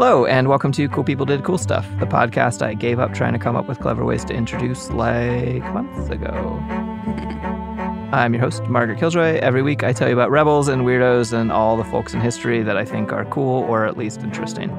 Hello, 0.00 0.26
and 0.26 0.46
welcome 0.48 0.70
to 0.70 0.88
Cool 0.90 1.02
People 1.02 1.26
Did 1.26 1.42
Cool 1.42 1.58
Stuff, 1.58 1.84
the 1.98 2.06
podcast 2.06 2.62
I 2.62 2.74
gave 2.74 3.00
up 3.00 3.12
trying 3.14 3.32
to 3.32 3.38
come 3.40 3.56
up 3.56 3.66
with 3.66 3.80
clever 3.80 4.04
ways 4.04 4.24
to 4.26 4.32
introduce 4.32 4.90
like 4.90 5.60
months 5.74 6.08
ago. 6.08 6.30
I'm 8.12 8.32
your 8.32 8.40
host, 8.40 8.62
Margaret 8.68 9.00
Killjoy. 9.00 9.40
Every 9.40 9.60
week 9.60 9.82
I 9.82 9.92
tell 9.92 10.06
you 10.06 10.14
about 10.14 10.30
rebels 10.30 10.68
and 10.68 10.82
weirdos 10.82 11.32
and 11.32 11.50
all 11.50 11.76
the 11.76 11.82
folks 11.82 12.14
in 12.14 12.20
history 12.20 12.62
that 12.62 12.76
I 12.76 12.84
think 12.84 13.12
are 13.12 13.24
cool 13.24 13.64
or 13.64 13.86
at 13.86 13.98
least 13.98 14.20
interesting. 14.20 14.70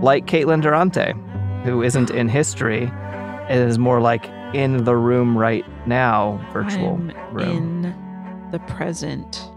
Like 0.00 0.24
Caitlin 0.24 0.62
Durante, 0.62 1.12
who 1.64 1.82
isn't 1.82 2.10
in 2.10 2.26
history, 2.26 2.90
is 3.50 3.78
more 3.78 4.00
like 4.00 4.24
in 4.54 4.84
the 4.84 4.96
room 4.96 5.36
right 5.36 5.66
now, 5.86 6.42
virtual 6.50 6.94
I'm 6.94 7.12
room. 7.30 7.84
in 7.84 8.50
the 8.52 8.58
present, 8.60 9.50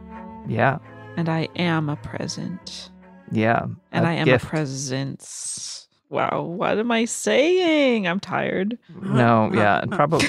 Yeah, 0.46 0.80
and 1.16 1.30
I 1.30 1.48
am 1.56 1.88
a 1.88 1.96
present, 1.96 2.90
yeah. 3.34 3.66
and 3.92 4.08
I 4.08 4.14
am 4.14 4.26
gift. 4.26 4.46
a 4.46 4.48
presence. 4.48 5.88
Wow, 6.10 6.44
what 6.44 6.78
am 6.78 6.92
I 6.92 7.06
saying? 7.06 8.08
I'm 8.08 8.20
tired. 8.20 8.78
No, 9.02 9.50
yeah, 9.54 9.80
and 9.82 9.92
probably, 9.92 10.28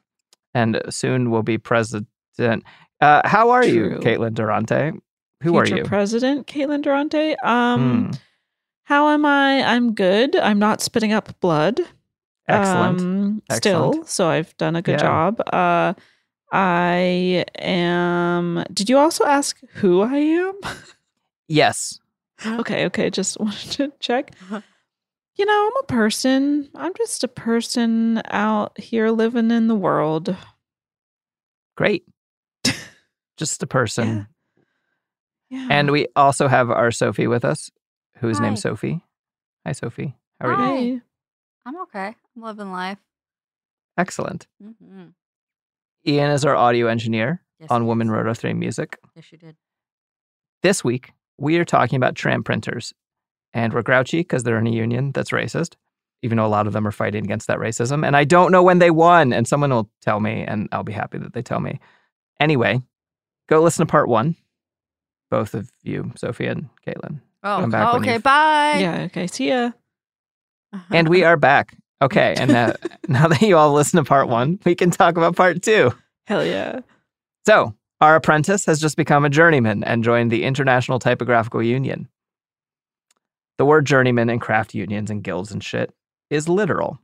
and 0.54 0.80
soon 0.90 1.30
we'll 1.30 1.42
be 1.42 1.58
president. 1.58 2.06
Uh, 3.00 3.22
how 3.24 3.50
are 3.50 3.64
you, 3.64 3.98
Caitlin 4.00 4.34
Durante? 4.34 4.92
Who 5.42 5.56
are 5.56 5.66
you? 5.66 5.84
President 5.84 6.46
Caitlin 6.46 6.82
Durante. 6.82 7.34
Um, 7.42 8.06
Hmm, 8.06 8.10
how 8.84 9.08
am 9.08 9.26
I? 9.26 9.62
I'm 9.64 9.94
good. 9.94 10.36
I'm 10.36 10.58
not 10.58 10.80
spitting 10.80 11.12
up 11.12 11.38
blood. 11.40 11.80
excellent. 12.48 13.00
Um, 13.00 13.42
still, 13.52 14.04
so 14.06 14.28
I've 14.28 14.56
done 14.56 14.76
a 14.76 14.82
good 14.82 14.92
Yeah. 15.00 15.32
job. 15.32 15.40
Uh, 15.52 15.94
I 16.52 17.44
am. 17.58 18.64
Did 18.72 18.88
you 18.88 18.96
also 18.98 19.24
ask 19.24 19.60
who 19.74 20.02
I 20.02 20.16
am? 20.16 20.54
yes. 21.48 21.98
Okay, 22.44 22.86
okay. 22.86 23.10
Just 23.10 23.38
wanted 23.40 23.70
to 23.72 23.92
check. 24.00 24.34
You 25.36 25.44
know, 25.44 25.66
I'm 25.70 25.84
a 25.84 25.86
person. 25.86 26.68
I'm 26.74 26.92
just 26.96 27.22
a 27.24 27.28
person 27.28 28.22
out 28.30 28.78
here 28.80 29.10
living 29.10 29.50
in 29.50 29.68
the 29.68 29.74
world. 29.74 30.34
Great. 31.76 32.04
Just 33.36 33.62
a 33.62 33.66
person. 33.66 34.28
Yeah. 35.50 35.68
And 35.70 35.90
we 35.90 36.06
also 36.16 36.48
have 36.48 36.70
our 36.70 36.90
Sophie 36.90 37.26
with 37.26 37.44
us, 37.44 37.70
who's 38.16 38.40
named 38.40 38.58
Sophie. 38.58 39.04
Hi, 39.66 39.72
Sophie. 39.72 40.16
How 40.40 40.48
are 40.48 40.52
you? 40.52 40.94
Hi. 40.94 40.96
Hi. 40.96 41.02
I'm 41.66 41.80
okay. 41.82 42.16
I'm 42.34 42.42
living 42.42 42.72
life. 42.72 42.98
Excellent. 43.98 44.46
Mm-hmm. 44.62 45.08
Ian 46.06 46.30
is 46.30 46.44
our 46.46 46.56
audio 46.56 46.86
engineer 46.86 47.42
Yes, 47.60 47.70
on 47.70 47.86
Woman 47.86 48.06
is. 48.06 48.12
Roto 48.12 48.32
3 48.32 48.54
Music. 48.54 48.98
Yes, 49.14 49.30
you 49.32 49.38
did. 49.38 49.56
This 50.62 50.82
week, 50.82 51.12
we 51.38 51.58
are 51.58 51.64
talking 51.64 51.96
about 51.96 52.14
tramp 52.14 52.44
printers. 52.44 52.92
And 53.54 53.72
we're 53.72 53.82
grouchy 53.82 54.20
because 54.20 54.42
they're 54.42 54.58
in 54.58 54.66
a 54.66 54.70
union 54.70 55.12
that's 55.12 55.30
racist, 55.30 55.76
even 56.22 56.36
though 56.36 56.44
a 56.44 56.48
lot 56.48 56.66
of 56.66 56.74
them 56.74 56.86
are 56.86 56.92
fighting 56.92 57.24
against 57.24 57.46
that 57.46 57.58
racism. 57.58 58.06
And 58.06 58.14
I 58.14 58.24
don't 58.24 58.52
know 58.52 58.62
when 58.62 58.80
they 58.80 58.90
won. 58.90 59.32
And 59.32 59.48
someone 59.48 59.70
will 59.70 59.88
tell 60.02 60.20
me, 60.20 60.44
and 60.46 60.68
I'll 60.72 60.82
be 60.82 60.92
happy 60.92 61.16
that 61.18 61.32
they 61.32 61.40
tell 61.40 61.60
me. 61.60 61.80
Anyway, 62.38 62.82
go 63.48 63.62
listen 63.62 63.86
to 63.86 63.90
part 63.90 64.08
one. 64.08 64.36
Both 65.30 65.54
of 65.54 65.70
you, 65.82 66.12
Sophie 66.16 66.46
and 66.46 66.68
Caitlin. 66.86 67.20
Oh, 67.42 67.60
Come 67.60 67.70
back 67.70 67.92
when 67.94 68.02
okay. 68.02 68.18
Bye. 68.18 68.78
Yeah. 68.80 69.02
Okay. 69.04 69.26
See 69.26 69.48
ya. 69.48 69.70
And 70.90 71.08
we 71.08 71.24
are 71.24 71.36
back. 71.36 71.76
Okay. 72.02 72.34
And 72.36 72.50
uh, 72.50 72.74
now 73.08 73.28
that 73.28 73.40
you 73.40 73.56
all 73.56 73.72
listen 73.72 73.96
to 73.96 74.04
part 74.04 74.28
one, 74.28 74.58
we 74.64 74.74
can 74.74 74.90
talk 74.90 75.16
about 75.16 75.34
part 75.34 75.62
two. 75.62 75.92
Hell 76.26 76.44
yeah. 76.44 76.80
So, 77.46 77.74
our 78.00 78.16
apprentice 78.16 78.66
has 78.66 78.80
just 78.80 78.96
become 78.96 79.24
a 79.24 79.30
journeyman 79.30 79.82
and 79.84 80.04
joined 80.04 80.30
the 80.30 80.44
International 80.44 80.98
Typographical 80.98 81.62
Union. 81.62 82.08
The 83.58 83.64
word 83.64 83.86
journeyman 83.86 84.28
in 84.28 84.38
craft 84.38 84.74
unions 84.74 85.10
and 85.10 85.24
guilds 85.24 85.50
and 85.52 85.64
shit 85.64 85.92
is 86.28 86.48
literal. 86.48 86.98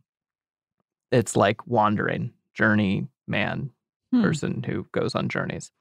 It's 1.11 1.37
like 1.37 1.67
wandering, 1.67 2.33
journey 2.55 3.09
man, 3.27 3.71
Hmm. 4.13 4.23
person 4.23 4.63
who 4.63 4.87
goes 4.93 5.15
on 5.15 5.31
journeys. 5.31 5.73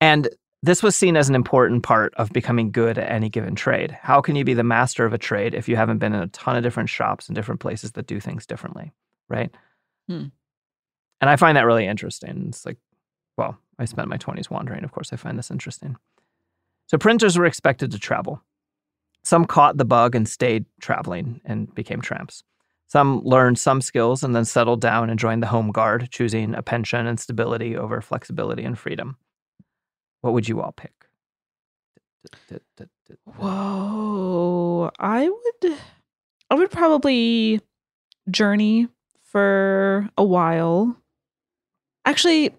And 0.00 0.28
this 0.62 0.82
was 0.82 0.94
seen 0.94 1.16
as 1.16 1.30
an 1.30 1.34
important 1.34 1.82
part 1.82 2.12
of 2.16 2.30
becoming 2.30 2.70
good 2.70 2.98
at 2.98 3.10
any 3.10 3.30
given 3.30 3.54
trade. 3.54 3.90
How 3.90 4.20
can 4.20 4.36
you 4.36 4.44
be 4.44 4.52
the 4.52 4.62
master 4.62 5.06
of 5.06 5.14
a 5.14 5.18
trade 5.18 5.54
if 5.54 5.66
you 5.66 5.76
haven't 5.76 5.98
been 5.98 6.12
in 6.12 6.20
a 6.20 6.26
ton 6.26 6.56
of 6.56 6.62
different 6.62 6.90
shops 6.90 7.28
and 7.28 7.34
different 7.34 7.60
places 7.60 7.92
that 7.92 8.06
do 8.06 8.20
things 8.20 8.44
differently? 8.44 8.92
Right. 9.30 9.50
Hmm. 10.06 10.26
And 11.22 11.30
I 11.30 11.36
find 11.36 11.56
that 11.56 11.64
really 11.64 11.86
interesting. 11.86 12.46
It's 12.48 12.66
like, 12.66 12.76
well, 13.36 13.58
I 13.78 13.84
spent 13.84 14.08
my 14.08 14.18
20s 14.18 14.50
wandering. 14.50 14.84
Of 14.84 14.92
course, 14.92 15.12
I 15.12 15.16
find 15.16 15.38
this 15.38 15.50
interesting. 15.50 15.96
So, 16.86 16.98
printers 16.98 17.38
were 17.38 17.46
expected 17.46 17.90
to 17.92 17.98
travel. 17.98 18.42
Some 19.22 19.44
caught 19.44 19.76
the 19.76 19.84
bug 19.84 20.14
and 20.14 20.28
stayed 20.28 20.64
traveling 20.80 21.40
and 21.44 21.72
became 21.74 22.00
tramps. 22.00 22.42
Some 22.86 23.20
learned 23.22 23.58
some 23.58 23.80
skills 23.80 24.24
and 24.24 24.34
then 24.34 24.44
settled 24.44 24.80
down 24.80 25.10
and 25.10 25.18
joined 25.18 25.42
the 25.42 25.46
Home 25.48 25.70
Guard, 25.70 26.08
choosing 26.10 26.54
a 26.54 26.62
pension 26.62 27.06
and 27.06 27.20
stability 27.20 27.76
over 27.76 28.00
flexibility 28.00 28.64
and 28.64 28.76
freedom. 28.76 29.16
What 30.22 30.34
would 30.34 30.48
you 30.48 30.60
all 30.60 30.72
pick? 30.72 31.06
Whoa. 33.36 34.90
I 34.98 35.28
would 35.28 35.78
I 36.50 36.54
would 36.54 36.70
probably 36.70 37.60
journey 38.28 38.88
for 39.22 40.08
a 40.18 40.24
while. 40.24 40.96
Actually, 42.04 42.50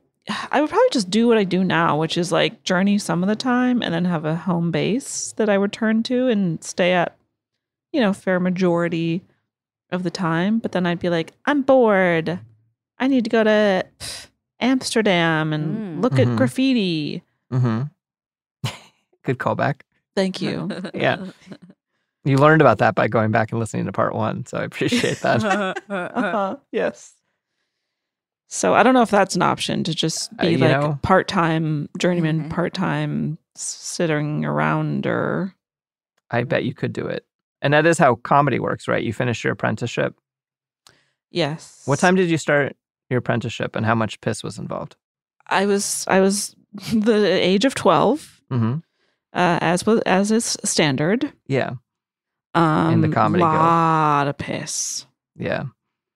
I 0.52 0.62
would 0.62 0.70
probably 0.70 0.90
just 0.92 1.10
do 1.10 1.28
what 1.28 1.38
I 1.38 1.44
do 1.44 1.64
now, 1.64 1.98
which 2.00 2.18
is 2.18 2.32
like 2.32 2.64
journey 2.64 2.98
some 3.00 3.24
of 3.24 3.28
the 3.30 3.36
time 3.36 3.82
and 3.82 3.94
then 3.94 4.06
have 4.06 4.24
a 4.26 4.36
home 4.36 4.70
base 4.72 5.34
that 5.38 5.50
I 5.50 5.56
return 5.56 6.04
to 6.04 6.28
and 6.28 6.64
stay 6.64 6.94
at, 6.94 7.16
you 7.92 8.00
know, 8.02 8.14
fair 8.14 8.40
majority 8.40 9.24
of 9.92 10.04
the 10.04 10.12
time. 10.12 10.60
But 10.60 10.72
then 10.74 10.86
I'd 10.86 11.00
be 11.00 11.10
like, 11.10 11.34
I'm 11.46 11.64
bored. 11.64 12.40
I 13.00 13.08
need 13.08 13.24
to 13.24 13.30
go 13.32 13.44
to 13.44 13.84
Amsterdam 14.60 15.54
and 15.54 15.98
Mm. 16.00 16.04
look 16.04 16.14
Mhm. 16.14 16.32
at 16.34 16.38
graffiti. 16.38 17.24
Mm-hmm. 17.52 17.82
Good 19.24 19.40
callback. 19.40 19.82
Thank 20.16 20.42
you. 20.42 20.70
Yeah. 20.94 21.28
You 22.24 22.38
learned 22.38 22.62
about 22.62 22.78
that 22.78 22.94
by 22.94 23.08
going 23.08 23.32
back 23.32 23.52
and 23.52 23.60
listening 23.60 23.86
to 23.88 23.92
part 23.92 24.14
one, 24.14 24.46
so 24.46 24.60
I 24.60 24.64
appreciate 24.64 25.20
that. 25.22 25.44
uh-huh. 25.90 26.58
Yes. 26.72 27.14
So 28.54 28.74
I 28.74 28.84
don't 28.84 28.94
know 28.94 29.02
if 29.02 29.10
that's 29.10 29.34
an 29.36 29.42
option 29.42 29.84
to 29.86 29.96
just 29.96 30.30
Uh, 30.38 30.42
be 30.44 30.52
you 30.52 30.58
like 30.58 31.02
part 31.02 31.30
time 31.30 31.88
journeyman, 31.98 32.44
Mhm. 32.46 32.50
part 32.50 32.74
time 32.74 33.38
sitting 33.56 34.44
around 34.44 35.08
or 35.08 35.56
I 36.30 36.44
bet 36.44 36.66
you 36.66 36.74
could 36.74 36.92
do 36.94 37.08
it. 37.08 37.26
And 37.62 37.74
that 37.74 37.86
is 37.86 37.98
how 37.98 38.16
comedy 38.16 38.60
works, 38.60 38.88
right? 38.90 39.04
You 39.04 39.14
finish 39.14 39.44
your 39.44 39.54
apprenticeship. 39.54 40.16
yes. 41.30 41.82
What 41.86 42.00
time 42.00 42.16
did 42.16 42.30
you 42.30 42.38
start 42.38 42.76
your 43.10 43.20
apprenticeship 43.20 43.76
and 43.76 43.86
how 43.86 43.96
much 43.96 44.20
piss 44.22 44.44
was 44.44 44.58
involved? 44.58 44.96
I 45.48 45.66
was 45.66 46.06
I 46.08 46.20
was 46.20 46.56
the 46.94 47.26
age 47.26 47.66
of 47.66 47.76
twelve, 47.76 48.42
Mm-hmm. 48.52 48.80
uh, 49.34 49.60
as 49.62 49.86
was 49.86 50.02
as 50.06 50.32
is 50.32 50.58
standard. 50.66 51.32
Yeah. 51.48 51.72
Um, 52.54 53.00
the 53.00 53.08
comedy 53.10 53.42
guild. 53.44 53.54
lot 53.54 54.28
of 54.28 54.38
piss. 54.38 55.06
Yeah. 55.38 55.64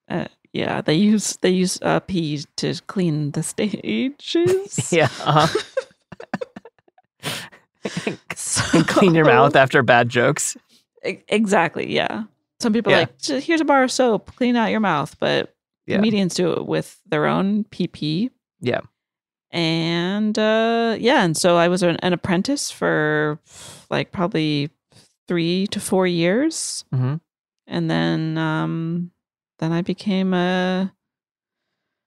Uh, 0.10 0.26
yeah, 0.56 0.82
they 0.82 0.96
use 0.96 1.38
they 1.42 1.50
use 1.52 1.78
uh, 1.82 2.00
pee 2.00 2.44
to 2.58 2.74
clean 2.88 3.32
the 3.32 3.44
stages. 3.44 4.90
Yeah. 4.92 5.10
Uh-huh. 5.24 5.48
So- 8.36 8.78
and 8.80 8.88
clean 8.88 9.14
your 9.16 9.26
mouth 9.26 9.56
after 9.56 9.84
bad 9.84 10.10
jokes. 10.10 10.58
Exactly. 11.04 11.94
Yeah. 11.94 12.24
Some 12.60 12.74
people 12.74 12.92
are 12.94 12.96
Yeah. 13.02 13.06
like, 13.30 13.44
here's 13.44 13.62
a 13.62 13.66
bar 13.66 13.84
of 13.84 13.92
soap, 13.92 14.36
clean 14.36 14.56
out 14.56 14.72
your 14.72 14.80
mouth, 14.80 15.16
but 15.20 15.54
Yeah. 15.86 15.98
comedians 15.98 16.34
do 16.36 16.52
it 16.54 16.66
with 16.66 17.00
their 17.06 17.26
own 17.28 17.66
PP. 17.66 18.32
Yeah. 18.60 18.82
And 19.52 20.38
uh, 20.40 20.96
yeah, 21.00 21.24
and 21.24 21.38
so 21.38 21.58
I 21.58 21.68
was 21.68 21.84
an, 21.84 21.98
an 21.98 22.12
apprentice 22.14 22.72
for 22.72 23.40
like 23.90 24.12
probably 24.12 24.70
three 25.28 25.68
to 25.68 25.80
four 25.80 26.08
years, 26.08 26.84
Mm-hmm. 26.94 27.16
and 27.68 27.90
then 27.90 28.38
um, 28.38 29.12
then 29.60 29.72
I 29.72 29.82
became 29.82 30.34
a 30.34 30.92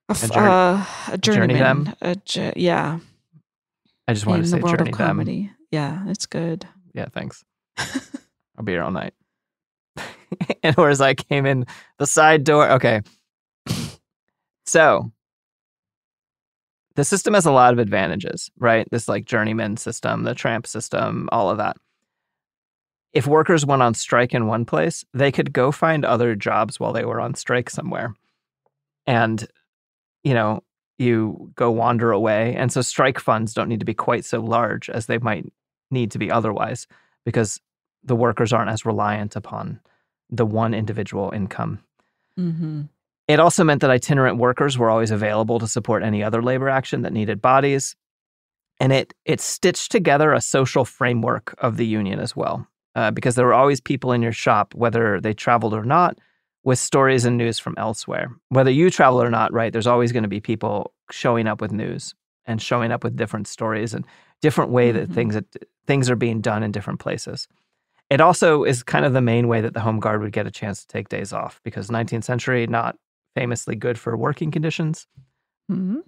a, 0.09 0.13
f- 0.13 0.21
journey- 0.31 0.47
uh, 0.47 0.85
a 1.13 1.19
journey 1.19 1.55
journeyman. 1.55 1.85
them? 1.85 1.95
A 2.01 2.15
jo- 2.17 2.53
yeah, 2.57 2.99
I 4.07 4.15
just 4.15 4.27
wanted 4.27 4.39
in 4.41 4.45
to 4.45 4.51
the 4.51 4.57
say 4.57 4.63
world 4.63 4.79
journey 4.79 4.91
of 4.93 4.99
them. 4.99 5.07
comedy. 5.07 5.51
Yeah, 5.71 6.05
it's 6.09 6.27
good. 6.27 6.67
Yeah, 6.95 7.07
thanks. 7.13 7.45
I'll 7.79 8.65
be 8.65 8.73
here 8.73 8.83
all 8.83 8.91
night. 8.91 9.13
and 10.63 10.75
whereas 10.77 11.01
I 11.01 11.15
came 11.15 11.45
in 11.47 11.67
the 11.99 12.07
side 12.07 12.45
door. 12.45 12.69
Okay. 12.73 13.03
So 14.67 15.11
the 16.95 17.05
system 17.05 17.33
has 17.33 17.47
a 17.47 17.51
lot 17.53 17.73
of 17.73 17.79
advantages, 17.79 18.51
right? 18.59 18.87
This 18.91 19.09
like 19.09 19.25
journeyman 19.25 19.79
system, 19.79 20.25
the 20.25 20.35
tramp 20.35 20.67
system, 20.67 21.27
all 21.33 21.49
of 21.49 21.57
that. 21.57 21.79
If 23.19 23.27
workers 23.27 23.67
went 23.67 23.83
on 23.83 23.95
strike 23.95 24.33
in 24.33 24.47
one 24.47 24.65
place, 24.65 25.05
they 25.13 25.33
could 25.33 25.53
go 25.53 25.73
find 25.73 26.05
other 26.05 26.37
jobs 26.37 26.79
while 26.79 26.93
they 26.93 27.05
were 27.05 27.21
on 27.21 27.35
strike 27.35 27.69
somewhere. 27.69 28.15
And, 29.09 29.45
you 30.23 30.35
know, 30.35 30.63
you 30.99 31.51
go 31.57 31.69
wander 31.73 32.13
away. 32.13 32.55
And 32.55 32.71
so 32.71 32.81
strike 32.81 33.19
funds 33.19 33.55
don't 33.55 33.69
need 33.69 33.81
to 33.81 33.85
be 33.85 33.93
quite 33.93 34.25
so 34.25 34.39
large 34.39 34.89
as 34.89 35.07
they 35.07 35.19
might 35.19 35.53
need 35.91 36.13
to 36.13 36.19
be 36.21 36.31
otherwise 36.31 36.87
because 37.25 37.61
the 38.05 38.15
workers 38.15 38.53
aren't 38.53 38.71
as 38.71 38.87
reliant 38.87 39.35
upon 39.35 39.81
the 40.31 40.47
one 40.47 40.73
individual 40.73 41.33
income. 41.33 41.81
Mm-hmm. 42.39 42.83
It 43.27 43.41
also 43.41 43.65
meant 43.65 43.81
that 43.81 43.91
itinerant 43.91 44.39
workers 44.39 44.79
were 44.79 44.91
always 44.91 45.11
available 45.11 45.59
to 45.59 45.67
support 45.67 46.05
any 46.05 46.23
other 46.23 46.41
labor 46.41 46.69
action 46.69 47.03
that 47.03 47.13
needed 47.13 47.43
bodies. 47.43 47.97
And 48.79 48.93
it 48.93 49.13
it 49.25 49.41
stitched 49.41 49.91
together 49.91 50.33
a 50.33 50.41
social 50.41 50.85
framework 50.85 51.57
of 51.59 51.79
the 51.79 51.87
union 51.87 52.21
as 52.21 52.37
well, 52.37 52.69
uh, 52.95 53.11
because 53.11 53.35
there 53.35 53.47
were 53.47 53.55
always 53.55 53.81
people 53.81 54.13
in 54.13 54.23
your 54.23 54.33
shop, 54.33 54.75
whether 54.75 55.21
they 55.21 55.35
traveled 55.35 55.75
or 55.75 55.85
not, 55.85 56.19
with 56.65 56.79
stories 56.79 57.25
and 57.25 57.37
news 57.37 57.59
from 57.59 57.75
elsewhere. 57.79 58.31
Whether 58.49 58.71
you 58.71 58.91
travel 58.91 59.23
or 59.23 59.31
not, 59.31 59.53
right? 59.53 59.73
There's 59.73 59.87
always 59.87 60.13
going 60.13 60.25
to 60.25 60.29
be 60.29 60.41
people 60.41 60.93
showing 61.11 61.47
up 61.47 61.61
with 61.61 61.73
news 61.73 62.15
and 62.45 62.61
showing 62.61 62.93
up 62.93 63.05
with 63.05 63.17
different 63.17 63.47
stories 63.47 63.95
and 63.95 64.05
different 64.41 64.71
way 64.71 64.93
that 64.93 65.09
Mhm. 65.09 65.15
things 65.15 65.35
that 65.35 65.47
things 65.87 66.11
are 66.11 66.17
being 66.17 66.41
done 66.41 66.63
in 66.63 66.73
different 66.73 67.01
places. 67.01 67.49
It 68.11 68.21
also 68.21 68.65
is 68.65 68.83
kind 68.83 69.05
of 69.05 69.13
the 69.13 69.21
main 69.21 69.49
way 69.49 69.61
that 69.61 69.75
the 69.75 69.81
home 69.81 70.01
guard 70.01 70.21
would 70.23 70.33
get 70.33 70.47
a 70.47 70.51
chance 70.51 70.81
to 70.81 70.87
take 70.87 71.09
days 71.09 71.33
off 71.33 71.61
because 71.63 71.91
19th 71.91 72.25
century 72.25 72.67
not 72.67 72.97
famously 73.35 73.77
good 73.77 73.99
for 73.99 74.17
working 74.17 74.51
conditions. 74.51 75.07
Mm-hmm. 75.71 76.01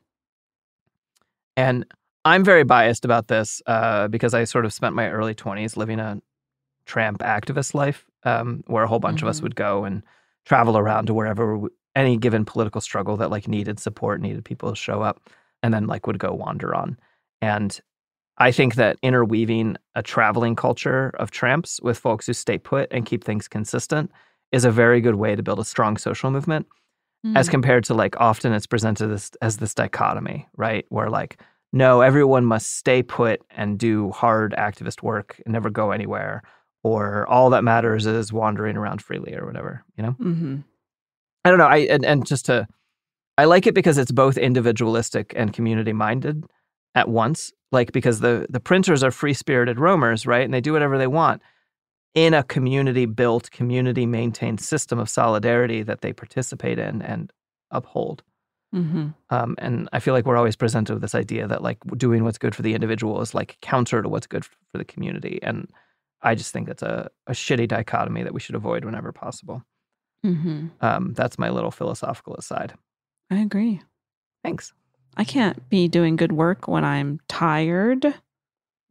And 1.57 1.85
I'm 2.25 2.45
very 2.45 2.65
biased 2.65 3.05
about 3.05 3.29
this 3.29 3.63
uh, 3.67 4.09
because 4.09 4.35
I 4.35 4.45
sort 4.45 4.65
of 4.65 4.73
spent 4.73 4.95
my 4.95 5.11
early 5.11 5.35
20s 5.35 5.77
living 5.77 6.01
a 6.01 6.21
tramp 6.93 7.19
activist 7.37 7.75
life 7.75 8.01
um, 8.25 8.63
where 8.67 8.85
a 8.85 8.89
whole 8.89 8.99
bunch 9.07 9.23
of 9.23 9.29
us 9.29 9.39
Mhm. 9.39 9.43
would 9.45 9.57
go 9.57 9.85
and 9.85 10.03
travel 10.45 10.77
around 10.77 11.07
to 11.07 11.15
wherever 11.15 11.47
w- 11.55 11.71
any 11.95 12.17
given 12.17 12.45
political 12.45 12.81
struggle 12.81 13.17
that 13.17 13.31
like 13.31 13.47
needed 13.49 13.79
support, 13.81 14.21
needed 14.21 14.45
people 14.45 14.69
to 14.71 14.77
show 14.77 15.03
up, 15.09 15.17
and 15.63 15.73
then 15.75 15.87
like 15.87 16.07
would 16.07 16.19
go 16.19 16.33
wander 16.45 16.75
on. 16.75 16.97
And 17.43 17.71
I 18.39 18.53
think 18.53 18.75
that 18.75 18.97
interweaving 19.03 19.77
a 19.95 20.03
traveling 20.03 20.57
culture 20.57 21.11
of 21.23 21.31
tramps 21.31 21.81
with 21.83 21.99
folks 21.99 22.27
who 22.27 22.33
stay 22.33 22.59
put 22.59 22.89
and 22.91 23.07
keep 23.11 23.23
things 23.25 23.49
consistent 23.49 24.11
is 24.53 24.65
a 24.65 24.71
very 24.71 25.01
good 25.01 25.17
way 25.17 25.37
to 25.37 25.43
build 25.43 25.59
a 25.61 25.65
strong 25.65 25.97
social 25.99 26.31
movement 26.31 26.67
as 27.37 27.49
Mm. 27.49 27.51
compared 27.51 27.85
to 27.85 27.95
like 27.95 28.17
often 28.19 28.53
it's 28.53 28.67
presented 28.67 29.11
as, 29.13 29.31
as 29.43 29.59
this 29.59 29.75
dichotomy, 29.75 30.49
right? 30.57 30.87
Where 30.89 31.11
like, 31.11 31.33
no, 31.73 32.01
everyone 32.01 32.45
must 32.47 32.77
stay 32.79 33.03
put 33.03 33.43
and 33.51 33.79
do 33.79 34.11
hard 34.11 34.55
activist 34.59 35.03
work 35.03 35.41
and 35.45 35.53
never 35.53 35.71
go 35.71 35.91
anywhere, 35.93 36.43
or 36.83 37.27
all 37.29 37.51
that 37.51 37.65
matters 37.65 38.07
is 38.07 38.33
wandering 38.33 38.77
around 38.77 39.03
freely 39.03 39.35
or 39.35 39.47
whatever, 39.47 39.85
you 39.97 40.03
know? 40.03 40.13
Mm-hmm. 40.13 40.57
I 41.45 41.49
don't 41.51 41.59
know. 41.59 41.67
I 41.67 41.79
and, 41.79 42.05
and 42.05 42.27
just 42.27 42.47
to 42.47 42.67
I 43.39 43.45
like 43.45 43.67
it 43.67 43.75
because 43.75 43.99
it's 43.99 44.13
both 44.13 44.37
individualistic 44.37 45.33
and 45.35 45.53
community 45.53 45.93
minded 45.93 46.45
at 46.95 47.09
once. 47.09 47.53
Like 47.73 47.93
because 47.93 48.21
the 48.21 48.47
the 48.51 48.61
printers 48.61 49.03
are 49.03 49.11
free 49.11 49.35
spirited 49.35 49.79
roamers, 49.79 50.27
right? 50.27 50.45
And 50.45 50.53
they 50.53 50.61
do 50.61 50.73
whatever 50.73 50.99
they 50.99 51.07
want 51.07 51.41
in 52.15 52.35
a 52.35 52.43
community 52.43 53.07
built, 53.07 53.51
community 53.51 54.05
maintained 54.05 54.61
system 54.61 54.99
of 54.99 55.09
solidarity 55.09 55.83
that 55.83 56.01
they 56.01 56.13
participate 56.13 56.79
in 56.79 57.03
and 57.03 57.33
uphold. 57.71 58.23
Mm-hmm. 58.75 59.09
Um, 59.31 59.55
and 59.59 59.89
I 59.93 60.01
feel 60.01 60.15
like 60.15 60.27
we're 60.27 60.37
always 60.37 60.57
presented 60.57 60.95
with 60.95 61.03
this 61.03 61.15
idea 61.15 61.47
that 61.47 61.63
like 61.63 61.79
doing 61.97 62.25
what's 62.25 62.39
good 62.39 62.55
for 62.55 62.63
the 62.63 62.75
individual 62.75 63.21
is 63.21 63.35
like 63.35 63.59
counter 63.63 64.03
to 64.03 64.09
what's 64.09 64.27
good 64.27 64.45
for 64.45 64.79
the 64.79 64.85
community. 64.85 65.41
And 65.43 65.69
I 66.23 66.35
just 66.35 66.53
think 66.53 66.67
that's 66.67 66.83
a, 66.83 67.11
a 67.27 67.33
shitty 67.33 67.69
dichotomy 67.69 68.23
that 68.23 68.35
we 68.35 68.41
should 68.41 68.55
avoid 68.55 68.85
whenever 68.85 69.13
possible. 69.13 69.63
Mm-hmm. 70.25 70.67
Um, 70.81 71.15
that's 71.15 71.39
my 71.39 71.49
little 71.51 71.71
philosophical 71.71 72.35
aside. 72.37 72.75
I 73.31 73.37
agree. 73.37 73.81
Thanks. 74.45 74.73
I 75.17 75.25
can't 75.25 75.69
be 75.71 75.89
doing 75.89 76.17
good 76.17 76.33
work 76.33 76.69
when 76.69 76.85
I'm 76.85 77.21
tired 77.29 78.05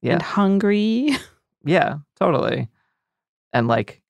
Yeah. 0.01 0.13
and 0.13 0.21
hungry. 0.21 1.12
Yeah, 1.65 1.95
totally. 2.17 2.69
And 3.51 3.67
like 3.67 4.01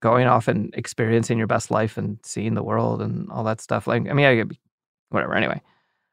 going 0.00 0.26
off 0.26 0.48
and 0.48 0.72
experiencing 0.74 1.36
your 1.36 1.46
best 1.46 1.70
life 1.70 1.98
and 1.98 2.18
seeing 2.22 2.54
the 2.54 2.62
world 2.62 3.02
and 3.02 3.30
all 3.30 3.44
that 3.44 3.60
stuff. 3.60 3.86
Like, 3.86 4.08
I 4.08 4.14
mean, 4.14 4.24
I 4.24 4.36
could 4.36 4.48
be, 4.48 4.58
whatever. 5.10 5.34
Anyway. 5.34 5.60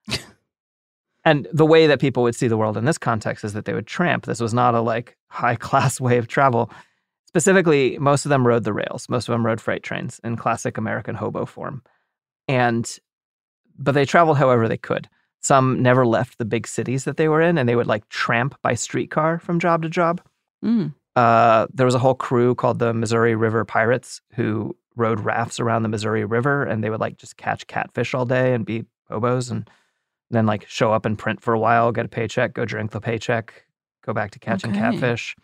and 1.26 1.48
the 1.54 1.66
way 1.66 1.88
that 1.88 2.02
people 2.02 2.24
would 2.24 2.36
see 2.36 2.50
the 2.50 2.58
world 2.58 2.76
in 2.76 2.84
this 2.84 2.98
context 2.98 3.46
is 3.46 3.54
that 3.54 3.64
they 3.64 3.74
would 3.74 3.88
tramp. 3.88 4.26
This 4.26 4.42
was 4.42 4.54
not 4.54 4.76
a 4.76 4.82
like 4.82 5.16
high 5.32 5.56
class 5.68 6.00
way 6.00 6.18
of 6.18 6.28
travel. 6.28 6.70
Specifically, 7.28 7.98
most 7.98 8.26
of 8.26 8.30
them 8.30 8.46
rode 8.46 8.66
the 8.66 8.74
rails. 8.74 9.08
Most 9.10 9.30
of 9.30 9.34
them 9.34 9.46
rode 9.46 9.62
freight 9.62 9.84
trains 9.84 10.20
in 10.24 10.36
classic 10.36 10.78
American 10.78 11.16
hobo 11.16 11.46
form. 11.46 11.82
And, 12.48 12.90
but 13.78 13.94
they 13.94 14.06
traveled 14.06 14.38
however 14.38 14.68
they 14.68 14.78
could. 14.78 15.08
Some 15.40 15.82
never 15.82 16.06
left 16.06 16.38
the 16.38 16.46
big 16.46 16.68
cities 16.68 17.06
that 17.06 17.18
they 17.18 17.30
were 17.30 17.42
in 17.42 17.58
and 17.58 17.68
they 17.68 17.76
would 17.76 17.88
like 17.88 18.08
tramp 18.10 18.56
by 18.62 18.76
streetcar 18.76 19.40
from 19.40 19.60
job 19.60 19.82
to 19.84 19.90
job. 19.90 20.22
Mm. 20.64 20.94
Uh, 21.16 21.68
there 21.74 21.86
was 21.86 21.96
a 21.96 22.00
whole 22.00 22.16
crew 22.16 22.54
called 22.54 22.80
the 22.80 22.94
Missouri 22.94 23.34
River 23.34 23.66
Pirates 23.66 24.22
who 24.34 24.76
rode 24.96 25.22
rafts 25.22 25.60
around 25.60 25.84
the 25.84 25.90
Missouri 25.90 26.26
River 26.26 26.64
and 26.64 26.84
they 26.84 26.90
would 26.90 27.00
like 27.00 27.18
just 27.18 27.38
catch 27.38 27.66
catfish 27.68 28.14
all 28.14 28.26
day 28.26 28.54
and 28.54 28.66
be 28.66 28.84
hobos 29.10 29.50
and 29.50 29.70
then 30.30 30.46
like 30.46 30.68
show 30.68 30.92
up 30.92 31.06
and 31.06 31.18
print 31.18 31.42
for 31.42 31.54
a 31.54 31.60
while, 31.60 31.92
get 31.92 32.06
a 32.06 32.10
paycheck, 32.10 32.54
go 32.54 32.66
drink 32.66 32.92
the 32.92 33.02
paycheck, 33.02 33.66
go 34.04 34.14
back 34.14 34.32
to 34.32 34.40
catching 34.40 34.72
Okay. 34.72 34.80
catfish. 34.80 35.36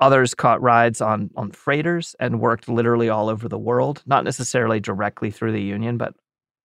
Others 0.00 0.34
caught 0.34 0.60
rides 0.60 1.00
on 1.00 1.30
on 1.36 1.52
freighters 1.52 2.16
and 2.18 2.40
worked 2.40 2.68
literally 2.68 3.08
all 3.08 3.28
over 3.28 3.48
the 3.48 3.58
world, 3.58 4.02
not 4.06 4.24
necessarily 4.24 4.80
directly 4.80 5.30
through 5.30 5.52
the 5.52 5.62
union, 5.62 5.96
but 5.96 6.14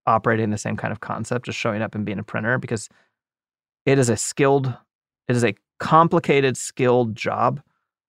operating 0.08 0.50
the 0.50 0.58
same 0.58 0.76
kind 0.76 0.92
of 0.92 1.00
concept, 1.00 1.46
just 1.46 1.58
showing 1.58 1.82
up 1.82 1.94
and 1.94 2.06
being 2.06 2.20
a 2.20 2.24
printer 2.24 2.58
because 2.58 2.90
it 3.86 4.00
is 4.00 4.10
a 4.10 4.18
skilled, 4.18 4.74
it 5.28 5.36
is 5.36 5.44
a 5.44 5.54
complicated, 5.80 6.58
skilled 6.58 7.16
job 7.16 7.62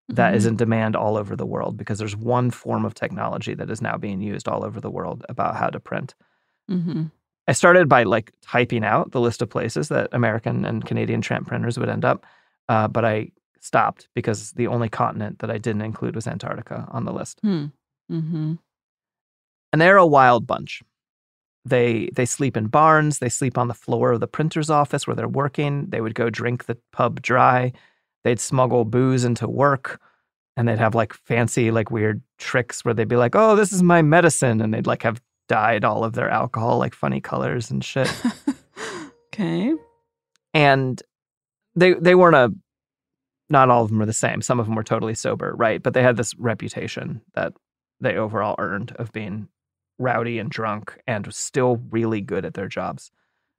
that 0.09 0.35
is 0.35 0.45
Mhm. 0.45 0.49
in 0.49 0.57
demand 0.57 0.97
all 0.97 1.16
over 1.16 1.37
the 1.37 1.47
world 1.47 1.76
because 1.76 1.99
there's 1.99 2.16
one 2.16 2.50
form 2.50 2.85
of 2.85 2.95
technology 2.95 3.54
that 3.54 3.71
is 3.71 3.80
now 3.80 3.97
being 3.97 4.21
used 4.21 4.49
all 4.49 4.64
over 4.64 4.80
the 4.80 4.90
world 4.90 5.25
about 5.28 5.54
how 5.57 5.69
to 5.69 5.78
print. 5.78 6.14
Mm-hmm. 6.69 7.04
I 7.47 7.52
started 7.52 7.88
by 7.88 8.02
like 8.04 8.33
typing 8.42 8.85
out 8.85 9.12
the 9.12 9.21
list 9.21 9.42
of 9.42 9.50
places 9.50 9.88
that 9.88 10.09
American 10.12 10.64
and 10.64 10.85
Canadian 10.85 11.21
tramp 11.21 11.47
printers 11.47 11.78
would 11.78 11.88
end 11.88 12.04
up, 12.04 12.25
uh, 12.71 12.87
but 12.87 13.05
I 13.05 13.33
stopped 13.59 14.09
because 14.15 14.53
the 14.53 14.69
only 14.69 14.89
continent 14.89 15.41
that 15.41 15.50
I 15.50 15.59
didn't 15.59 15.83
include 15.83 16.15
was 16.15 16.29
Antarctica 16.29 16.87
on 16.93 17.05
the 17.05 17.12
list. 17.12 17.41
Hmm. 17.43 17.67
Mm-hmm. 18.11 18.55
And 19.73 19.83
they're 19.83 19.97
a 19.97 20.07
wild 20.07 20.47
bunch. 20.47 20.81
They 21.65 22.11
they 22.15 22.27
sleep 22.27 22.57
in 22.57 22.69
barns. 22.69 23.19
They 23.19 23.29
sleep 23.29 23.59
on 23.59 23.67
the 23.67 23.75
floor 23.75 24.12
of 24.12 24.21
the 24.21 24.29
printer's 24.29 24.71
office 24.71 25.07
where 25.07 25.17
they're 25.17 25.29
working. 25.29 25.87
They 25.89 26.00
would 26.00 26.15
go 26.15 26.31
drink 26.31 26.67
the 26.67 26.79
pub 26.93 27.21
dry. 27.21 27.73
They'd 28.23 28.41
smuggle 28.41 28.85
booze 28.85 29.25
into 29.25 29.49
work, 29.49 30.00
and 30.57 30.69
they'd 30.69 30.79
have 30.79 30.95
like 30.95 31.12
fancy 31.12 31.73
like 31.73 31.91
weird 31.91 32.23
tricks 32.39 32.85
where 32.85 32.95
they'd 32.95 33.09
be 33.09 33.17
like, 33.17 33.35
"Oh, 33.35 33.57
this 33.57 33.73
is 33.73 33.83
my 33.83 34.00
medicine," 34.00 34.61
and 34.61 34.73
they'd 34.73 34.87
like 34.87 35.03
have 35.03 35.21
dyed 35.49 35.85
all 35.85 36.05
of 36.05 36.12
their 36.12 36.31
alcohol 36.31 36.79
like 36.79 36.95
funny 36.95 37.21
colors 37.21 37.71
and 37.71 37.85
shit. 37.85 38.11
okay. 39.35 39.75
and 40.55 41.03
they 41.75 41.95
they 41.95 42.15
weren't 42.15 42.37
a 42.37 42.53
not 43.49 43.69
all 43.69 43.83
of 43.83 43.89
them 43.91 43.99
were 43.99 44.07
the 44.07 44.12
same. 44.12 44.43
Some 44.43 44.61
of 44.61 44.67
them 44.67 44.77
were 44.77 44.85
totally 44.85 45.15
sober, 45.15 45.55
right? 45.57 45.83
But 45.83 45.93
they 45.93 46.03
had 46.03 46.17
this 46.17 46.35
reputation 46.37 47.21
that 47.35 47.53
they 48.00 48.17
overall 48.17 48.55
earned 48.59 48.93
of 48.93 49.12
being 49.12 49.49
rowdy 49.99 50.39
and 50.39 50.50
drunk 50.50 50.99
and 51.07 51.33
still 51.35 51.83
really 51.91 52.21
good 52.21 52.45
at 52.45 52.55
their 52.55 52.69
jobs. 52.69 53.11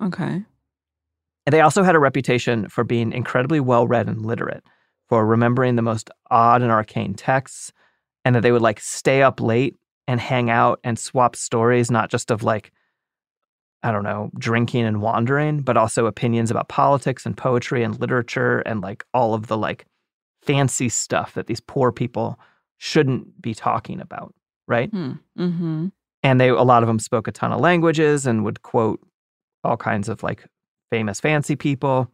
Okay. 0.01 0.43
And 1.45 1.53
they 1.53 1.61
also 1.61 1.83
had 1.83 1.95
a 1.95 1.99
reputation 1.99 2.69
for 2.69 2.83
being 2.83 3.11
incredibly 3.11 3.59
well 3.59 3.85
read 3.87 4.07
and 4.07 4.25
literate, 4.25 4.63
for 5.07 5.25
remembering 5.25 5.75
the 5.75 5.81
most 5.81 6.09
odd 6.29 6.61
and 6.61 6.71
arcane 6.71 7.13
texts, 7.13 7.73
and 8.23 8.35
that 8.35 8.41
they 8.41 8.51
would 8.51 8.61
like 8.61 8.79
stay 8.79 9.21
up 9.21 9.41
late 9.41 9.75
and 10.07 10.19
hang 10.19 10.49
out 10.49 10.79
and 10.83 10.97
swap 10.97 11.35
stories, 11.35 11.91
not 11.91 12.09
just 12.09 12.31
of 12.31 12.43
like, 12.43 12.71
I 13.83 13.91
don't 13.91 14.03
know, 14.03 14.29
drinking 14.37 14.85
and 14.85 15.01
wandering, 15.01 15.61
but 15.61 15.75
also 15.77 16.05
opinions 16.05 16.51
about 16.51 16.69
politics 16.69 17.25
and 17.25 17.35
poetry 17.35 17.83
and 17.83 17.99
literature 17.99 18.59
and 18.59 18.81
like 18.81 19.03
all 19.13 19.33
of 19.33 19.47
the 19.47 19.57
like 19.57 19.85
fancy 20.43 20.87
stuff 20.89 21.33
that 21.33 21.47
these 21.47 21.59
poor 21.61 21.91
people 21.91 22.39
shouldn't 22.77 23.41
be 23.41 23.53
talking 23.55 23.99
about, 23.99 24.33
right? 24.67 24.89
Hmm. 24.91 25.13
Mm-hmm. 25.37 25.87
and 26.23 26.39
they 26.39 26.49
a 26.49 26.61
lot 26.61 26.83
of 26.83 26.87
them 26.87 26.99
spoke 26.99 27.27
a 27.27 27.31
ton 27.31 27.51
of 27.51 27.59
languages 27.59 28.27
and 28.27 28.43
would 28.43 28.61
quote 28.61 28.99
all 29.63 29.77
kinds 29.77 30.09
of 30.09 30.21
like 30.21 30.45
famous 30.91 31.19
fancy 31.19 31.55
people 31.55 32.11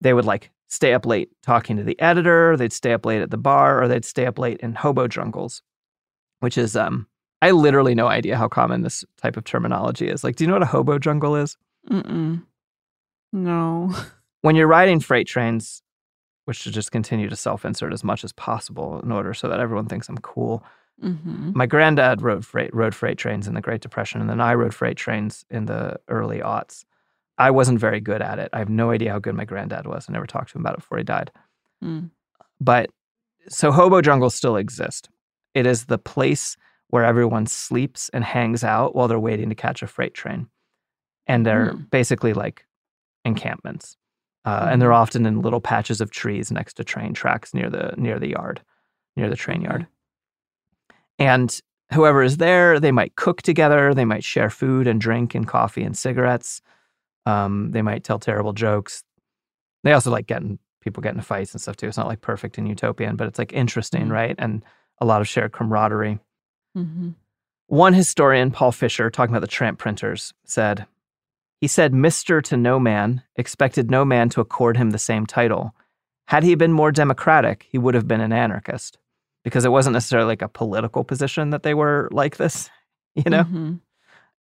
they 0.00 0.12
would 0.14 0.24
like 0.24 0.50
stay 0.68 0.92
up 0.94 1.04
late 1.06 1.30
talking 1.42 1.76
to 1.76 1.82
the 1.82 1.98
editor 2.00 2.56
they'd 2.56 2.72
stay 2.72 2.92
up 2.92 3.04
late 3.04 3.22
at 3.22 3.30
the 3.30 3.36
bar 3.38 3.82
or 3.82 3.88
they'd 3.88 4.04
stay 4.04 4.26
up 4.26 4.38
late 4.38 4.58
in 4.60 4.74
hobo 4.74 5.08
jungles 5.08 5.62
which 6.40 6.56
is 6.56 6.76
um 6.76 7.07
i 7.42 7.50
literally 7.50 7.94
no 7.94 8.06
idea 8.06 8.36
how 8.36 8.48
common 8.48 8.82
this 8.82 9.04
type 9.16 9.36
of 9.36 9.44
terminology 9.44 10.08
is 10.08 10.22
like 10.24 10.36
do 10.36 10.44
you 10.44 10.48
know 10.48 10.54
what 10.54 10.62
a 10.62 10.66
hobo 10.66 10.98
jungle 10.98 11.36
is 11.36 11.56
Mm-mm. 11.90 12.42
No. 13.32 13.94
when 14.42 14.56
you're 14.56 14.66
riding 14.66 15.00
freight 15.00 15.26
trains 15.26 15.82
which 16.44 16.56
should 16.58 16.72
just 16.72 16.92
continue 16.92 17.28
to 17.28 17.36
self-insert 17.36 17.92
as 17.92 18.02
much 18.02 18.24
as 18.24 18.32
possible 18.32 19.00
in 19.00 19.12
order 19.12 19.34
so 19.34 19.48
that 19.48 19.60
everyone 19.60 19.86
thinks 19.86 20.08
i'm 20.08 20.18
cool 20.18 20.64
Mm-hmm. 21.00 21.52
my 21.54 21.64
granddad 21.66 22.22
rode 22.22 22.44
freight 22.44 22.74
rode 22.74 22.92
freight 22.92 23.18
trains 23.18 23.46
in 23.46 23.54
the 23.54 23.60
Great 23.60 23.82
Depression, 23.82 24.20
and 24.20 24.28
then 24.28 24.40
I 24.40 24.54
rode 24.54 24.74
freight 24.74 24.96
trains 24.96 25.44
in 25.48 25.66
the 25.66 26.00
early 26.08 26.40
aughts. 26.40 26.84
I 27.38 27.52
wasn't 27.52 27.78
very 27.78 28.00
good 28.00 28.20
at 28.20 28.40
it. 28.40 28.50
I 28.52 28.58
have 28.58 28.68
no 28.68 28.90
idea 28.90 29.12
how 29.12 29.20
good 29.20 29.36
my 29.36 29.44
granddad 29.44 29.86
was. 29.86 30.06
I 30.08 30.12
never 30.12 30.26
talked 30.26 30.50
to 30.50 30.58
him 30.58 30.62
about 30.62 30.74
it 30.74 30.80
before 30.80 30.98
he 30.98 31.04
died. 31.04 31.30
Mm. 31.84 32.10
But 32.60 32.90
so 33.48 33.70
hobo 33.70 34.00
jungles 34.00 34.34
still 34.34 34.56
exist. 34.56 35.08
It 35.54 35.66
is 35.66 35.84
the 35.84 35.98
place 35.98 36.56
where 36.88 37.04
everyone 37.04 37.46
sleeps 37.46 38.08
and 38.10 38.24
hangs 38.24 38.64
out 38.64 38.94
while 38.94 39.08
they're 39.08 39.20
waiting 39.20 39.48
to 39.48 39.54
catch 39.54 39.82
a 39.82 39.86
freight 39.86 40.14
train, 40.14 40.48
and 41.26 41.44
they're 41.46 41.72
Hmm. 41.72 41.82
basically 41.90 42.32
like 42.32 42.66
encampments. 43.24 43.96
Uh, 44.44 44.68
And 44.70 44.80
they're 44.80 44.92
often 44.94 45.26
in 45.26 45.42
little 45.42 45.60
patches 45.60 46.00
of 46.00 46.10
trees 46.10 46.50
next 46.50 46.74
to 46.74 46.84
train 46.84 47.12
tracks 47.12 47.52
near 47.52 47.68
the 47.68 47.94
near 47.98 48.18
the 48.18 48.28
yard, 48.30 48.62
near 49.16 49.28
the 49.28 49.36
train 49.36 49.60
yard. 49.60 49.86
And 51.18 51.60
whoever 51.92 52.22
is 52.22 52.36
there, 52.36 52.78
they 52.80 52.92
might 52.92 53.16
cook 53.16 53.42
together. 53.42 53.92
They 53.94 54.04
might 54.04 54.24
share 54.24 54.50
food 54.50 54.86
and 54.86 55.00
drink 55.00 55.34
and 55.34 55.46
coffee 55.46 55.82
and 55.82 55.96
cigarettes. 55.96 56.60
Um, 57.26 57.72
they 57.72 57.82
might 57.82 58.04
tell 58.04 58.18
terrible 58.18 58.52
jokes. 58.52 59.04
They 59.84 59.92
also 59.92 60.10
like 60.10 60.26
getting 60.26 60.58
people 60.80 61.02
get 61.02 61.10
into 61.12 61.22
fights 61.24 61.52
and 61.52 61.60
stuff 61.60 61.76
too. 61.76 61.88
It's 61.88 61.96
not 61.98 62.06
like 62.06 62.20
perfect 62.20 62.56
and 62.56 62.68
utopian, 62.68 63.16
but 63.16 63.26
it's 63.26 63.38
like 63.38 63.52
interesting, 63.52 64.06
Mhm. 64.06 64.12
right? 64.12 64.34
And 64.38 64.64
a 65.00 65.04
lot 65.04 65.20
of 65.20 65.28
shared 65.28 65.52
camaraderie. 65.52 66.20
Mm-hmm. 66.78 67.10
One 67.66 67.92
historian, 67.92 68.50
Paul 68.50 68.72
Fisher, 68.72 69.10
talking 69.10 69.34
about 69.34 69.42
the 69.42 69.46
tramp 69.46 69.78
printers, 69.78 70.32
said, 70.44 70.86
He 71.60 71.66
said, 71.66 71.92
Mr. 71.92 72.42
to 72.44 72.56
no 72.56 72.80
man, 72.80 73.22
expected 73.36 73.90
no 73.90 74.04
man 74.04 74.28
to 74.30 74.40
accord 74.40 74.76
him 74.76 74.90
the 74.90 74.98
same 74.98 75.26
title. 75.26 75.74
Had 76.28 76.44
he 76.44 76.54
been 76.54 76.72
more 76.72 76.92
democratic, 76.92 77.66
he 77.70 77.78
would 77.78 77.94
have 77.94 78.08
been 78.08 78.20
an 78.20 78.32
anarchist 78.32 78.98
because 79.44 79.64
it 79.64 79.72
wasn't 79.72 79.94
necessarily 79.94 80.28
like 80.28 80.42
a 80.42 80.48
political 80.48 81.04
position 81.04 81.50
that 81.50 81.62
they 81.62 81.74
were 81.74 82.08
like 82.12 82.36
this, 82.36 82.70
you 83.14 83.30
know? 83.30 83.44
Mm-hmm. 83.44 83.74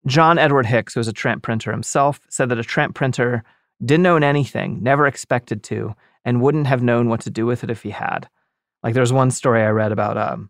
John 0.08 0.40
Edward 0.40 0.66
Hicks, 0.66 0.94
who 0.94 1.00
was 1.00 1.08
a 1.08 1.14
tramp 1.14 1.44
printer 1.44 1.72
himself, 1.72 2.22
said 2.30 2.50
that 2.50 2.60
a 2.60 2.64
tramp 2.64 2.96
printer 2.96 3.44
didn't 3.84 4.06
own 4.08 4.24
anything, 4.24 4.82
never 4.82 5.06
expected 5.06 5.64
to, 5.64 5.96
and 6.26 6.42
wouldn't 6.42 6.68
have 6.68 6.84
known 6.84 7.08
what 7.08 7.22
to 7.22 7.30
do 7.30 7.46
with 7.46 7.64
it 7.64 7.70
if 7.70 7.84
he 7.84 7.92
had. 7.92 8.28
Like 8.84 8.94
there's 8.94 9.14
one 9.14 9.32
story 9.32 9.62
I 9.62 9.70
read 9.70 9.92
about 9.92 10.18
um, 10.18 10.50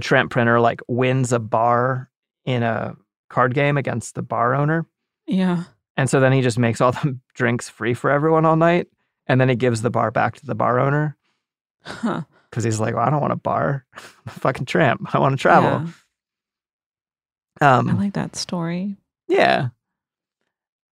a 0.00 0.02
tramp 0.02 0.30
printer 0.30 0.58
like 0.60 0.80
wins 0.88 1.32
a 1.32 1.38
bar 1.38 2.10
in 2.44 2.62
a 2.62 2.94
card 3.28 3.54
game 3.54 3.76
against 3.76 4.14
the 4.14 4.22
bar 4.22 4.54
owner. 4.54 4.86
Yeah. 5.26 5.64
And 5.96 6.08
so 6.08 6.18
then 6.20 6.32
he 6.32 6.40
just 6.40 6.58
makes 6.58 6.80
all 6.80 6.92
the 7.02 7.18
drinks 7.34 7.68
free 7.68 7.94
for 7.94 8.10
everyone 8.10 8.44
all 8.44 8.56
night. 8.56 8.88
And 9.26 9.40
then 9.40 9.48
he 9.48 9.54
gives 9.56 9.82
the 9.82 9.90
bar 9.90 10.10
back 10.10 10.36
to 10.36 10.46
the 10.46 10.54
bar 10.54 10.80
owner 10.80 11.16
Huh. 11.82 12.22
because 12.50 12.64
he's 12.64 12.80
like, 12.80 12.94
well, 12.94 13.06
I 13.06 13.10
don't 13.10 13.20
want 13.20 13.32
a 13.32 13.36
bar. 13.36 13.84
I'm 13.94 14.02
a 14.26 14.30
fucking 14.30 14.66
tramp. 14.66 15.14
I 15.14 15.18
want 15.18 15.32
to 15.34 15.40
travel. 15.40 15.86
Yeah. 17.60 17.78
Um, 17.78 17.88
I 17.90 17.92
like 17.92 18.14
that 18.14 18.36
story. 18.36 18.96
Yeah. 19.28 19.68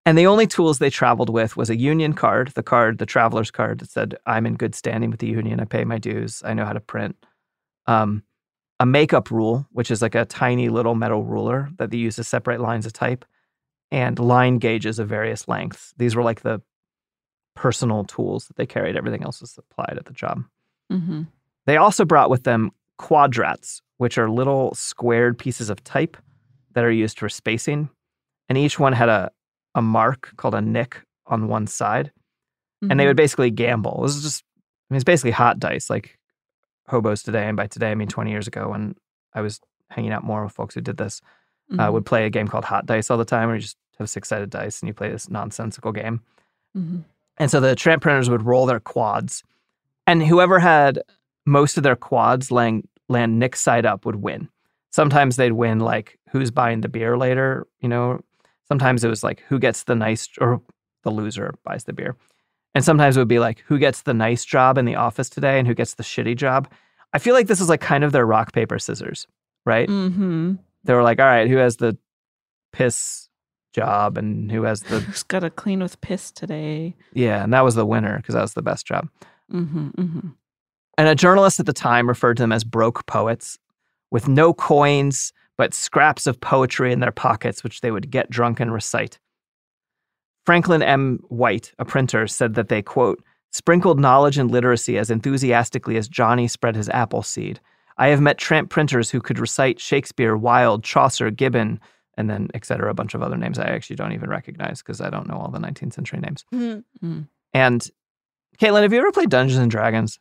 And 0.07 0.17
the 0.17 0.27
only 0.27 0.47
tools 0.47 0.79
they 0.79 0.89
traveled 0.91 1.29
with 1.31 1.57
was 1.57 1.69
a 1.69 1.77
union 1.77 2.15
card, 2.15 2.49
the 2.55 2.63
card, 2.63 2.99
the 2.99 3.07
traveler's 3.07 3.51
card 3.51 3.81
that 3.81 3.91
said, 3.91 4.17
I'm 4.25 4.47
in 4.47 4.55
good 4.55 4.75
standing 4.75 5.11
with 5.11 5.21
the 5.21 5.27
union. 5.27 5.61
I 5.61 5.65
pay 5.65 5.85
my 5.85 5.99
dues. 5.99 6.43
I 6.45 6.55
know 6.55 6.65
how 6.65 6.73
to 6.73 6.81
print. 6.81 7.17
Um, 7.87 8.23
a 8.81 8.87
makeup 8.87 9.31
rule, 9.31 9.67
which 9.73 9.91
is 9.91 10.03
like 10.03 10.15
a 10.15 10.25
tiny 10.25 10.69
little 10.69 10.95
metal 10.95 11.25
ruler 11.25 11.71
that 11.79 11.91
they 11.91 11.97
use 11.97 12.17
to 12.17 12.25
separate 12.25 12.61
lines 12.61 12.87
of 12.87 12.93
type, 12.93 13.25
and 13.91 14.19
line 14.19 14.59
gauges 14.59 14.99
of 14.99 15.09
various 15.09 15.49
lengths. 15.49 15.95
These 15.97 16.15
were 16.15 16.23
like 16.23 16.43
the 16.43 16.61
personal 17.55 18.05
tools 18.05 18.47
that 18.47 18.57
they 18.57 18.67
carried. 18.67 18.97
Everything 18.97 19.25
else 19.25 19.41
was 19.41 19.51
supplied 19.51 19.97
at 19.97 20.05
the 20.05 20.13
job. 20.13 20.45
Mm-hmm. 20.93 21.23
They 21.67 21.77
also 21.77 22.05
brought 22.05 22.31
with 22.31 22.45
them 22.45 22.71
quadrats, 22.99 23.83
which 23.97 24.19
are 24.19 24.31
little 24.31 24.75
squared 24.75 25.39
pieces 25.39 25.71
of 25.71 25.83
type 25.85 26.17
that 26.75 26.85
are 26.85 26.91
used 26.91 27.19
for 27.19 27.29
spacing. 27.29 27.89
And 28.49 28.57
each 28.57 28.79
one 28.79 28.93
had 28.93 29.09
a, 29.09 29.31
a 29.75 29.83
mark 29.83 30.33
called 30.37 30.55
a 30.55 30.61
nick 30.61 31.01
on 31.27 31.49
one 31.49 31.67
side. 31.67 32.13
And 32.91 33.01
they 33.01 33.07
would 33.07 33.17
basically 33.17 33.51
gamble. 33.51 33.97
It 33.99 34.03
was 34.03 34.23
just, 34.23 34.45
I 34.89 34.95
mean, 34.95 34.97
it's 34.97 35.05
basically 35.05 35.33
hot 35.33 35.59
dice, 35.59 35.91
like 35.91 36.18
hobos 36.89 37.23
today. 37.23 37.47
And 37.47 37.57
by 37.57 37.67
today, 37.67 37.91
I 37.91 37.95
mean 37.95 38.09
20 38.09 38.31
years 38.31 38.47
ago 38.47 38.71
when 38.71 38.95
I 39.35 39.41
was 39.41 39.61
hanging 39.91 40.13
out 40.13 40.25
more 40.25 40.45
with 40.45 40.53
folks 40.53 40.75
who 40.75 40.81
did 40.81 40.97
this, 40.97 41.21
Mm-hmm. 41.71 41.81
uh, 41.81 41.91
would 41.91 42.07
play 42.07 42.25
a 42.25 42.31
game 42.31 42.49
called 42.49 42.65
hot 42.65 42.87
dice 42.87 43.11
all 43.11 43.19
the 43.19 43.27
time 43.27 43.49
where 43.49 43.57
you 43.57 43.61
just 43.61 43.77
have 43.99 44.09
six 44.09 44.31
sided 44.31 44.49
dice 44.49 44.81
and 44.81 44.89
you 44.89 44.95
play 44.95 45.11
this 45.11 45.29
nonsensical 45.29 45.93
game. 45.93 46.23
Mm-hmm. 46.75 47.01
And 47.37 47.51
so 47.51 47.61
the 47.61 47.77
tramp 47.77 48.01
printers 48.01 48.31
would 48.31 48.47
roll 48.47 48.65
their 48.65 48.81
quads, 48.81 49.43
and 50.07 50.27
whoever 50.27 50.61
had 50.61 51.03
most 51.45 51.77
of 51.77 51.83
their 51.83 51.95
quads 51.95 52.51
laying, 52.51 52.89
land 53.11 53.39
Nick's 53.39 53.61
side 53.61 53.85
up 53.85 54.07
would 54.07 54.17
win. 54.17 54.49
Sometimes 54.93 55.37
they'd 55.37 55.53
win 55.53 55.79
like 55.81 56.19
who's 56.31 56.51
buying 56.51 56.81
the 56.81 56.89
beer 56.89 57.19
later, 57.19 57.67
you 57.81 57.89
know. 57.91 58.21
Sometimes 58.67 59.05
it 59.05 59.09
was 59.09 59.23
like 59.23 59.43
who 59.49 59.59
gets 59.59 59.83
the 59.85 59.95
nice 59.95 60.27
or 60.41 60.63
the 61.03 61.11
loser 61.11 61.53
buys 61.65 61.85
the 61.85 61.93
beer. 61.93 62.17
And 62.75 62.85
sometimes 62.85 63.17
it 63.17 63.21
would 63.21 63.29
be 63.29 63.39
like 63.39 63.65
who 63.67 63.79
gets 63.79 64.03
the 64.03 64.15
nice 64.15 64.45
job 64.45 64.79
in 64.79 64.85
the 64.85 64.95
office 64.95 65.29
today 65.29 65.59
and 65.59 65.67
who 65.67 65.75
gets 65.75 65.95
the 65.95 66.03
shitty 66.03 66.37
job. 66.37 66.69
I 67.13 67.19
feel 67.19 67.35
like 67.35 67.47
this 67.47 67.61
is 67.61 67.69
like 67.69 67.81
kind 67.81 68.05
of 68.05 68.13
their 68.13 68.27
rock 68.27 68.53
paper 68.53 68.79
scissors, 68.79 69.27
right? 69.65 69.89
Mm-hmm. 69.89 70.55
They 70.85 70.95
were 70.95 71.03
like, 71.03 71.19
all 71.19 71.27
right, 71.27 71.49
who 71.49 71.57
has 71.57 71.79
the 71.79 71.97
piss 72.73 73.29
job 73.73 74.19
and 74.19 74.51
who 74.51 74.63
has 74.63 74.83
the 74.83 75.01
Who's 75.01 75.23
got 75.23 75.41
to 75.41 75.51
clean 75.51 75.81
with 75.81 76.01
piss 76.01 76.31
today? 76.31 76.95
yeah, 77.15 77.43
and 77.43 77.53
that 77.53 77.65
was 77.65 77.75
the 77.75 77.87
winner 77.87 78.17
because 78.19 78.35
that 78.35 78.43
was 78.43 78.55
the 78.55 78.63
best 78.63 78.87
job. 78.87 79.09
Mm-hmm. 79.53 79.89
Mm-hmm. 79.89 80.29
And 80.99 81.09
a 81.09 81.15
journalist 81.15 81.61
at 81.61 81.67
the 81.67 81.73
time 81.73 82.09
referred 82.09 82.37
to 82.39 82.43
them 82.43 82.53
as 82.53 82.65
broke 82.65 83.07
poets 83.07 83.59
with 84.11 84.29
no 84.29 84.53
coins, 84.53 85.33
but 85.57 85.75
scraps 85.75 86.27
of 86.27 86.41
poetry 86.41 86.93
in 86.93 87.01
their 87.01 87.13
pockets, 87.13 87.63
which 87.63 87.81
they 87.81 87.91
would 87.91 88.11
get 88.11 88.31
drunk 88.31 88.61
and 88.61 88.73
recite. 88.73 89.19
Franklin 90.49 90.81
M. 90.83 91.23
White, 91.29 91.75
a 91.79 91.85
printer, 91.85 92.27
said 92.27 92.55
that 92.55 92.71
they, 92.71 92.81
quote, 92.81 93.23
sprinkled 93.53 94.01
knowledge 94.01 94.39
and 94.39 94.51
literacy 94.51 94.97
as 94.97 95.11
enthusiastically 95.11 95.99
as 95.99 96.09
Johnny 96.09 96.49
spread 96.49 96.75
his 96.75 96.89
apple 96.89 97.23
seed. 97.23 97.61
I 97.99 98.09
have 98.09 98.23
met 98.23 98.39
tramp 98.39 98.71
printers 98.71 99.11
who 99.11 99.21
could 99.21 99.39
recite 99.39 99.79
Shakespeare, 99.79 100.39
Wilde, 100.39 100.83
Chaucer, 100.83 101.31
Gibbon, 101.31 101.79
and 102.17 102.31
then 102.31 102.49
et 102.55 102.65
cetera, 102.65 102.91
a 102.91 102.95
bunch 102.95 103.13
of 103.13 103.23
other 103.23 103.37
names 103.37 103.59
I 103.59 103.67
actually 103.67 103.97
don't 103.97 104.15
even 104.15 104.31
recognize 104.31 104.81
because 104.81 105.03
I 105.03 105.11
don't 105.11 105.29
know 105.29 105.35
all 105.35 105.51
the 105.51 105.59
19th 105.59 105.93
century 105.93 106.19
names. 106.19 106.47
Mm. 106.55 107.29
And 107.53 107.87
Caitlin, 108.59 108.81
have 108.81 108.93
you 108.95 109.01
ever 109.01 109.13
played 109.13 109.29
Dungeons 109.29 109.59
and 109.59 109.71
Dragons? 109.71 110.19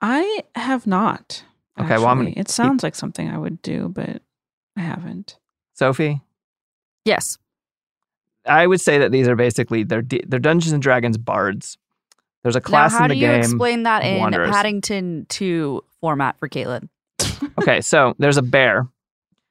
I 0.00 0.42
have 0.56 0.88
not. 0.88 1.44
Okay, 1.80 1.98
well, 1.98 2.08
I'm 2.08 2.16
gonna. 2.18 2.32
It 2.36 2.48
sounds 2.48 2.82
like 2.82 2.96
something 2.96 3.30
I 3.30 3.38
would 3.38 3.62
do, 3.62 3.90
but 3.90 4.22
I 4.76 4.80
haven't. 4.80 5.38
Sophie? 5.74 6.20
Yes. 7.04 7.38
I 8.46 8.66
would 8.66 8.80
say 8.80 8.98
that 8.98 9.12
these 9.12 9.28
are 9.28 9.36
basically 9.36 9.84
they're 9.84 10.02
they're 10.02 10.38
Dungeons 10.38 10.72
and 10.72 10.82
Dragons 10.82 11.18
bards. 11.18 11.76
There's 12.42 12.56
a 12.56 12.60
class 12.60 12.92
now, 12.92 12.98
how 12.98 13.04
in 13.04 13.08
the 13.10 13.14
do 13.16 13.20
you 13.20 13.30
explain 13.32 13.82
that 13.82 14.04
in 14.04 14.18
Wanderers. 14.18 14.50
Paddington 14.50 15.26
2 15.28 15.82
format 16.00 16.38
for 16.38 16.48
Caitlin? 16.48 16.88
okay, 17.60 17.80
so 17.80 18.14
there's 18.18 18.36
a 18.36 18.42
bear 18.42 18.88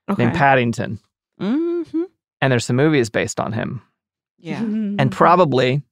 Okay. 0.10 0.24
named 0.24 0.38
Paddington, 0.38 1.00
mm-hmm. 1.40 2.04
and 2.42 2.52
there's 2.52 2.66
some 2.66 2.78
movies 2.78 3.10
based 3.10 3.40
on 3.42 3.52
him. 3.54 3.82
Yeah. 4.40 4.62
And 5.00 5.12
probably 5.12 5.84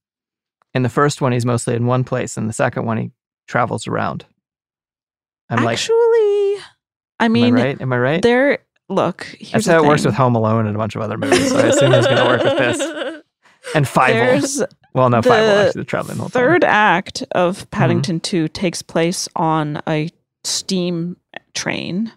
in 0.73 0.83
the 0.83 0.89
first 0.89 1.21
one, 1.21 1.31
he's 1.33 1.45
mostly 1.45 1.75
in 1.75 1.85
one 1.85 2.03
place, 2.05 2.37
and 2.37 2.47
the 2.49 2.53
second 2.53 2.85
one, 2.85 2.97
he 2.97 3.11
travels 3.47 3.87
around. 3.87 4.25
I'm 5.49 5.63
like, 5.63 5.73
Actually, 5.73 6.55
I 7.19 7.27
mean, 7.27 7.45
am 7.53 7.57
I 7.57 7.63
right? 7.63 7.81
Am 7.81 7.93
I 7.93 7.97
right? 7.97 8.21
there. 8.21 8.59
Look, 8.89 9.23
here's 9.39 9.51
That's 9.51 9.67
how 9.67 9.83
it 9.83 9.87
works 9.87 10.05
with 10.05 10.13
Home 10.15 10.35
Alone 10.35 10.67
and 10.67 10.75
a 10.75 10.79
bunch 10.79 10.95
of 10.95 11.01
other 11.01 11.17
movies. 11.17 11.49
So 11.49 11.57
I 11.57 11.63
assume 11.67 11.93
it's 11.93 12.05
going 12.07 12.17
to 12.17 12.25
work 12.25 12.43
with 12.43 12.57
this. 12.57 13.21
And 13.73 13.87
Five 13.87 14.13
Well, 14.93 15.09
no, 15.09 15.23
Five 15.23 15.43
the 15.43 15.65
actually 15.67 15.85
traveling 15.85 16.17
the 16.17 16.21
whole 16.21 16.29
third 16.29 16.61
time. 16.61 16.69
act 16.71 17.23
of 17.31 17.67
Paddington 17.71 18.19
2 18.19 18.47
takes 18.49 18.83
place 18.83 19.27
on 19.35 19.81
a 19.87 20.09
steam 20.43 21.17
train, 21.55 22.11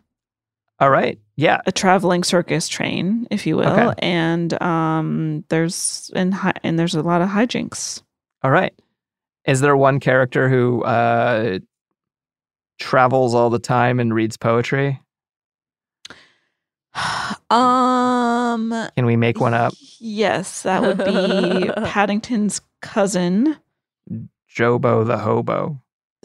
All 0.78 0.90
right. 0.90 1.18
Yeah. 1.36 1.62
a 1.64 1.72
traveling 1.72 2.22
circus 2.22 2.68
train, 2.68 3.26
if 3.30 3.46
you 3.46 3.56
will, 3.56 3.66
Okay. 3.66 3.94
and 4.00 4.62
um, 4.62 5.42
there's 5.48 6.10
and 6.14 6.34
hi- 6.34 6.52
and 6.62 6.78
there's 6.78 6.94
a 6.94 7.00
lot 7.00 7.22
of 7.22 7.30
hijinks. 7.30 8.02
All 8.42 8.50
right. 8.50 8.74
Is 9.46 9.60
there 9.62 9.74
one 9.74 10.00
character 10.00 10.50
who 10.50 10.82
uh, 10.82 11.60
travels 12.78 13.34
all 13.34 13.48
the 13.48 13.58
time 13.58 14.00
and 14.00 14.12
reads 14.12 14.36
poetry? 14.36 15.00
Um, 17.50 18.74
Can 18.94 19.06
we 19.06 19.16
make 19.16 19.40
one 19.40 19.54
up? 19.54 19.72
yes, 20.00 20.62
that 20.64 20.82
would 20.82 20.98
be 20.98 21.70
Paddington's 21.88 22.60
cousin. 22.82 23.56
Jobo 24.54 25.06
the 25.06 25.16
hobo. 25.16 25.80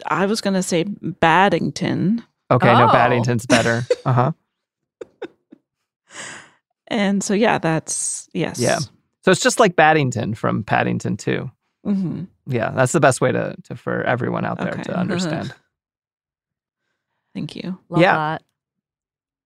I 0.06 0.26
was 0.26 0.42
gonna 0.42 0.62
say 0.62 0.84
Baddington, 0.84 2.22
Okay, 2.50 2.72
no, 2.74 2.84
Oh. 2.88 2.92
Baddington's 2.92 3.46
better. 3.46 3.86
Uh 4.04 4.12
huh. 4.12 4.32
and 6.88 7.24
so 7.24 7.32
yeah, 7.32 7.56
that's 7.58 8.28
yes, 8.34 8.58
Yeah. 8.58 8.78
So 9.22 9.30
it's 9.30 9.40
just 9.42 9.58
like 9.58 9.74
Baddington 9.76 10.36
from 10.36 10.62
Paddington 10.62 11.16
2. 11.16 11.50
hmm 11.84 12.24
Yeah, 12.46 12.70
that's 12.72 12.92
the 12.92 13.00
best 13.00 13.22
way 13.22 13.32
to, 13.32 13.56
to 13.64 13.76
for 13.76 14.02
everyone 14.02 14.44
out 14.44 14.58
there 14.58 14.72
Okay. 14.74 14.82
to 14.82 14.94
understand. 14.98 15.54
Thank 17.32 17.56
you. 17.56 17.78
Love 17.88 18.02
Yeah. 18.02 18.14
that. 18.16 18.42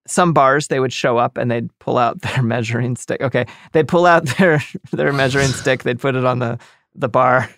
Some 0.09 0.33
bars 0.33 0.69
they 0.69 0.81
would 0.81 0.93
show 0.93 1.19
up 1.19 1.37
and 1.37 1.51
they'd 1.51 1.77
pull 1.79 1.99
out 1.99 2.21
their 2.23 2.43
measuring 2.43 2.97
stick. 2.97 3.21
Okay, 3.21 3.47
they'd 3.73 3.89
pull 3.89 4.07
out 4.07 4.27
their 4.39 4.63
their 4.93 5.13
measuring 5.13 5.49
stick. 5.49 5.83
They'd 5.83 6.01
put 6.01 6.15
it 6.15 6.25
on 6.25 6.39
the 6.39 6.59
the 6.95 7.09
bar, 7.09 7.49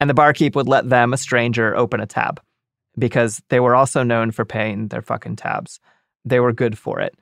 and 0.00 0.10
the 0.10 0.14
barkeep 0.14 0.56
would 0.56 0.68
let 0.68 0.88
them, 0.88 1.12
a 1.12 1.16
stranger, 1.16 1.76
open 1.76 2.00
a 2.00 2.06
tab 2.06 2.40
because 2.98 3.40
they 3.48 3.60
were 3.60 3.74
also 3.74 4.02
known 4.02 4.30
for 4.30 4.44
paying 4.44 4.88
their 4.88 5.02
fucking 5.02 5.36
tabs. 5.36 5.80
They 6.24 6.40
were 6.40 6.52
good 6.52 6.76
for 6.78 7.00
it. 7.00 7.14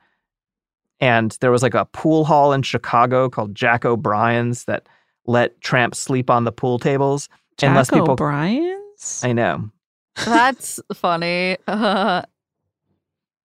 And 0.99 1.35
there 1.41 1.51
was 1.51 1.63
like 1.63 1.73
a 1.73 1.85
pool 1.85 2.25
hall 2.25 2.53
in 2.53 2.61
Chicago 2.61 3.29
called 3.29 3.55
Jack 3.55 3.85
O'Brien's 3.85 4.65
that 4.65 4.87
let 5.25 5.59
tramps 5.61 5.97
sleep 5.97 6.29
on 6.29 6.43
the 6.43 6.51
pool 6.51 6.77
tables. 6.77 7.27
Jack 7.57 7.69
Unless 7.69 7.89
people- 7.89 8.11
O'Brien's. 8.11 9.21
I 9.23 9.33
know. 9.33 9.69
That's 10.25 10.79
funny. 10.93 11.57
Uh, 11.67 12.21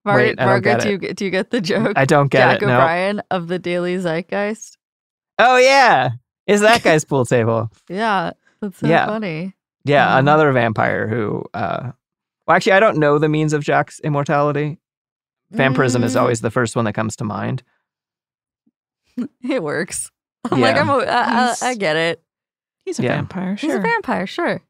Margaret, 0.07 0.23
Wait, 0.29 0.37
don't 0.37 0.47
Margaret 0.47 0.63
get 0.77 0.81
do, 0.83 0.91
you, 0.91 0.99
get- 0.99 1.17
do 1.17 1.25
you 1.27 1.31
get 1.31 1.51
the 1.51 1.61
joke? 1.61 1.93
I 1.97 2.05
don't 2.07 2.29
get 2.31 2.39
Jack 2.53 2.63
it. 2.63 2.67
No. 2.67 2.77
O'Brien 2.77 3.23
of 3.31 3.49
the 3.49 3.59
Daily 3.59 3.97
Zeitgeist. 3.99 4.79
Oh 5.39 5.57
yeah, 5.59 6.11
is 6.47 6.63
that 6.63 6.83
guy's 6.83 7.05
pool 7.05 7.27
table? 7.27 7.71
Yeah, 7.91 8.31
that's 8.63 8.79
so 8.79 8.87
Yeah. 8.87 9.07
funny. 9.07 9.55
Yeah, 9.85 10.07
Mhm. 10.15 10.19
another 10.21 10.53
vampire 10.53 11.07
who. 11.09 11.45
uh 11.53 11.91
Well, 12.47 12.57
actually, 12.57 12.73
I 12.73 12.81
don't 12.81 12.99
know 12.99 13.19
the 13.19 13.29
means 13.29 13.53
of 13.53 13.63
Jack's 13.65 14.01
immortality. 14.01 14.79
Vampirism 15.51 16.03
is 16.05 16.15
Mm. 16.15 16.21
always 16.23 16.41
the 16.41 16.51
first 16.51 16.75
one 16.77 16.85
that 16.87 16.93
comes 16.95 17.17
to 17.17 17.25
mind. 17.25 17.63
It 19.43 19.63
works. 19.63 20.11
I'm 20.51 20.61
like, 20.61 20.77
I'm, 20.77 20.89
a- 20.89 20.99
I, 20.99 21.23
I, 21.23 21.45
He's- 21.47 21.63
I 21.63 21.75
get 21.75 21.97
it. 21.97 22.23
He's 22.85 22.99
a 23.01 23.03
Yeah. 23.03 23.17
vampire. 23.17 23.55
He's 23.57 23.75
a 23.75 23.81
vampire, 23.81 24.27
sure. 24.27 24.61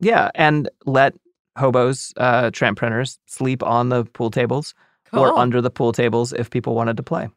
Yeah, 0.00 0.30
and 0.34 0.68
let 0.86 1.14
hobos, 1.56 2.12
uh, 2.16 2.50
tramp 2.50 2.78
printers, 2.78 3.18
sleep 3.26 3.62
on 3.62 3.88
the 3.88 4.04
pool 4.04 4.30
tables 4.30 4.74
Cool. 5.10 5.20
or 5.20 5.38
under 5.38 5.60
the 5.60 5.70
pool 5.70 5.92
tables 5.92 6.32
if 6.32 6.50
people 6.50 6.74
wanted 6.74 6.96
to 6.96 7.02
play. 7.02 7.28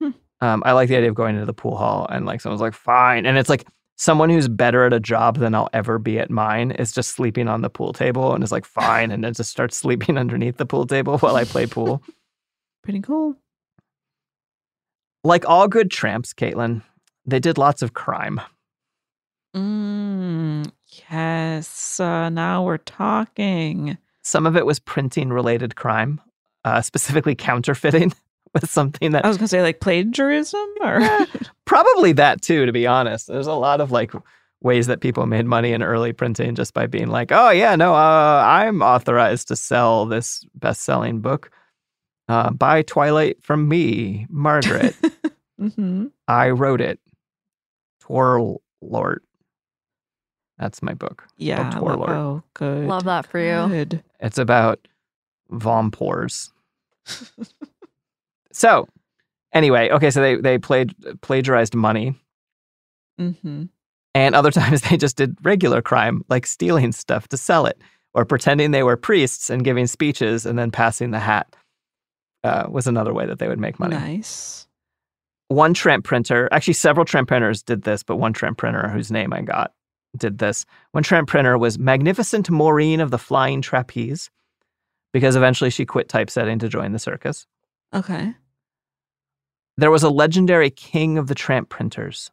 Hmm. 0.00 0.10
Um, 0.40 0.62
I 0.64 0.72
like 0.72 0.88
the 0.88 0.96
idea 0.96 1.08
of 1.10 1.14
going 1.14 1.34
into 1.34 1.46
the 1.46 1.52
pool 1.52 1.76
hall 1.76 2.06
and 2.10 2.24
like 2.26 2.40
someone's 2.40 2.60
like, 2.62 2.74
fine. 2.74 3.26
And 3.26 3.36
it's 3.36 3.48
like 3.48 3.66
someone 3.96 4.30
who's 4.30 4.48
better 4.48 4.84
at 4.84 4.92
a 4.92 5.00
job 5.00 5.38
than 5.38 5.54
I'll 5.54 5.68
ever 5.72 5.98
be 5.98 6.18
at 6.18 6.30
mine 6.30 6.70
is 6.70 6.92
just 6.92 7.10
sleeping 7.10 7.48
on 7.48 7.62
the 7.62 7.68
pool 7.70 7.92
table 7.92 8.32
and 8.34 8.42
is 8.44 8.52
like, 8.52 8.64
fine. 8.80 9.10
and 9.10 9.24
then 9.24 9.34
just 9.34 9.50
starts 9.50 9.76
sleeping 9.76 10.16
underneath 10.16 10.56
the 10.56 10.66
pool 10.66 10.86
table 10.86 11.18
while 11.18 11.36
I 11.36 11.44
play 11.44 11.66
pool. 11.66 12.02
Pretty 12.84 13.00
cool. 13.00 13.36
like 15.24 15.46
all 15.48 15.68
good 15.68 15.90
tramps, 15.90 16.32
Caitlin, 16.32 16.82
they 17.26 17.40
did 17.40 17.58
lots 17.58 17.82
of 17.82 17.92
crime. 17.92 18.40
Mm, 19.54 20.70
yes. 21.10 22.00
Uh, 22.00 22.28
now 22.28 22.64
we're 22.64 22.78
talking. 22.78 23.98
Some 24.22 24.46
of 24.46 24.56
it 24.56 24.66
was 24.66 24.78
printing 24.78 25.30
related 25.30 25.76
crime, 25.76 26.20
uh, 26.64 26.82
specifically 26.82 27.34
counterfeiting 27.34 28.12
was 28.54 28.70
something 28.70 29.12
that 29.12 29.24
I 29.24 29.28
was 29.28 29.36
gonna 29.36 29.48
say 29.48 29.62
like 29.62 29.80
plagiarism 29.80 30.66
or 30.80 31.00
probably 31.64 32.12
that 32.12 32.42
too, 32.42 32.66
to 32.66 32.72
be 32.72 32.86
honest. 32.86 33.26
There's 33.26 33.46
a 33.46 33.52
lot 33.52 33.80
of 33.80 33.90
like 33.90 34.12
ways 34.60 34.86
that 34.88 35.00
people 35.00 35.26
made 35.26 35.46
money 35.46 35.72
in 35.72 35.82
early 35.82 36.12
printing 36.12 36.54
just 36.54 36.74
by 36.74 36.86
being 36.86 37.08
like, 37.08 37.30
oh, 37.30 37.50
yeah, 37.50 37.76
no, 37.76 37.94
uh, 37.94 38.42
I'm 38.44 38.82
authorized 38.82 39.48
to 39.48 39.56
sell 39.56 40.06
this 40.06 40.44
best 40.54 40.82
selling 40.82 41.20
book. 41.20 41.50
Uh, 42.28 42.50
buy 42.50 42.82
Twilight 42.82 43.42
from 43.42 43.68
me, 43.68 44.26
Margaret. 44.28 44.94
hmm 45.58 46.06
I 46.26 46.50
wrote 46.50 46.80
it. 46.80 47.00
Twirlort. 48.00 49.22
That's 50.58 50.82
my 50.82 50.94
book. 50.94 51.24
Yeah. 51.36 51.70
Twirlort. 51.70 52.10
lo- 52.10 52.14
Oh, 52.16 52.42
good. 52.54 52.86
Love 52.86 53.04
that 53.04 53.26
for 53.26 53.38
you. 53.38 53.68
Good. 53.68 54.02
It's 54.20 54.38
about 54.38 54.86
vampires. 55.50 56.52
so, 58.52 58.88
anyway, 59.52 59.88
okay, 59.90 60.10
so 60.10 60.20
they 60.20 60.36
they 60.36 60.58
played 60.58 60.94
plagiarized 61.22 61.74
money, 61.74 62.14
hmm 63.18 63.64
and 64.14 64.34
other 64.34 64.50
times 64.60 64.82
they 64.82 64.96
just 64.96 65.16
did 65.16 65.36
regular 65.42 65.80
crime, 65.82 66.22
like 66.28 66.46
stealing 66.46 66.92
stuff 66.92 67.28
to 67.28 67.36
sell 67.36 67.66
it, 67.66 67.80
or 68.14 68.24
pretending 68.24 68.70
they 68.72 68.82
were 68.82 68.96
priests 68.96 69.48
and 69.50 69.64
giving 69.64 69.86
speeches 69.86 70.44
and 70.46 70.58
then 70.58 70.70
passing 70.70 71.10
the 71.12 71.18
hat. 71.20 71.54
Uh, 72.44 72.66
was 72.70 72.86
another 72.86 73.12
way 73.12 73.26
that 73.26 73.38
they 73.40 73.48
would 73.48 73.58
make 73.58 73.80
money. 73.80 73.96
Nice. 73.96 74.66
One 75.48 75.74
tramp 75.74 76.04
printer, 76.04 76.48
actually, 76.52 76.74
several 76.74 77.04
tramp 77.04 77.26
printers 77.28 77.62
did 77.64 77.82
this, 77.82 78.02
but 78.04 78.16
one 78.16 78.32
tramp 78.32 78.58
printer 78.58 78.88
whose 78.88 79.10
name 79.10 79.32
I 79.32 79.40
got 79.42 79.72
did 80.16 80.38
this. 80.38 80.64
when 80.92 81.04
tramp 81.04 81.28
printer 81.28 81.58
was 81.58 81.78
Magnificent 81.78 82.50
Maureen 82.50 83.00
of 83.00 83.10
the 83.10 83.18
Flying 83.18 83.60
Trapeze, 83.62 84.30
because 85.12 85.36
eventually 85.36 85.70
she 85.70 85.84
quit 85.86 86.08
typesetting 86.08 86.58
to 86.58 86.68
join 86.68 86.92
the 86.92 86.98
circus. 86.98 87.46
Okay. 87.94 88.34
There 89.76 89.90
was 89.90 90.02
a 90.02 90.10
legendary 90.10 90.70
king 90.70 91.18
of 91.18 91.28
the 91.28 91.34
tramp 91.34 91.68
printers, 91.68 92.30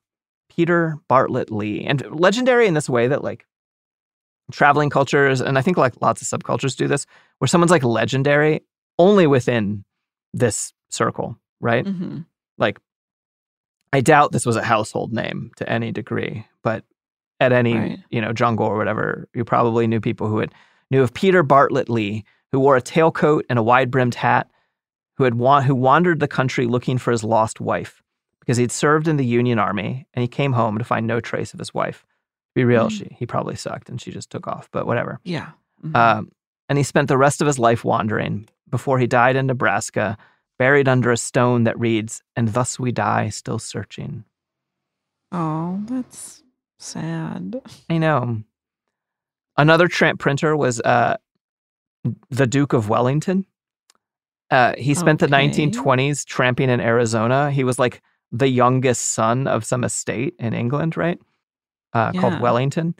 Peter 0.49 0.97
Bartlett 1.07 1.51
Lee. 1.51 1.83
And 1.85 2.03
legendary 2.19 2.67
in 2.67 2.73
this 2.73 2.89
way 2.89 3.07
that, 3.07 3.23
like, 3.23 3.45
traveling 4.51 4.89
cultures, 4.89 5.41
and 5.41 5.57
I 5.57 5.61
think 5.61 5.77
like 5.77 6.01
lots 6.01 6.21
of 6.21 6.27
subcultures 6.27 6.75
do 6.75 6.87
this, 6.87 7.05
where 7.39 7.47
someone's 7.47 7.71
like 7.71 7.83
legendary 7.83 8.61
only 8.97 9.27
within 9.27 9.83
this 10.33 10.73
circle, 10.89 11.37
right? 11.59 11.85
hmm 11.85 12.19
Like, 12.57 12.79
I 13.93 14.01
doubt 14.01 14.31
this 14.31 14.45
was 14.45 14.55
a 14.55 14.63
household 14.63 15.13
name 15.13 15.51
to 15.57 15.69
any 15.69 15.91
degree, 15.91 16.45
but 16.63 16.83
at 17.45 17.53
any, 17.53 17.77
Right. 17.77 17.99
you 18.09 18.19
know, 18.21 18.33
jungle 18.33 18.65
or 18.65 18.77
whatever, 18.77 19.27
you 19.33 19.43
probably 19.45 19.87
knew 19.87 19.99
people 20.01 20.27
who 20.27 20.39
had 20.39 20.53
knew 20.91 21.01
of 21.01 21.13
Peter 21.13 21.43
Bartlett 21.43 21.89
Lee, 21.89 22.23
who 22.51 22.59
wore 22.59 22.75
a 22.77 22.81
tailcoat 22.81 23.43
and 23.49 23.57
a 23.59 23.63
wide 23.63 23.89
brimmed 23.91 24.15
hat, 24.15 24.49
who 25.17 25.23
had 25.23 25.35
wa- 25.35 25.61
who 25.61 25.73
wandered 25.75 26.19
the 26.19 26.27
country 26.27 26.65
looking 26.67 26.97
for 26.97 27.11
his 27.11 27.23
lost 27.23 27.59
wife 27.61 28.01
because 28.39 28.57
he'd 28.57 28.71
served 28.71 29.07
in 29.07 29.17
the 29.17 29.25
Union 29.25 29.57
Army 29.59 30.05
and 30.13 30.21
he 30.21 30.27
came 30.27 30.53
home 30.53 30.77
to 30.77 30.83
find 30.83 31.07
no 31.07 31.19
trace 31.19 31.53
of 31.53 31.59
his 31.59 31.73
wife. 31.73 32.01
To 32.49 32.53
be 32.55 32.63
real, 32.65 32.87
Mm. 32.87 32.91
she 32.91 33.15
he 33.19 33.25
probably 33.25 33.55
sucked 33.55 33.89
and 33.89 33.99
she 34.01 34.11
just 34.11 34.29
took 34.29 34.47
off, 34.47 34.69
but 34.71 34.85
whatever. 34.85 35.19
Yeah. 35.23 35.51
Mhm. 35.83 35.95
Um, 35.95 36.31
and 36.69 36.77
he 36.77 36.83
spent 36.83 37.07
the 37.07 37.17
rest 37.17 37.41
of 37.41 37.47
his 37.47 37.59
life 37.59 37.83
wandering 37.85 38.47
before 38.69 38.99
he 38.99 39.07
died 39.07 39.35
in 39.35 39.47
Nebraska, 39.47 40.17
buried 40.57 40.87
under 40.87 41.11
a 41.11 41.17
stone 41.17 41.63
that 41.65 41.79
reads, 41.79 42.21
And 42.35 42.49
thus 42.49 42.79
we 42.79 42.91
die, 42.91 43.29
still 43.29 43.59
searching. 43.59 44.23
oh, 45.31 45.81
that's 45.87 46.43
sad. 46.85 47.61
I 47.89 47.97
know. 47.97 48.41
Another 49.57 49.87
tramp 49.87 50.19
printer 50.19 50.55
was 50.55 50.81
uh, 50.81 51.17
the 52.29 52.47
Duke 52.47 52.73
of 52.73 52.89
Wellington. 52.89 53.45
Uh, 54.51 54.73
he 54.77 54.93
spent 54.93 55.19
the 55.19 55.27
1920s 55.27 56.25
tramping 56.25 56.69
in 56.69 56.79
Arizona. 56.79 57.51
He 57.51 57.63
was 57.63 57.79
like 57.79 58.01
the 58.31 58.47
youngest 58.47 59.13
son 59.13 59.47
of 59.47 59.65
some 59.65 59.83
estate 59.83 60.35
in 60.39 60.53
England, 60.53 60.97
right? 60.97 61.19
Uh, 61.93 62.11
Yeah. 62.13 62.21
Called 62.21 62.39
Wellington. 62.41 62.95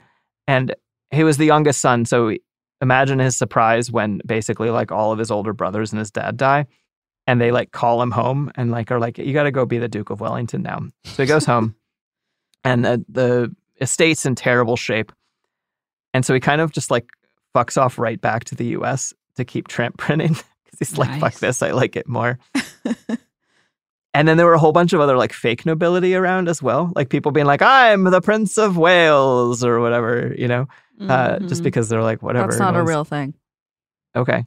And 0.47 0.75
he 1.11 1.23
was 1.23 1.37
the 1.37 1.45
youngest 1.45 1.81
son. 1.81 2.05
So 2.05 2.35
imagine 2.81 3.19
his 3.19 3.37
surprise 3.37 3.91
when 3.91 4.21
basically 4.25 4.69
like 4.69 4.91
all 4.91 5.11
of 5.11 5.19
his 5.19 5.29
older 5.29 5.53
brothers 5.53 5.91
and 5.91 5.99
his 5.99 6.11
dad 6.11 6.37
die. 6.37 6.65
And 7.27 7.41
they 7.41 7.51
like 7.51 7.71
call 7.71 8.01
him 8.01 8.11
home 8.11 8.51
and 8.55 8.71
like 8.71 8.91
are 8.91 8.99
like, 8.99 9.17
you 9.17 9.33
got 9.33 9.43
to 9.43 9.51
go 9.51 9.65
be 9.65 9.77
the 9.77 9.87
Duke 9.87 10.09
of 10.09 10.21
Wellington 10.21 10.61
now. 10.61 10.81
So 11.05 11.23
he 11.23 11.27
goes 11.27 11.45
home 11.45 11.75
and 12.63 12.85
the, 12.85 13.05
the 13.09 13.55
estate's 13.81 14.25
in 14.25 14.35
terrible 14.35 14.75
shape. 14.77 15.11
And 16.13 16.25
so 16.25 16.33
he 16.33 16.39
kind 16.39 16.61
of 16.61 16.71
just 16.71 16.89
like 16.91 17.07
fucks 17.55 17.79
off 17.81 17.97
right 17.99 18.19
back 18.19 18.43
to 18.45 18.55
the 18.55 18.65
US 18.67 19.13
to 19.35 19.43
keep 19.45 19.67
tramp 19.67 19.97
printing 19.99 20.33
because 20.65 20.79
he's 20.79 20.97
like, 20.97 21.19
fuck 21.19 21.33
this, 21.35 21.61
I 21.61 21.71
like 21.71 21.95
it 21.95 22.07
more. 22.07 22.39
and 24.13 24.27
then 24.27 24.37
there 24.37 24.45
were 24.45 24.53
a 24.53 24.59
whole 24.59 24.71
bunch 24.71 24.93
of 24.93 25.01
other 25.01 25.17
like 25.17 25.33
fake 25.33 25.65
nobility 25.65 26.15
around 26.15 26.47
as 26.47 26.61
well, 26.63 26.91
like 26.95 27.09
people 27.09 27.31
being 27.31 27.45
like, 27.47 27.61
I'm 27.61 28.05
the 28.05 28.21
Prince 28.21 28.57
of 28.57 28.77
Wales 28.77 29.63
or 29.63 29.79
whatever, 29.81 30.33
you 30.37 30.47
know, 30.47 30.67
uh, 31.01 31.39
just 31.39 31.61
Mhm. 31.61 31.65
because 31.65 31.89
they're 31.89 32.01
like, 32.03 32.23
whatever. 32.23 32.47
That's 32.47 32.59
not 32.59 32.75
a 32.77 32.83
real 32.83 33.03
thing. 33.03 33.33
Okay. 34.15 34.45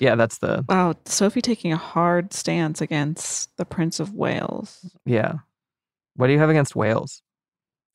Yeah, 0.00 0.14
that's 0.14 0.38
the, 0.38 0.64
Wow, 0.68 0.94
Sophie 1.04 1.42
taking 1.42 1.72
a 1.72 1.76
hard 1.76 2.32
stance 2.32 2.80
against 2.80 3.54
the 3.58 3.64
Prince 3.66 4.00
of 4.00 4.14
Wales. 4.14 4.90
yeah. 5.04 5.34
What 6.16 6.26
do 6.26 6.32
you 6.32 6.38
have 6.38 6.50
against 6.50 6.76
Wales? 6.76 7.22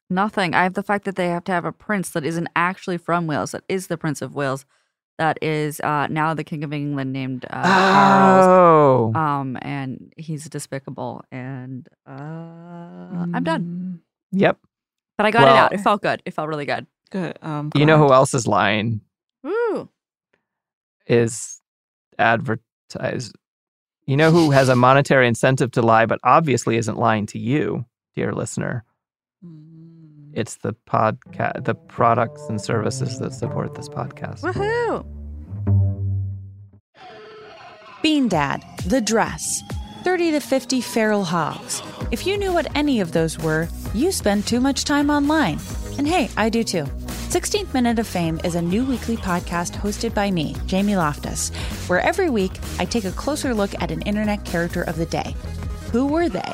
Nothing. 0.09 0.53
I 0.53 0.63
have 0.63 0.73
the 0.75 0.83
fact 0.83 1.05
that 1.05 1.15
they 1.15 1.29
have 1.29 1.43
to 1.45 1.51
have 1.51 1.65
a 1.65 1.71
prince 1.71 2.09
that 2.11 2.23
isn't 2.25 2.47
actually 2.55 2.97
from 2.97 3.25
Wales, 3.27 3.51
that 3.51 3.63
is 3.67 3.87
the 3.87 3.97
Prince 3.97 4.21
of 4.21 4.35
Wales, 4.35 4.65
that 5.17 5.37
is 5.41 5.79
uh, 5.79 6.07
now 6.07 6.33
the 6.33 6.43
King 6.43 6.63
of 6.63 6.71
England 6.73 7.11
named 7.13 7.45
uh, 7.49 7.63
Charles. 7.63 8.45
oh. 9.15 9.19
Um, 9.19 9.57
and 9.61 10.13
he's 10.17 10.47
despicable. 10.49 11.23
And 11.31 11.87
uh, 12.07 12.11
I'm 13.33 13.43
done. 13.43 14.01
yep. 14.31 14.57
But 15.17 15.25
I 15.25 15.31
got 15.31 15.43
it 15.43 15.55
out. 15.55 15.73
It 15.73 15.79
felt 15.79 16.01
good. 16.01 16.21
It 16.25 16.33
felt 16.33 16.49
really 16.49 16.65
good. 16.65 16.85
Good. 17.09 17.39
Um, 17.41 17.71
You 17.75 17.85
know 17.85 17.97
who 17.97 18.11
else 18.13 18.33
is 18.33 18.45
lying? 18.45 18.99
Woo. 19.43 19.89
is 21.07 21.61
advertise. 22.19 23.31
You 24.05 24.17
know 24.17 24.31
who 24.31 24.51
has 24.51 24.69
a 24.69 24.75
monetary 24.75 25.27
incentive 25.27 25.71
to 25.71 25.81
lie, 25.81 26.05
but 26.05 26.19
obviously 26.23 26.77
isn't 26.77 26.97
lying 26.97 27.25
to 27.27 27.39
you, 27.39 27.85
dear 28.15 28.33
listener. 28.33 28.83
Mm. 29.45 30.31
It's 30.33 30.57
the 30.57 30.73
podcast, 30.89 31.63
the 31.65 31.75
products 31.75 32.41
and 32.49 32.59
services 32.59 33.19
that 33.19 33.33
support 33.33 33.75
this 33.75 33.89
podcast. 33.89 34.41
Woohoo. 34.41 35.05
Bean 38.01 38.27
Dad, 38.27 38.63
The 38.85 39.01
Dress, 39.01 39.61
30 40.03 40.31
to 40.31 40.39
50 40.39 40.81
Feral 40.81 41.23
Hogs. 41.23 41.81
If 42.11 42.27
you 42.27 42.37
knew 42.37 42.53
what 42.53 42.67
any 42.75 42.99
of 42.99 43.13
those 43.13 43.39
were, 43.39 43.67
you 43.93 44.11
spend 44.11 44.45
too 44.45 44.59
much 44.59 44.83
time 44.83 45.09
online. 45.09 45.59
And 45.97 46.07
hey, 46.07 46.29
I 46.37 46.49
do 46.49 46.63
too. 46.63 46.83
16th 46.83 47.73
Minute 47.73 47.97
of 47.97 48.07
Fame 48.07 48.39
is 48.43 48.55
a 48.55 48.61
new 48.61 48.85
weekly 48.85 49.17
podcast 49.17 49.73
hosted 49.73 50.13
by 50.13 50.29
me, 50.31 50.55
Jamie 50.67 50.95
Loftus, 50.95 51.49
where 51.87 51.99
every 51.99 52.29
week 52.29 52.51
I 52.77 52.85
take 52.85 53.05
a 53.05 53.11
closer 53.11 53.53
look 53.53 53.71
at 53.81 53.91
an 53.91 54.01
internet 54.03 54.45
character 54.45 54.83
of 54.83 54.97
the 54.97 55.05
day. 55.05 55.35
Who 55.91 56.07
were 56.07 56.29
they? 56.29 56.53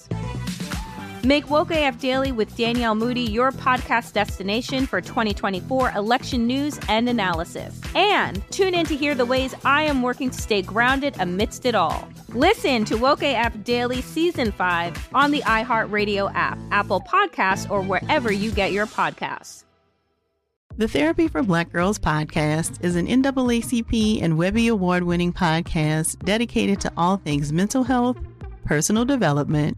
Make 1.23 1.51
Woke 1.51 1.69
AF 1.69 1.99
Daily 1.99 2.31
with 2.31 2.57
Danielle 2.57 2.95
Moody 2.95 3.21
your 3.21 3.51
podcast 3.51 4.13
destination 4.13 4.87
for 4.87 5.01
2024 5.01 5.91
election 5.91 6.47
news 6.47 6.79
and 6.89 7.07
analysis. 7.07 7.79
And 7.93 8.41
tune 8.49 8.73
in 8.73 8.87
to 8.87 8.95
hear 8.95 9.13
the 9.13 9.25
ways 9.25 9.53
I 9.63 9.83
am 9.83 10.01
working 10.01 10.31
to 10.31 10.41
stay 10.41 10.63
grounded 10.63 11.15
amidst 11.19 11.67
it 11.67 11.75
all. 11.75 12.09
Listen 12.29 12.85
to 12.85 12.97
Woke 12.97 13.21
AF 13.21 13.63
Daily 13.63 14.01
Season 14.01 14.51
5 14.51 15.09
on 15.13 15.29
the 15.29 15.41
iHeartRadio 15.41 16.31
app, 16.33 16.57
Apple 16.71 17.01
Podcasts, 17.01 17.69
or 17.69 17.83
wherever 17.83 18.31
you 18.31 18.51
get 18.51 18.71
your 18.71 18.87
podcasts. 18.87 19.65
The 20.77 20.87
Therapy 20.87 21.27
for 21.27 21.43
Black 21.43 21.71
Girls 21.71 21.99
podcast 21.99 22.83
is 22.83 22.95
an 22.95 23.05
NAACP 23.05 24.23
and 24.23 24.39
Webby 24.39 24.69
Award 24.69 25.03
winning 25.03 25.33
podcast 25.33 26.17
dedicated 26.25 26.81
to 26.81 26.91
all 26.97 27.17
things 27.17 27.53
mental 27.53 27.83
health, 27.83 28.17
personal 28.65 29.05
development, 29.05 29.77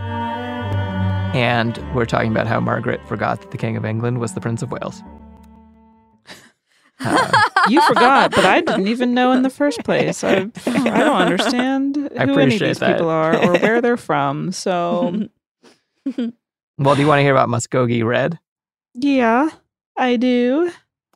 And 1.33 1.77
we're 1.95 2.05
talking 2.05 2.29
about 2.31 2.45
how 2.47 2.59
Margaret 2.59 2.99
forgot 3.07 3.39
that 3.41 3.51
the 3.51 3.57
King 3.57 3.77
of 3.77 3.85
England 3.85 4.19
was 4.19 4.33
the 4.33 4.41
Prince 4.41 4.61
of 4.61 4.71
Wales. 4.71 5.01
Uh, 6.99 7.31
You 7.69 7.79
forgot, 7.83 8.31
but 8.31 8.43
I 8.43 8.61
didn't 8.61 8.87
even 8.87 9.13
know 9.13 9.31
in 9.33 9.43
the 9.43 9.49
first 9.49 9.83
place. 9.83 10.23
I, 10.23 10.37
I 10.37 10.41
don't 10.65 11.21
understand 11.21 11.95
who 12.11 12.17
any 12.17 12.55
of 12.55 12.59
these 12.59 12.79
that. 12.79 12.93
people 12.95 13.07
are 13.07 13.35
or 13.37 13.53
where 13.59 13.81
they're 13.81 13.97
from. 13.97 14.51
So, 14.51 15.27
well, 16.17 16.95
do 16.95 17.01
you 17.01 17.07
want 17.07 17.19
to 17.19 17.21
hear 17.21 17.31
about 17.31 17.49
Muskogee 17.49 18.03
Red? 18.03 18.39
yeah, 18.95 19.49
I 19.95 20.15
do. 20.15 20.71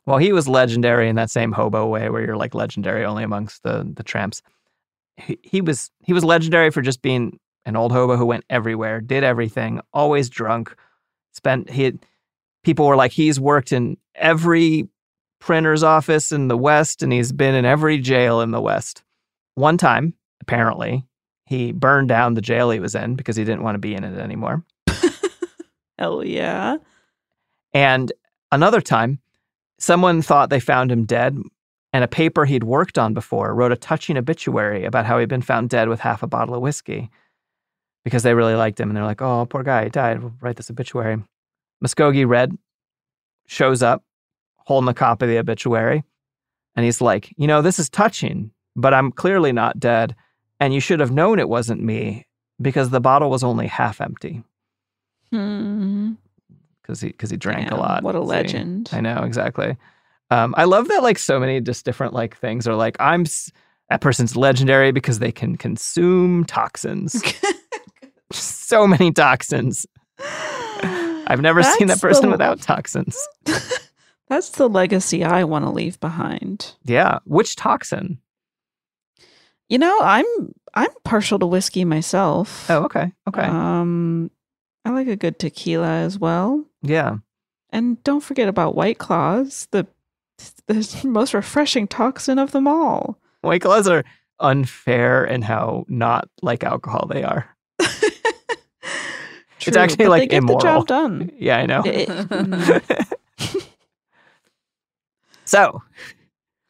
Well, 0.06 0.18
he 0.18 0.32
was 0.32 0.46
legendary 0.46 1.08
in 1.08 1.16
that 1.16 1.30
same 1.30 1.50
hobo 1.50 1.86
way 1.88 2.08
where 2.10 2.24
you're 2.24 2.36
like 2.36 2.54
legendary 2.54 3.04
only 3.04 3.24
amongst 3.24 3.64
the 3.64 3.90
the 3.96 4.04
tramps. 4.04 4.40
He, 5.16 5.36
he 5.42 5.60
was 5.60 5.90
he 6.04 6.12
was 6.12 6.24
legendary 6.24 6.70
for 6.70 6.80
just 6.80 7.02
being 7.02 7.40
an 7.66 7.76
old 7.76 7.92
hobo 7.92 8.16
who 8.16 8.24
went 8.24 8.44
everywhere, 8.48 9.00
did 9.00 9.24
everything, 9.24 9.80
always 9.92 10.30
drunk. 10.30 10.74
Spent 11.32 11.68
he 11.68 11.82
had, 11.82 11.98
people 12.62 12.86
were 12.86 12.96
like 12.96 13.12
he's 13.12 13.38
worked 13.38 13.72
in 13.72 13.98
every 14.14 14.88
printer's 15.40 15.82
office 15.82 16.32
in 16.32 16.48
the 16.48 16.56
West 16.56 17.02
and 17.02 17.12
he's 17.12 17.32
been 17.32 17.54
in 17.54 17.64
every 17.64 17.98
jail 17.98 18.40
in 18.40 18.52
the 18.52 18.60
West. 18.60 19.02
One 19.56 19.76
time, 19.76 20.14
apparently, 20.40 21.04
he 21.44 21.72
burned 21.72 22.08
down 22.08 22.34
the 22.34 22.40
jail 22.40 22.70
he 22.70 22.80
was 22.80 22.94
in 22.94 23.16
because 23.16 23.36
he 23.36 23.44
didn't 23.44 23.62
want 23.62 23.74
to 23.74 23.80
be 23.80 23.94
in 23.94 24.04
it 24.04 24.18
anymore. 24.18 24.64
Hell 25.98 26.24
yeah. 26.24 26.76
And 27.74 28.12
another 28.52 28.80
time, 28.80 29.18
someone 29.78 30.22
thought 30.22 30.50
they 30.50 30.60
found 30.60 30.90
him 30.90 31.04
dead, 31.04 31.38
and 31.92 32.04
a 32.04 32.08
paper 32.08 32.44
he'd 32.44 32.64
worked 32.64 32.98
on 32.98 33.12
before 33.12 33.54
wrote 33.54 33.72
a 33.72 33.76
touching 33.76 34.16
obituary 34.16 34.84
about 34.84 35.06
how 35.06 35.18
he'd 35.18 35.28
been 35.28 35.42
found 35.42 35.68
dead 35.68 35.88
with 35.88 36.00
half 36.00 36.22
a 36.22 36.26
bottle 36.26 36.54
of 36.54 36.62
whiskey 36.62 37.10
because 38.06 38.22
they 38.22 38.34
really 38.34 38.54
liked 38.54 38.78
him. 38.78 38.88
And 38.88 38.96
they're 38.96 39.02
like, 39.04 39.20
oh, 39.20 39.46
poor 39.50 39.64
guy, 39.64 39.82
he 39.84 39.90
died. 39.90 40.22
We'll 40.22 40.32
write 40.40 40.54
this 40.54 40.70
obituary. 40.70 41.20
Muskogee 41.84 42.24
Red 42.24 42.56
shows 43.48 43.82
up, 43.82 44.04
holding 44.58 44.88
a 44.88 44.94
copy 44.94 45.24
of 45.24 45.28
the 45.28 45.38
obituary. 45.38 46.04
And 46.76 46.84
he's 46.84 47.00
like, 47.00 47.34
you 47.36 47.48
know, 47.48 47.62
this 47.62 47.80
is 47.80 47.88
touching, 47.90 48.52
but 48.76 48.94
I'm 48.94 49.10
clearly 49.10 49.50
not 49.50 49.80
dead. 49.80 50.14
And 50.60 50.72
you 50.72 50.78
should 50.78 51.00
have 51.00 51.10
known 51.10 51.40
it 51.40 51.48
wasn't 51.48 51.82
me 51.82 52.28
because 52.62 52.90
the 52.90 53.00
bottle 53.00 53.28
was 53.28 53.42
only 53.42 53.66
half 53.66 54.00
empty 54.00 54.44
Hmm. 55.30 56.12
because 56.80 57.00
he 57.00 57.08
because 57.08 57.30
he 57.30 57.36
drank 57.36 57.70
Damn, 57.70 57.78
a 57.78 57.82
lot. 57.82 58.02
what 58.04 58.14
a 58.14 58.20
See? 58.20 58.24
legend. 58.26 58.90
I 58.92 59.00
know 59.00 59.24
exactly. 59.24 59.76
Um, 60.30 60.54
I 60.56 60.62
love 60.64 60.86
that 60.88 61.02
like 61.02 61.18
so 61.18 61.40
many 61.40 61.60
just 61.60 61.84
different 61.84 62.12
like 62.14 62.36
things 62.36 62.68
are 62.68 62.76
like 62.76 62.96
I'm 63.00 63.22
s- 63.22 63.50
that 63.90 64.00
person's 64.00 64.36
legendary 64.36 64.92
because 64.92 65.18
they 65.18 65.32
can 65.32 65.56
consume 65.56 66.44
toxins. 66.44 67.20
so 68.36 68.86
many 68.86 69.12
toxins. 69.12 69.86
I've 71.28 71.40
never 71.40 71.62
seen 71.62 71.88
that 71.88 72.00
person 72.00 72.26
the- 72.26 72.30
without 72.30 72.60
toxins. 72.60 73.16
That's 74.28 74.50
the 74.50 74.68
legacy 74.68 75.22
I 75.24 75.44
want 75.44 75.64
to 75.64 75.70
leave 75.70 76.00
behind. 76.00 76.74
Yeah, 76.84 77.18
which 77.24 77.54
toxin? 77.56 78.18
You 79.68 79.78
know, 79.78 79.98
I'm 80.00 80.24
I'm 80.74 80.90
partial 81.04 81.38
to 81.40 81.46
whiskey 81.46 81.84
myself. 81.84 82.68
Oh, 82.70 82.84
okay, 82.84 83.12
okay, 83.28 83.42
Um, 83.42 84.30
I 84.84 84.90
like 84.90 85.08
a 85.08 85.16
good 85.16 85.38
tequila 85.38 85.88
as 85.88 86.18
well. 86.18 86.64
yeah. 86.82 87.18
And 87.70 88.02
don't 88.04 88.22
forget 88.22 88.48
about 88.48 88.76
White 88.76 88.98
Claws, 88.98 89.66
the 89.72 89.86
the 90.66 91.00
most 91.04 91.34
refreshing 91.34 91.88
toxin 91.88 92.38
of 92.38 92.52
them 92.52 92.68
all. 92.68 93.18
White 93.42 93.62
claws 93.62 93.88
are 93.88 94.04
unfair 94.40 95.24
in 95.24 95.42
how 95.42 95.84
not 95.88 96.28
like 96.42 96.62
alcohol 96.62 97.06
they 97.10 97.22
are. 97.24 97.48
True, 99.66 99.70
it's 99.70 99.76
actually 99.76 100.04
but 100.06 100.10
like 100.10 100.22
they 100.22 100.26
get 100.28 100.38
immoral. 100.38 100.58
the 100.58 100.62
job 100.64 100.86
done. 100.86 101.30
Yeah, 101.38 101.58
I 101.58 101.66
know. 101.66 101.82
It- 101.84 102.08
mm. 102.08 103.66
so 105.44 105.82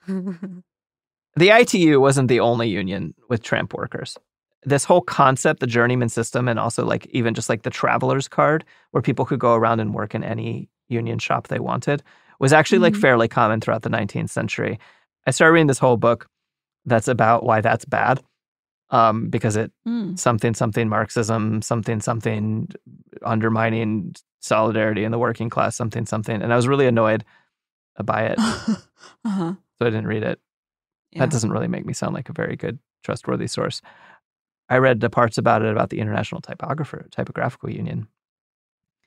the 0.08 1.50
ITU 1.50 2.00
wasn't 2.00 2.28
the 2.28 2.40
only 2.40 2.68
union 2.68 3.14
with 3.28 3.42
tramp 3.42 3.74
workers. 3.74 4.16
This 4.64 4.84
whole 4.84 5.00
concept, 5.02 5.60
the 5.60 5.66
journeyman 5.66 6.08
system, 6.08 6.48
and 6.48 6.58
also 6.58 6.84
like 6.84 7.06
even 7.10 7.34
just 7.34 7.48
like 7.48 7.62
the 7.62 7.70
traveler's 7.70 8.28
card, 8.28 8.64
where 8.90 9.02
people 9.02 9.24
could 9.24 9.38
go 9.38 9.54
around 9.54 9.80
and 9.80 9.94
work 9.94 10.14
in 10.14 10.24
any 10.24 10.68
union 10.88 11.18
shop 11.18 11.48
they 11.48 11.60
wanted, 11.60 12.02
was 12.40 12.52
actually 12.52 12.78
like 12.78 12.94
Mhm. 12.94 13.00
fairly 13.00 13.28
common 13.28 13.60
throughout 13.60 13.82
the 13.82 13.90
19th 13.90 14.30
century. 14.30 14.78
I 15.26 15.30
started 15.30 15.52
reading 15.54 15.66
this 15.68 15.78
whole 15.78 15.96
book 15.96 16.26
that's 16.84 17.08
about 17.08 17.44
why 17.44 17.60
that's 17.60 17.84
bad, 17.84 18.22
um, 18.90 19.28
because 19.28 19.56
it 19.56 19.72
Mm. 19.86 20.18
something 20.18 20.54
something 20.54 20.88
Marxism, 20.88 21.62
something 21.62 22.00
something 22.00 22.68
undermining 23.22 24.14
solidarity 24.40 25.04
in 25.04 25.12
the 25.12 25.18
working 25.18 25.50
class, 25.50 25.76
something 25.76 26.06
something, 26.06 26.40
and 26.42 26.52
I 26.52 26.56
was 26.56 26.68
really 26.68 26.86
annoyed 26.86 27.24
by 28.04 28.26
it, 28.26 28.38
so 28.66 28.76
uh-huh. 29.24 29.54
I 29.80 29.84
didn't 29.84 30.06
read 30.06 30.22
it. 30.22 30.38
Yeah. 31.12 31.20
That 31.20 31.30
doesn't 31.30 31.50
really 31.50 31.68
make 31.68 31.86
me 31.86 31.92
sound 31.94 32.14
like 32.14 32.28
a 32.28 32.32
very 32.34 32.56
good, 32.56 32.78
trustworthy 33.02 33.46
source. 33.46 33.80
I 34.68 34.78
read 34.78 35.00
the 35.00 35.08
parts 35.10 35.38
about 35.38 35.62
it 35.62 35.70
about 35.70 35.90
the 35.90 35.98
International 36.00 36.40
Typographer 36.40 37.06
Typographical 37.10 37.70
Union, 37.70 38.08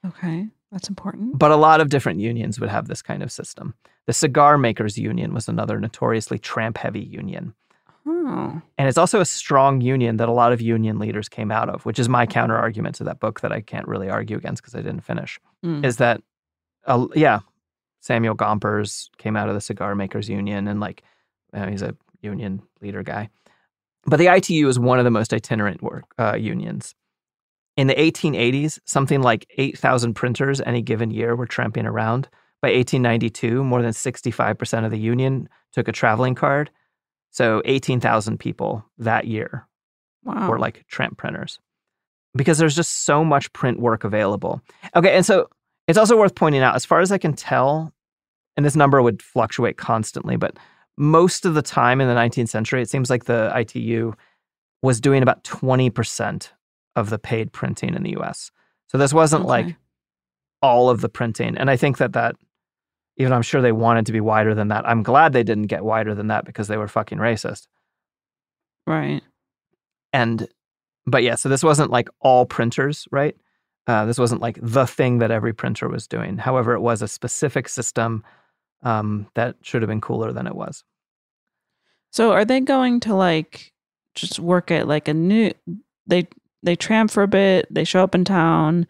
Okay, 0.05 0.47
that's 0.71 0.87
important. 0.89 1.37
but 1.37 1.51
a 1.51 1.55
lot 1.57 1.81
of 1.81 1.89
different 1.89 2.19
unions 2.19 2.59
would 2.59 2.69
have 2.69 2.87
this 2.87 3.01
kind 3.01 3.21
of 3.21 3.31
system. 3.31 3.73
The 4.07 4.13
Cigar 4.13 4.57
Makers 4.57 4.97
Union 4.97 5.33
was 5.33 5.47
another 5.47 5.79
notoriously 5.79 6.39
tramp-heavy 6.39 7.01
union. 7.01 7.53
Oh, 8.11 8.61
And 8.77 8.87
it's 8.87 8.97
also 8.97 9.21
a 9.21 9.25
strong 9.25 9.81
union 9.81 10.17
that 10.17 10.29
a 10.29 10.31
lot 10.31 10.51
of 10.51 10.61
union 10.61 10.97
leaders 10.97 11.29
came 11.29 11.51
out 11.51 11.69
of, 11.69 11.85
which 11.85 11.99
is 11.99 12.09
my 12.09 12.25
counter 12.25 12.57
argument 12.57 12.95
to 12.95 13.03
that 13.03 13.19
book 13.19 13.41
that 13.41 13.51
I 13.51 13.61
can't 13.61 13.87
really 13.87 14.09
argue 14.09 14.35
against 14.35 14.63
because 14.63 14.73
I 14.73 14.81
didn't 14.81 15.01
finish. 15.01 15.39
Mm. 15.63 15.85
Is 15.85 15.97
that, 15.97 16.21
uh, 16.85 17.07
yeah, 17.13 17.39
Samuel 18.01 18.35
Gompers 18.35 19.09
came 19.17 19.35
out 19.35 19.47
of 19.47 19.53
the 19.53 19.61
Cigar 19.61 19.93
Makers 19.93 20.27
Union 20.27 20.67
and 20.67 20.79
like 20.79 21.03
you 21.53 21.59
know, 21.59 21.67
he's 21.67 21.83
a 21.83 21.95
union 22.21 22.63
leader 22.81 23.03
guy. 23.03 23.29
But 24.05 24.17
the 24.17 24.33
ITU 24.33 24.67
is 24.67 24.79
one 24.79 24.97
of 24.97 25.05
the 25.05 25.11
most 25.11 25.33
itinerant 25.33 25.83
work 25.83 26.05
uh, 26.17 26.35
unions. 26.35 26.95
In 27.77 27.87
the 27.87 27.95
1880s, 27.95 28.79
something 28.85 29.21
like 29.21 29.45
8,000 29.57 30.13
printers 30.13 30.61
any 30.61 30.81
given 30.81 31.11
year 31.11 31.35
were 31.35 31.45
tramping 31.45 31.85
around. 31.85 32.27
By 32.61 32.69
1892, 32.69 33.63
more 33.63 33.81
than 33.81 33.91
65% 33.91 34.85
of 34.85 34.91
the 34.91 34.99
union 34.99 35.47
took 35.71 35.87
a 35.87 35.93
traveling 35.93 36.35
card. 36.35 36.71
So 37.31 37.61
18,000 37.65 38.39
people 38.39 38.85
that 38.97 39.27
year 39.27 39.67
wow. 40.23 40.49
were 40.49 40.59
like 40.59 40.85
tramp 40.87 41.17
printers 41.17 41.59
because 42.35 42.57
there's 42.57 42.75
just 42.75 43.05
so 43.05 43.23
much 43.23 43.51
print 43.53 43.79
work 43.79 44.03
available. 44.03 44.61
Okay, 44.95 45.15
and 45.15 45.25
so 45.25 45.49
it's 45.87 45.97
also 45.97 46.17
worth 46.17 46.35
pointing 46.35 46.61
out, 46.61 46.75
as 46.75 46.85
far 46.85 46.99
as 46.99 47.11
I 47.11 47.17
can 47.17 47.33
tell, 47.33 47.93
and 48.55 48.65
this 48.65 48.75
number 48.75 49.01
would 49.01 49.21
fluctuate 49.21 49.77
constantly, 49.77 50.35
but 50.35 50.57
most 50.97 51.45
of 51.45 51.53
the 51.53 51.61
time 51.61 52.01
in 52.01 52.07
the 52.07 52.13
19th 52.13 52.49
century, 52.49 52.81
it 52.81 52.89
seems 52.89 53.09
like 53.09 53.25
the 53.25 53.51
ITU 53.55 54.13
was 54.81 54.99
doing 55.01 55.23
about 55.23 55.43
20% 55.43 56.49
of 56.95 57.09
the 57.09 57.19
paid 57.19 57.51
printing 57.51 57.95
in 57.95 58.03
the 58.03 58.17
US. 58.19 58.51
So 58.87 58.97
this 58.97 59.13
wasn't 59.13 59.45
like 59.45 59.75
all 60.61 60.89
of 60.89 61.01
the 61.01 61.09
printing. 61.09 61.57
And 61.57 61.69
I 61.69 61.77
think 61.77 61.97
that 61.97 62.13
that, 62.13 62.35
even 63.19 63.29
though 63.29 63.35
I'm 63.35 63.43
sure 63.43 63.61
they 63.61 63.71
wanted 63.73 64.07
to 64.07 64.11
be 64.11 64.21
wider 64.21 64.55
than 64.55 64.69
that, 64.69 64.87
I'm 64.89 65.03
glad 65.03 65.33
they 65.33 65.43
didn't 65.43 65.67
get 65.67 65.85
wider 65.85 66.15
than 66.15 66.27
that 66.27 66.45
because 66.45 66.67
they 66.67 66.77
were 66.77 66.87
fucking 66.87 67.19
racist. 67.19 67.67
right. 68.87 69.21
and 70.13 70.47
but 71.05 71.21
yeah 71.23 71.35
so 71.35 71.49
this 71.49 71.63
wasn't 71.63 71.91
like 71.91 72.09
all 72.21 72.45
printers 72.45 73.07
right 73.11 73.35
uh, 73.87 74.05
this 74.05 74.19
wasn't 74.19 74.41
like 74.41 74.57
the 74.61 74.85
thing 74.85 75.19
that 75.19 75.31
every 75.31 75.53
printer 75.53 75.87
was 75.89 76.07
doing 76.07 76.37
however 76.37 76.73
it 76.73 76.81
was 76.81 77.01
a 77.01 77.07
specific 77.07 77.67
system 77.69 78.23
um, 78.83 79.27
that 79.35 79.55
should 79.61 79.81
have 79.81 79.89
been 79.89 80.01
cooler 80.01 80.31
than 80.31 80.47
it 80.47 80.55
was 80.55 80.83
So 82.11 82.31
are 82.31 82.45
they 82.45 82.59
going 82.61 82.99
to 83.01 83.13
like 83.15 83.73
just 84.15 84.39
work 84.39 84.71
at 84.71 84.87
like 84.87 85.07
a 85.07 85.13
new 85.13 85.51
they 86.07 86.27
they 86.63 86.75
tramp 86.75 87.11
for 87.11 87.23
a 87.23 87.27
bit, 87.27 87.67
they 87.73 87.83
show 87.83 88.03
up 88.03 88.15
in 88.15 88.25
town 88.25 88.87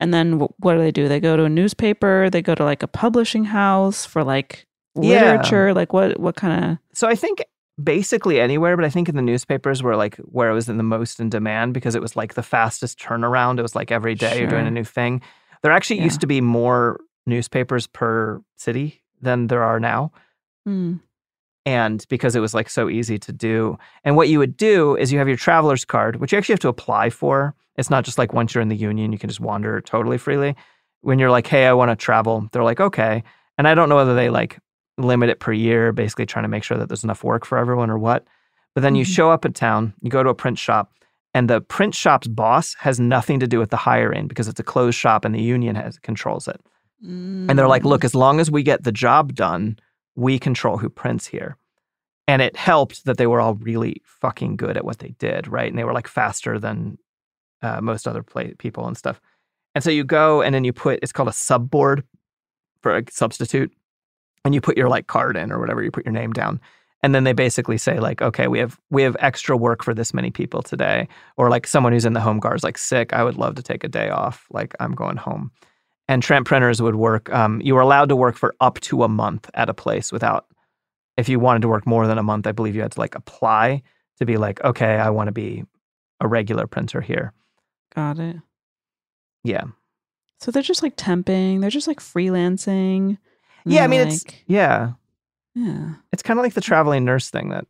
and 0.00 0.12
then 0.14 0.40
wh- 0.40 0.60
what 0.64 0.74
do 0.74 0.80
they 0.80 0.90
do? 0.92 1.08
They 1.08 1.20
go 1.20 1.36
to 1.36 1.44
a 1.44 1.48
newspaper, 1.48 2.28
they 2.30 2.42
go 2.42 2.54
to 2.54 2.64
like 2.64 2.82
a 2.82 2.88
publishing 2.88 3.44
house 3.44 4.04
for 4.06 4.24
like 4.24 4.66
Yeah. 4.96 5.20
literature, 5.22 5.72
like 5.74 5.92
what 5.92 6.18
what 6.18 6.34
kind 6.36 6.64
of 6.64 6.78
so 6.92 7.06
i 7.08 7.14
think 7.14 7.44
basically 7.82 8.40
anywhere 8.40 8.76
but 8.76 8.84
i 8.84 8.90
think 8.90 9.08
in 9.08 9.16
the 9.16 9.22
newspapers 9.22 9.82
were 9.82 9.96
like 9.96 10.16
where 10.16 10.50
it 10.50 10.54
was 10.54 10.68
in 10.68 10.76
the 10.76 10.82
most 10.82 11.18
in 11.20 11.30
demand 11.30 11.72
because 11.72 11.94
it 11.94 12.02
was 12.02 12.14
like 12.16 12.34
the 12.34 12.42
fastest 12.42 12.98
turnaround 12.98 13.58
it 13.58 13.62
was 13.62 13.74
like 13.74 13.90
every 13.90 14.14
day 14.14 14.38
you're 14.38 14.50
doing 14.50 14.66
a 14.66 14.70
new 14.70 14.84
thing 14.84 15.22
there 15.62 15.72
actually 15.72 15.96
Yeah. 15.98 16.04
used 16.04 16.20
to 16.20 16.26
be 16.26 16.40
more 16.42 17.00
newspapers 17.26 17.86
per 17.86 18.42
city 18.56 19.00
than 19.22 19.46
there 19.46 19.62
are 19.62 19.80
now 19.80 20.12
Hmm. 20.66 20.96
And 21.66 22.04
because 22.08 22.34
it 22.36 22.40
was 22.40 22.54
like 22.54 22.68
so 22.70 22.88
easy 22.88 23.18
to 23.18 23.32
do. 23.32 23.78
And 24.04 24.16
what 24.16 24.28
you 24.28 24.38
would 24.38 24.56
do 24.56 24.96
is 24.96 25.12
you 25.12 25.18
have 25.18 25.28
your 25.28 25.36
traveler's 25.36 25.84
card, 25.84 26.16
which 26.16 26.32
you 26.32 26.38
actually 26.38 26.54
have 26.54 26.60
to 26.60 26.68
apply 26.68 27.10
for. 27.10 27.54
It's 27.76 27.90
not 27.90 28.04
just 28.04 28.18
like 28.18 28.32
once 28.32 28.54
you're 28.54 28.62
in 28.62 28.68
the 28.68 28.76
union, 28.76 29.12
you 29.12 29.18
can 29.18 29.28
just 29.28 29.40
wander 29.40 29.80
totally 29.80 30.18
freely. 30.18 30.54
When 31.02 31.18
you're 31.18 31.30
like, 31.30 31.46
hey, 31.46 31.66
I 31.66 31.72
want 31.72 31.90
to 31.90 31.96
travel, 31.96 32.48
they're 32.52 32.64
like, 32.64 32.80
okay. 32.80 33.22
And 33.56 33.68
I 33.68 33.74
don't 33.74 33.88
know 33.88 33.96
whether 33.96 34.14
they 34.14 34.30
like 34.30 34.58
limit 34.98 35.30
it 35.30 35.40
per 35.40 35.52
year, 35.52 35.92
basically 35.92 36.26
trying 36.26 36.44
to 36.44 36.48
make 36.48 36.64
sure 36.64 36.76
that 36.78 36.88
there's 36.88 37.04
enough 37.04 37.24
work 37.24 37.46
for 37.46 37.56
everyone 37.58 37.90
or 37.90 37.98
what. 37.98 38.26
But 38.74 38.82
then 38.82 38.94
you 38.94 39.04
Mhm. 39.04 39.14
show 39.14 39.30
up 39.30 39.44
in 39.44 39.52
town, 39.52 39.94
you 40.02 40.10
go 40.10 40.22
to 40.22 40.28
a 40.30 40.34
print 40.34 40.58
shop, 40.58 40.92
and 41.32 41.48
the 41.48 41.60
print 41.60 41.94
shop's 41.94 42.26
boss 42.26 42.74
has 42.80 43.00
nothing 43.00 43.40
to 43.40 43.46
do 43.46 43.58
with 43.58 43.70
the 43.70 43.76
hiring 43.78 44.26
because 44.28 44.46
it's 44.48 44.60
a 44.60 44.64
closed 44.64 44.98
shop 44.98 45.24
and 45.24 45.34
the 45.34 45.40
union 45.42 45.74
has 45.76 45.98
controls 45.98 46.48
it. 46.48 46.60
And 47.02 47.58
they're 47.58 47.68
like, 47.68 47.82
Mm. 47.82 47.86
look, 47.86 48.04
as 48.04 48.14
long 48.14 48.40
as 48.40 48.50
we 48.50 48.62
get 48.62 48.84
the 48.84 48.92
job 48.92 49.34
done, 49.34 49.78
we 50.16 50.38
control 50.38 50.78
who 50.78 50.88
prints 50.88 51.26
here. 51.26 51.56
And 52.28 52.42
it 52.42 52.56
helped 52.56 53.04
that 53.06 53.16
they 53.16 53.26
were 53.26 53.40
all 53.40 53.54
really 53.54 54.02
fucking 54.04 54.56
good 54.56 54.76
at 54.76 54.84
what 54.84 54.98
they 55.00 55.14
did, 55.18 55.48
right? 55.48 55.68
And 55.68 55.78
they 55.78 55.84
were 55.84 55.92
like 55.92 56.08
faster 56.08 56.58
than 56.58 56.98
uh, 57.62 57.80
most 57.80 58.06
other 58.06 58.22
play- 58.22 58.54
people 58.54 58.86
and 58.86 58.96
stuff. 58.96 59.20
And 59.74 59.82
so 59.82 59.90
you 59.90 60.04
go 60.04 60.42
and 60.42 60.54
then 60.54 60.64
you 60.64 60.72
put, 60.72 61.00
it's 61.02 61.12
called 61.12 61.28
a 61.28 61.32
subboard 61.32 62.04
for 62.82 62.96
a 62.96 63.02
substitute. 63.10 63.72
and 64.44 64.54
you 64.54 64.60
put 64.60 64.76
your 64.76 64.88
like 64.88 65.06
card 65.06 65.36
in 65.36 65.52
or 65.52 65.58
whatever, 65.58 65.82
you 65.82 65.90
put 65.90 66.04
your 66.04 66.12
name 66.12 66.32
down. 66.32 66.60
And 67.02 67.14
then 67.14 67.24
they 67.24 67.32
basically 67.32 67.78
say 67.78 67.98
like, 67.98 68.20
okay, 68.20 68.46
we 68.46 68.58
have 68.58 68.78
we 68.90 69.02
have 69.02 69.16
extra 69.20 69.56
work 69.56 69.82
for 69.82 69.94
this 69.94 70.12
many 70.12 70.30
people 70.30 70.62
today, 70.62 71.08
or 71.38 71.48
like 71.48 71.66
someone 71.66 71.92
who's 71.94 72.04
in 72.04 72.12
the 72.12 72.20
home 72.20 72.40
guard 72.40 72.56
is 72.56 72.64
like 72.64 72.76
sick. 72.76 73.14
I 73.14 73.24
would 73.24 73.36
love 73.36 73.54
to 73.54 73.62
take 73.62 73.84
a 73.84 73.88
day 73.88 74.10
off. 74.10 74.46
Like 74.50 74.74
I'm 74.80 74.92
going 74.94 75.16
home. 75.16 75.50
And 76.10 76.24
tramp 76.24 76.44
printers 76.48 76.82
would 76.82 76.96
work. 76.96 77.32
Um, 77.32 77.60
you 77.62 77.76
were 77.76 77.80
allowed 77.80 78.08
to 78.08 78.16
work 78.16 78.34
for 78.36 78.56
up 78.60 78.80
to 78.80 79.04
a 79.04 79.08
month 79.08 79.48
at 79.54 79.68
a 79.68 79.74
place 79.74 80.10
without. 80.10 80.46
If 81.16 81.28
you 81.28 81.38
wanted 81.38 81.62
to 81.62 81.68
work 81.68 81.86
more 81.86 82.08
than 82.08 82.18
a 82.18 82.22
month, 82.24 82.48
I 82.48 82.52
believe 82.52 82.74
you 82.74 82.82
had 82.82 82.90
to 82.92 82.98
like 83.00 83.14
apply 83.14 83.82
to 84.18 84.26
be 84.26 84.36
like, 84.36 84.60
okay, 84.64 84.94
I 84.96 85.10
want 85.10 85.28
to 85.28 85.32
be 85.32 85.64
a 86.20 86.26
regular 86.26 86.66
printer 86.66 87.00
here. 87.00 87.32
Got 87.94 88.18
it. 88.18 88.36
Yeah. 89.44 89.64
So 90.40 90.50
they're 90.50 90.62
just 90.62 90.82
like 90.82 90.96
temping. 90.96 91.60
They're 91.60 91.70
just 91.70 91.86
like 91.86 92.00
freelancing. 92.00 93.18
Yeah, 93.64 93.84
I 93.84 93.86
mean 93.86 94.00
it's 94.00 94.24
yeah. 94.48 94.92
yeah. 95.54 95.94
It's 96.12 96.24
kind 96.24 96.40
of 96.40 96.42
like 96.42 96.54
the 96.54 96.60
traveling 96.60 97.04
nurse 97.04 97.30
thing 97.30 97.50
that 97.50 97.66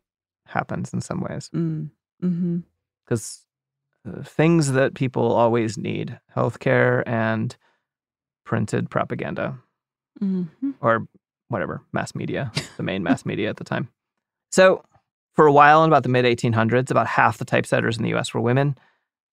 happens 0.47 0.93
in 0.93 1.01
some 1.01 1.21
ways 1.21 1.49
Mm. 1.53 1.91
Mm-hmm. 2.23 2.59
because 3.05 3.45
uh, 4.07 4.23
things 4.23 4.71
that 4.71 4.95
people 4.95 5.31
always 5.31 5.77
need: 5.77 6.19
healthcare 6.35 7.03
and 7.05 7.55
printed 8.43 8.89
propaganda 8.89 9.57
Mm-hmm. 10.21 10.71
or 10.81 11.07
whatever 11.47 11.81
mass 11.93 12.13
media, 12.13 12.51
the 12.77 12.83
main 12.83 13.01
mass 13.01 13.25
media 13.25 13.49
at 13.49 13.57
the 13.57 13.63
time. 13.63 13.89
So, 14.51 14.83
for 15.33 15.47
a 15.47 15.51
while 15.51 15.83
in 15.83 15.89
about 15.89 16.03
the 16.03 16.09
mid 16.09 16.25
1800s, 16.25 16.91
about 16.91 17.07
half 17.07 17.37
the 17.37 17.45
typesetters 17.45 17.97
in 17.97 18.03
the 18.03 18.09
U.S. 18.09 18.33
were 18.33 18.41
women. 18.41 18.77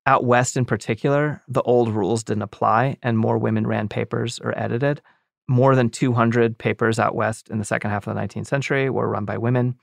Out 0.06 0.24
west, 0.24 0.56
in 0.56 0.64
particular, 0.64 1.42
the 1.48 1.60
old 1.62 1.90
rules 1.90 2.22
didn't 2.22 2.42
apply, 2.42 2.96
and 3.02 3.18
more 3.18 3.36
women 3.36 3.66
ran 3.66 3.88
papers 3.88 4.38
or 4.38 4.58
edited. 4.58 5.02
More 5.48 5.74
than 5.74 5.90
200 5.90 6.56
papers 6.56 6.98
out 6.98 7.14
west 7.14 7.50
in 7.50 7.58
the 7.58 7.64
second 7.64 7.90
half 7.90 8.06
of 8.06 8.14
the 8.14 8.20
19th 8.20 8.46
century 8.46 8.88
were 8.88 9.08
run 9.08 9.24
by 9.24 9.36
women. 9.36 9.76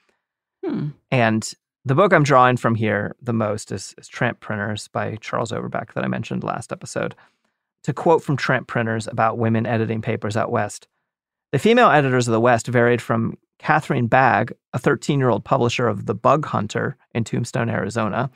Hmm. 0.66 0.90
And 1.12 1.48
the 1.84 1.94
book 1.94 2.14
I'm 2.14 2.24
drawing 2.24 2.58
from 2.58 2.74
here 2.74 3.16
the 3.22 3.34
most 3.34 3.72
is, 3.72 3.94
is 3.98 4.08
Tramp 4.08 4.40
Printers 4.40 4.88
by 4.88 5.18
Charles 5.18 5.52
Overbeck 5.52 5.94
that 5.94 6.04
I 6.04 6.08
mentioned 6.08 6.44
last 6.44 6.72
episode. 6.72 7.16
To 7.86 7.94
quote 7.94 8.24
from 8.24 8.36
Tramp 8.36 8.68
Printers 8.68 9.08
about 9.08 9.38
women 9.38 9.66
editing 9.66 10.02
papers 10.02 10.36
out 10.36 10.52
west, 10.52 10.88
the 11.52 11.60
female 11.60 11.90
editors 11.90 12.28
of 12.28 12.32
the 12.32 12.40
West 12.42 12.66
varied 12.68 13.00
from 13.02 13.38
Catherine 13.60 14.08
Bagg, 14.08 14.54
a 14.74 14.80
13 14.80 15.20
year 15.20 15.30
old 15.30 15.46
publisher 15.46 15.88
of 15.88 16.06
The 16.08 16.16
Bug 16.16 16.46
Hunter 16.46 16.98
in 17.14 17.24
Tombstone, 17.24 17.70
Arizona, 17.70 18.30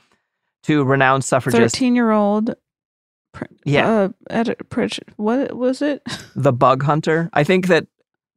to 0.62 0.84
renowned 0.84 1.24
suffragist 1.24 1.74
Thirteen-year-old. 1.74 2.54
Pr- 3.32 3.44
Yeah. 3.64 3.90
Uh, 3.90 4.08
edit, 4.30 4.58
what 5.16 5.56
was 5.56 5.82
it? 5.82 6.02
The 6.36 6.52
Bug 6.52 6.82
Hunter. 6.84 7.28
I 7.32 7.42
think 7.44 7.66
that 7.68 7.86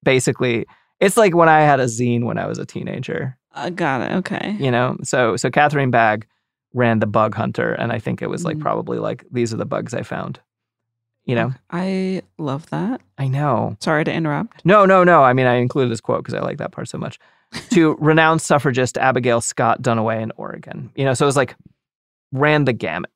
basically 0.03 0.65
it's 0.99 1.15
like 1.17 1.35
when 1.35 1.49
I 1.49 1.61
had 1.61 1.79
a 1.79 1.85
zine 1.85 2.23
when 2.23 2.37
I 2.39 2.47
was 2.47 2.57
a 2.59 2.65
teenager, 2.65 3.37
I 3.53 3.69
got 3.69 4.01
it. 4.01 4.11
Okay. 4.17 4.55
you 4.59 4.71
know? 4.71 4.97
So 5.03 5.35
so 5.37 5.51
Catherine 5.51 5.91
Bagg 5.91 6.25
ran 6.73 6.99
The 6.99 7.05
Bug 7.07 7.35
Hunter, 7.35 7.73
and 7.73 7.91
I 7.91 7.99
think 7.99 8.21
it 8.23 8.29
was 8.31 8.43
like 8.43 8.57
Mhm. 8.57 8.61
probably 8.61 8.97
like 8.97 9.25
these 9.31 9.53
are 9.53 9.57
the 9.57 9.65
bugs 9.65 9.93
I 9.93 10.01
found. 10.01 10.39
You 11.25 11.35
know? 11.35 11.53
I 11.69 12.21
love 12.37 12.69
that. 12.69 13.01
I 13.17 13.27
know. 13.27 13.77
Sorry 13.79 14.03
to 14.03 14.11
interrupt. 14.13 14.65
No, 14.65 14.85
no, 14.85 15.03
no. 15.03 15.23
I 15.23 15.33
mean, 15.33 15.45
I 15.45 15.55
included 15.55 15.89
this 15.91 16.01
quote 16.01 16.23
because 16.23 16.33
I 16.33 16.41
like 16.41 16.57
that 16.57 16.71
part 16.71 16.89
so 16.89 16.97
much. 16.97 17.17
to 17.71 17.95
renowned 17.99 18.41
suffragist 18.41 18.97
Abigail 18.97 19.39
Scott 19.39 19.81
Duniway 19.81 20.21
in 20.21 20.31
Oregon. 20.37 20.91
You 20.95 21.05
know, 21.05 21.13
so 21.13 21.25
it 21.25 21.27
was 21.27 21.37
like 21.37 21.55
ran 22.31 22.65
the 22.65 22.73
gamut 22.73 23.11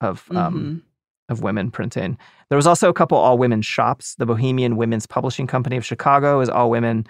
of 0.00 0.26
um, 0.30 0.82
Mhm. 1.28 1.32
of 1.32 1.42
women 1.42 1.70
printing. 1.70 2.18
There 2.48 2.56
was 2.56 2.66
also 2.66 2.88
a 2.88 2.94
couple 2.94 3.16
all 3.18 3.38
women 3.38 3.62
shops. 3.62 4.14
The 4.16 4.26
Bohemian 4.26 4.76
Women's 4.76 5.06
Publishing 5.06 5.46
Company 5.46 5.76
of 5.76 5.84
Chicago 5.84 6.40
is 6.40 6.48
all 6.48 6.68
women. 6.70 7.06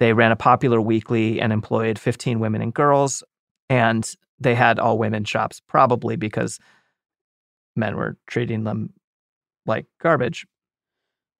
They 0.00 0.12
ran 0.14 0.32
a 0.32 0.36
popular 0.36 0.80
weekly 0.80 1.40
and 1.40 1.52
employed 1.52 1.98
15 1.98 2.40
women 2.40 2.60
and 2.62 2.74
girls. 2.74 3.22
And 3.70 4.10
they 4.40 4.54
had 4.54 4.78
all 4.80 4.98
women 4.98 5.24
shops, 5.24 5.60
probably 5.68 6.16
because 6.16 6.58
men 7.76 7.94
were 7.96 8.16
treating 8.26 8.64
them 8.64 8.92
like 9.66 9.86
garbage. 10.00 10.46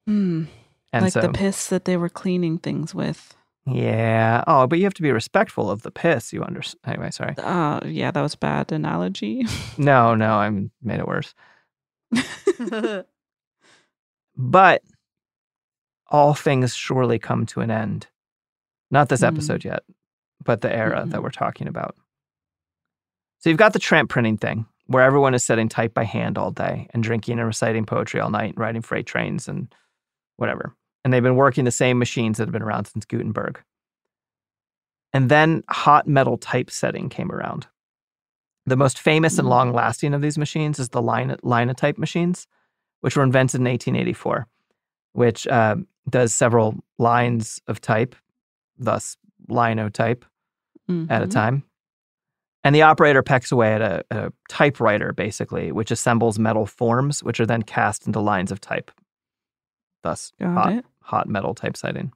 Hmm. 0.07 0.45
And 0.93 1.05
like 1.05 1.13
so, 1.13 1.21
the 1.23 1.31
piss 1.31 1.69
that 1.69 1.85
they 1.87 1.97
were 1.97 2.09
cleaning 2.11 2.59
things 2.59 2.95
with. 2.95 3.35
yeah. 3.67 4.43
Oh, 4.47 4.67
but 4.67 4.79
you 4.79 4.85
have 4.85 4.95
to 4.95 5.03
be 5.03 5.11
respectful 5.13 5.71
of 5.71 5.83
the 5.83 5.91
piss. 5.91 6.33
You 6.33 6.43
understand? 6.43 6.81
Anyway, 6.85 7.11
sorry. 7.13 7.35
Uh, 7.39 7.81
yeah, 7.87 8.11
that 8.11 8.21
was 8.21 8.35
bad 8.35 8.73
analogy. 8.73 9.45
No, 9.79 10.15
no, 10.15 10.35
I 10.35 10.51
made 10.83 11.01
it 11.01 11.07
worse. 11.09 11.35
But 14.37 14.83
all 16.11 16.35
things 16.35 16.75
surely 16.75 17.19
come 17.19 17.47
to 17.47 17.61
an 17.61 17.71
end. 17.71 18.07
Not 18.91 19.09
this 19.09 19.21
Mm. 19.23 19.29
episode 19.29 19.65
yet, 19.65 19.83
but 20.45 20.61
the 20.61 20.75
era 20.75 21.05
that 21.07 21.19
Mhm. 21.21 21.23
we're 21.23 21.31
talking 21.31 21.69
about. 21.69 21.97
So 23.39 23.51
you've 23.51 23.59
got 23.59 23.73
the 23.73 23.79
tramp 23.79 24.11
printing 24.11 24.37
thing, 24.39 24.67
where 24.93 25.03
everyone 25.05 25.35
is 25.35 25.45
setting 25.45 25.69
type 25.69 25.95
by 25.95 26.05
hand 26.05 26.39
all 26.39 26.51
day 26.51 26.87
and 26.91 27.03
drinking 27.03 27.39
and 27.39 27.47
reciting 27.47 27.85
poetry 27.85 28.21
all 28.21 28.31
night 28.31 28.51
and 28.51 28.59
riding 28.59 28.83
freight 28.83 29.07
trains 29.07 29.49
and 29.49 29.75
whatever. 30.37 30.75
And 31.05 31.13
they've 31.13 31.23
been 31.23 31.37
working 31.37 31.65
the 31.65 31.71
same 31.71 31.99
machines 31.99 32.39
that 32.39 32.47
have 32.47 32.53
been 32.53 32.63
around 32.63 32.87
since 32.87 33.05
Gutenberg. 33.05 33.61
And 35.13 35.29
then 35.29 35.63
hot 35.69 36.07
metal 36.07 36.39
typesetting 36.39 37.09
came 37.09 37.31
around. 37.31 37.67
The 38.67 38.77
most 38.77 38.99
famous 38.99 39.39
and 39.39 39.47
Mm. 39.47 39.51
long 39.51 39.73
lasting 39.73 40.15
of 40.15 40.23
these 40.23 40.39
machines 40.39 40.79
is 40.79 40.91
the 40.91 41.03
line, 41.03 41.37
linotype 41.43 41.99
machines, 41.99 42.47
which 43.01 43.17
were 43.17 43.25
invented 43.25 43.61
in 43.61 43.67
1884, 43.67 44.47
which 45.13 45.47
uh, 45.49 45.77
does 46.09 46.33
several 46.33 46.83
lines 46.99 47.61
of 47.67 47.81
type, 47.81 48.15
thus 48.79 49.17
linotype 49.49 50.25
at 51.11 51.23
a 51.23 51.27
Mhm. 51.27 51.31
time. 51.31 51.65
And 52.64 52.75
the 52.75 52.83
operator 52.83 53.22
pecks 53.22 53.51
away 53.51 53.75
at 53.75 53.83
a, 53.83 54.05
a 54.11 54.33
typewriter, 54.48 55.12
basically, 55.12 55.72
which 55.72 55.90
assembles 55.90 56.38
metal 56.38 56.64
forms, 56.66 57.22
which 57.22 57.40
are 57.40 57.46
then 57.46 57.62
cast 57.62 58.07
into 58.07 58.20
lines 58.20 58.53
of 58.53 58.61
type. 58.61 58.90
Thus, 60.03 60.33
Got 60.40 60.53
hot, 60.55 60.72
it. 60.72 60.85
hot 61.01 61.29
metal 61.29 61.55
typesetting. 61.55 62.12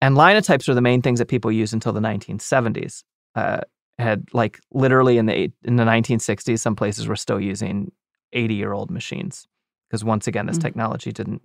And 0.00 0.16
linotypes 0.16 0.68
are 0.68 0.74
the 0.74 0.82
main 0.82 1.00
things 1.00 1.18
that 1.18 1.28
people 1.28 1.50
use 1.50 1.72
until 1.72 1.92
the 1.92 2.00
1970s. 2.00 3.02
Uh, 3.34 3.60
had 3.98 4.26
like 4.32 4.60
literally 4.72 5.18
in 5.18 5.26
the 5.26 5.52
in 5.62 5.76
the 5.76 5.84
1960s, 5.84 6.58
some 6.58 6.74
places 6.74 7.06
were 7.06 7.14
still 7.16 7.40
using 7.40 7.92
80 8.32 8.54
year 8.54 8.72
old 8.72 8.90
machines 8.90 9.46
because 9.88 10.04
once 10.04 10.26
again, 10.26 10.46
this 10.46 10.58
Mm. 10.58 10.62
technology 10.62 11.12
didn't 11.12 11.42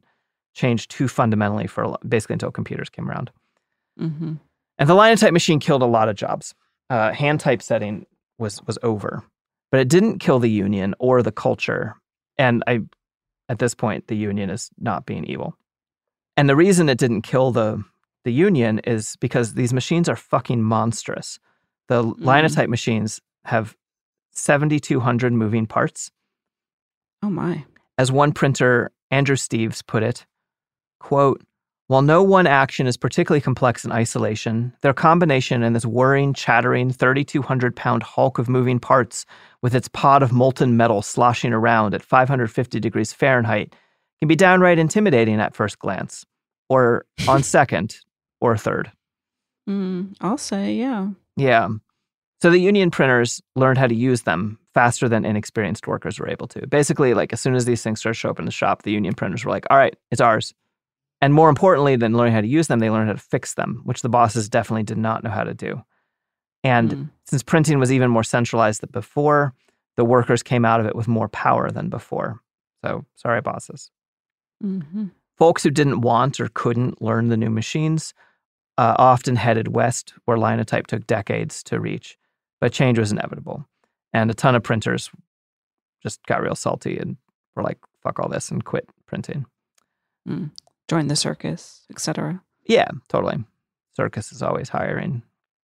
change 0.56 0.88
too 0.88 1.08
fundamentally 1.08 1.68
for 1.68 1.96
basically 2.08 2.34
until 2.34 2.52
computers 2.52 2.90
came 2.90 3.08
around. 3.08 3.30
Mm-hmm. 4.00 4.34
And 4.80 4.90
the 4.90 4.96
linotype 4.96 5.32
machine 5.32 5.60
killed 5.60 5.84
a 5.84 5.86
lot 5.86 6.10
of 6.10 6.16
jobs. 6.16 6.56
Uh, 6.90 7.14
hand 7.14 7.40
typesetting 7.40 8.06
was 8.38 8.62
was 8.66 8.78
over, 8.84 9.24
but 9.72 9.80
it 9.80 9.90
didn't 9.90 10.20
kill 10.20 10.40
the 10.40 10.50
union 10.50 10.96
or 11.00 11.22
the 11.22 11.32
culture. 11.32 11.96
And 12.38 12.64
I, 12.68 12.82
at 13.48 13.60
this 13.60 13.76
point, 13.76 14.08
the 14.08 14.16
union 14.16 14.50
is 14.50 14.70
not 14.80 15.06
being 15.06 15.26
evil. 15.26 15.56
And 16.38 16.50
the 16.50 16.56
reason 16.56 16.90
it 16.90 16.98
didn't 16.98 17.24
kill 17.24 17.52
the 17.52 17.84
the 18.26 18.32
union 18.32 18.80
is 18.80 19.16
because 19.18 19.54
these 19.54 19.74
machines 19.74 20.10
are 20.10 20.16
fucking 20.16 20.62
monstrous. 20.62 21.40
The 21.88 22.04
linotype 22.04 22.70
machines 22.70 23.22
have 23.46 23.76
7,200 24.32 25.34
moving 25.34 25.66
parts. 25.66 26.12
Oh 27.24 27.30
my. 27.30 27.66
As 27.98 28.12
one 28.12 28.32
printer, 28.32 28.92
Andrew 29.12 29.36
Steves, 29.36 29.86
put 29.86 30.04
it, 30.04 30.26
quote, 31.00 31.42
while 31.90 32.04
no 32.04 32.22
one 32.22 32.46
action 32.46 32.86
is 32.86 32.98
particularly 32.98 33.42
complex 33.42 33.84
in 33.84 33.92
isolation, 33.92 34.72
their 34.82 34.94
combination 34.94 35.64
in 35.64 35.74
this 35.74 35.88
whirring, 35.88 36.36
chattering, 36.36 36.92
3,200 36.92 37.76
pound 37.76 38.04
hulk 38.04 38.38
of 38.38 38.48
moving 38.48 38.80
parts 38.80 39.26
with 39.64 39.74
its 39.74 39.88
pod 39.88 40.22
of 40.22 40.32
molten 40.32 40.78
metal 40.78 41.02
sloshing 41.02 41.52
around 41.52 41.96
at 41.96 42.04
550 42.04 42.80
degrees 42.80 43.12
Fahrenheit 43.12 43.76
can 44.20 44.28
be 44.28 44.36
downright 44.36 44.78
intimidating 44.78 45.42
at 45.42 45.56
first 45.56 45.80
glance, 45.80 46.28
or 46.70 47.08
on 47.28 47.42
second, 47.42 47.98
or 48.40 48.56
third. 48.56 48.92
Mm, 49.68 50.14
I'll 50.22 50.38
say, 50.38 50.76
yeah. 50.76 51.08
Yeah. 51.38 51.70
So 52.40 52.52
the 52.52 52.60
union 52.60 52.92
printers 52.92 53.42
learned 53.56 53.80
how 53.80 53.88
to 53.88 53.96
use 53.96 54.22
them 54.22 54.60
faster 54.76 55.10
than 55.10 55.26
inexperienced 55.26 55.88
workers 55.88 56.20
were 56.20 56.30
able 56.30 56.48
to. 56.50 56.68
Basically, 56.68 57.16
like 57.16 57.34
as 57.34 57.42
soon 57.42 57.56
as 57.56 57.66
these 57.66 57.82
things 57.82 58.00
started 58.00 58.14
to 58.14 58.20
show 58.20 58.30
up 58.30 58.38
in 58.38 58.46
the 58.46 58.52
shop, 58.52 58.84
the 58.84 58.92
union 58.92 59.16
printers 59.16 59.44
were 59.44 59.50
like, 59.52 59.66
all 59.72 59.78
right, 59.78 59.96
it's 60.12 60.22
ours. 60.22 60.54
And 61.22 61.34
more 61.34 61.50
importantly 61.50 61.96
than 61.96 62.16
learning 62.16 62.34
how 62.34 62.42
to 62.42 62.48
use 62.48 62.68
them, 62.68 62.80
they 62.80 62.90
learned 62.90 63.08
how 63.08 63.14
to 63.14 63.20
fix 63.20 63.56
them, 63.56 63.82
which 63.84 64.02
the 64.02 64.10
bosses 64.10 64.48
definitely 64.50 64.84
did 64.84 64.98
not 64.98 65.24
know 65.24 65.30
how 65.30 65.44
to 65.44 65.54
do. 65.54 65.84
And 66.64 66.92
Mm. 66.92 67.10
since 67.26 67.44
printing 67.44 67.80
was 67.80 67.92
even 67.92 68.10
more 68.12 68.24
centralized 68.24 68.82
than 68.82 68.90
before, 68.92 69.54
the 69.96 70.06
workers 70.06 70.44
came 70.44 70.64
out 70.66 70.80
of 70.80 70.86
it 70.86 70.96
with 70.96 71.08
more 71.08 71.28
power 71.30 71.72
than 71.72 71.90
before. 71.90 72.40
So 72.84 73.06
sorry, 73.16 73.42
bosses. 73.42 73.92
Mm-hmm. 74.64 75.08
Folks 75.38 75.64
who 75.64 75.70
didn't 75.72 76.02
want 76.02 76.40
or 76.40 76.50
couldn't 76.50 77.02
learn 77.02 77.28
the 77.30 77.38
new 77.38 77.50
machines 77.50 78.14
uh, 78.78 78.96
often 78.98 79.36
headed 79.36 79.70
west, 79.70 80.14
where 80.26 80.38
linotype 80.38 80.88
took 80.88 81.06
decades 81.06 81.64
to 81.64 81.80
reach. 81.82 82.18
But 82.62 82.72
change 82.74 82.98
was 82.98 83.12
inevitable. 83.12 83.66
And 84.14 84.32
a 84.32 84.34
ton 84.34 84.56
of 84.56 84.64
printers 84.64 85.10
just 86.02 86.26
got 86.26 86.42
real 86.42 86.56
salty 86.56 86.98
and 86.98 87.18
were 87.56 87.64
like, 87.64 87.78
fuck 88.02 88.20
all 88.20 88.30
this 88.30 88.52
and 88.52 88.64
quit 88.64 88.90
printing. 89.06 89.46
Join 90.90 91.08
the 91.08 91.16
circus, 91.16 91.82
etc. 91.92 92.42
Yeah, 92.66 92.90
totally. 93.08 93.44
Circus 93.96 94.32
is 94.32 94.42
always 94.42 94.70
hiring, 94.70 95.22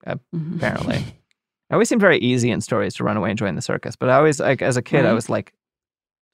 uh, 0.07 0.15
Mhm. 0.33 0.57
apparently. 0.57 0.97
it 1.69 1.73
always 1.73 1.89
seemed 1.89 2.01
very 2.01 2.19
easy 2.19 2.51
in 2.51 2.61
stories 2.61 2.93
to 2.95 3.03
run 3.03 3.17
away 3.17 3.31
and 3.31 3.39
join 3.39 3.55
the 3.55 3.61
circus. 3.61 3.95
But 3.95 4.09
I 4.09 4.15
always, 4.15 4.39
like, 4.39 4.61
as 4.61 4.77
a 4.77 4.81
kid, 4.81 5.05
I 5.05 5.13
was 5.13 5.29
like, 5.29 5.53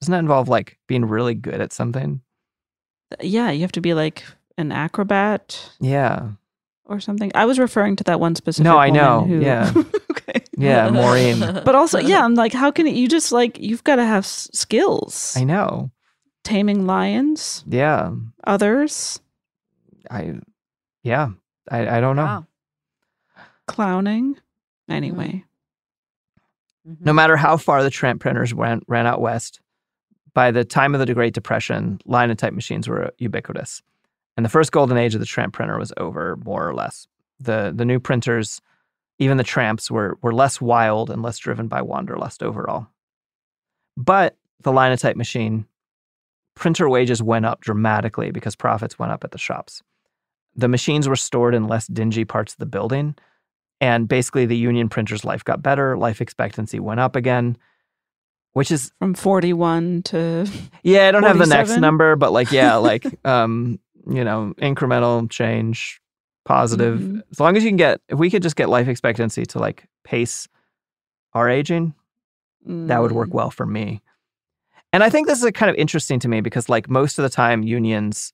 doesn't 0.02 0.12
that 0.12 0.20
involve 0.20 0.50
like 0.50 0.78
being 0.88 1.06
really 1.06 1.34
good 1.36 1.62
at 1.62 1.72
something? 1.74 2.22
Yeah, 3.22 3.52
you 3.52 3.62
have 3.62 3.72
to 3.74 3.82
be 3.82 3.94
like 3.94 4.24
an 4.58 4.72
acrobat 4.72 5.72
Yeah. 5.80 6.30
or 6.86 7.00
something. 7.00 7.32
I 7.36 7.46
was 7.46 7.60
referring 7.60 7.96
to 7.98 8.04
that 8.06 8.20
one 8.20 8.36
specific. 8.36 8.66
No, 8.66 8.78
I 8.78 8.90
know. 8.90 9.22
Who, 9.26 9.40
Yeah. 9.42 9.72
okay. 10.12 10.44
Yeah, 10.58 10.90
Maureen. 10.90 11.40
But 11.40 11.76
also, 11.76 12.00
yeah, 12.00 12.24
I'm 12.24 12.36
like, 12.36 12.54
how 12.54 12.72
can 12.72 12.88
it, 12.88 12.96
you 12.96 13.08
just 13.08 13.32
like 13.32 13.60
you've 13.60 13.84
got 13.84 13.96
to 13.98 14.06
have 14.06 14.24
s- 14.26 14.50
skills. 14.54 15.34
I 15.38 15.44
know. 15.44 15.92
Taming 16.44 16.86
lions, 16.88 17.64
Yeah. 17.68 18.12
others, 18.46 19.22
I, 20.10 20.40
yeah. 21.04 21.30
I, 21.70 21.98
I 21.98 22.02
don't 22.02 22.16
know. 22.16 22.24
Wow. 22.24 22.48
clowning. 23.68 24.38
Anyway, 24.90 25.46
mm-hmm. 26.88 26.92
Mm-hmm. 26.94 27.06
No 27.06 27.14
matter 27.14 27.38
how 27.38 27.58
far 27.58 27.84
the 27.84 27.92
tramp 27.92 28.20
printers 28.22 28.54
went, 28.56 28.84
ran 28.88 29.06
out 29.06 29.22
west, 29.22 29.62
by 30.34 30.50
the 30.50 30.66
time 30.66 30.96
of 30.96 31.06
the 31.06 31.14
Great 31.14 31.34
Depression, 31.36 32.00
linotype 32.06 32.54
machines 32.54 32.88
were 32.88 33.12
ubiquitous. 33.20 33.84
And 34.36 34.44
the 34.46 34.50
first 34.50 34.72
golden 34.72 34.98
age 34.98 35.14
of 35.14 35.20
the 35.20 35.26
tramp 35.28 35.54
printer 35.54 35.78
was 35.78 35.94
over, 35.98 36.38
more 36.38 36.68
or 36.68 36.74
less. 36.74 37.08
The, 37.40 37.72
the 37.76 37.86
new 37.86 38.00
printers, 38.00 38.62
even 39.20 39.38
the 39.38 39.44
tramps, 39.44 39.92
were, 39.92 40.18
were 40.24 40.34
less 40.34 40.60
wild 40.60 41.12
and 41.12 41.22
less 41.22 41.38
driven 41.38 41.68
by 41.68 41.84
wanderlust 41.84 42.42
overall. 42.42 42.88
But 43.96 44.36
the 44.62 44.72
linotype 44.72 45.16
machine, 45.18 45.66
printer 46.56 46.90
wages 46.90 47.22
went 47.24 47.46
up 47.46 47.62
dramatically 47.62 48.32
because 48.32 48.56
profits 48.56 49.00
went 49.00 49.12
up 49.12 49.24
at 49.24 49.32
the 49.32 49.38
shops. 49.38 49.82
The 50.56 50.68
machines 50.68 51.08
were 51.08 51.16
stored 51.16 51.56
in 51.56 51.68
less 51.68 51.88
dingy 51.88 52.26
parts 52.26 52.54
of 52.54 52.60
the 52.60 52.66
building, 52.66 53.16
and 53.80 54.08
basically 54.08 54.46
the 54.46 54.58
union 54.58 54.90
printer's 54.90 55.24
life 55.24 55.44
got 55.44 55.64
better, 55.64 55.98
life 55.98 56.22
expectancy 56.22 56.80
went 56.80 57.00
up 57.00 57.16
again, 57.16 57.58
which 58.54 58.70
is 58.70 58.92
from 59.00 59.14
41 59.14 60.04
to 60.04 60.46
yeah, 60.84 61.08
I 61.08 61.12
don't 61.12 61.24
have 61.24 61.38
the 61.40 61.46
next 61.46 61.78
number, 61.78 62.16
but 62.18 62.32
like 62.34 62.52
yeah, 62.52 62.76
like 62.90 63.06
um, 63.26 63.80
you 64.08 64.24
know, 64.26 64.54
incremental 64.58 65.30
change, 65.30 66.02
positive. 66.44 67.00
Mhm. 67.00 67.22
As 67.32 67.40
long 67.40 67.56
as 67.56 67.64
you 67.64 67.70
can 67.70 67.78
get 67.78 68.02
if 68.10 68.20
we 68.20 68.30
could 68.30 68.44
just 68.44 68.58
get 68.58 68.68
life 68.70 68.88
expectancy 68.90 69.46
to 69.48 69.60
like 69.60 69.86
pace 70.04 70.50
our 71.34 71.48
aging, 71.50 71.94
that 72.66 73.02
would 73.02 73.14
work 73.14 73.30
Mm. 73.30 73.34
well 73.34 73.52
for 73.52 73.66
me. 73.66 74.02
And 74.94 75.04
I 75.04 75.10
think 75.10 75.28
this 75.28 75.42
is 75.42 75.52
kind 75.52 75.70
of 75.70 75.76
interesting 75.78 76.20
to 76.20 76.28
me 76.28 76.42
because 76.42 76.68
like 76.70 76.90
most 76.90 77.18
of 77.18 77.24
the 77.24 77.30
time 77.30 77.64
unions 77.64 78.34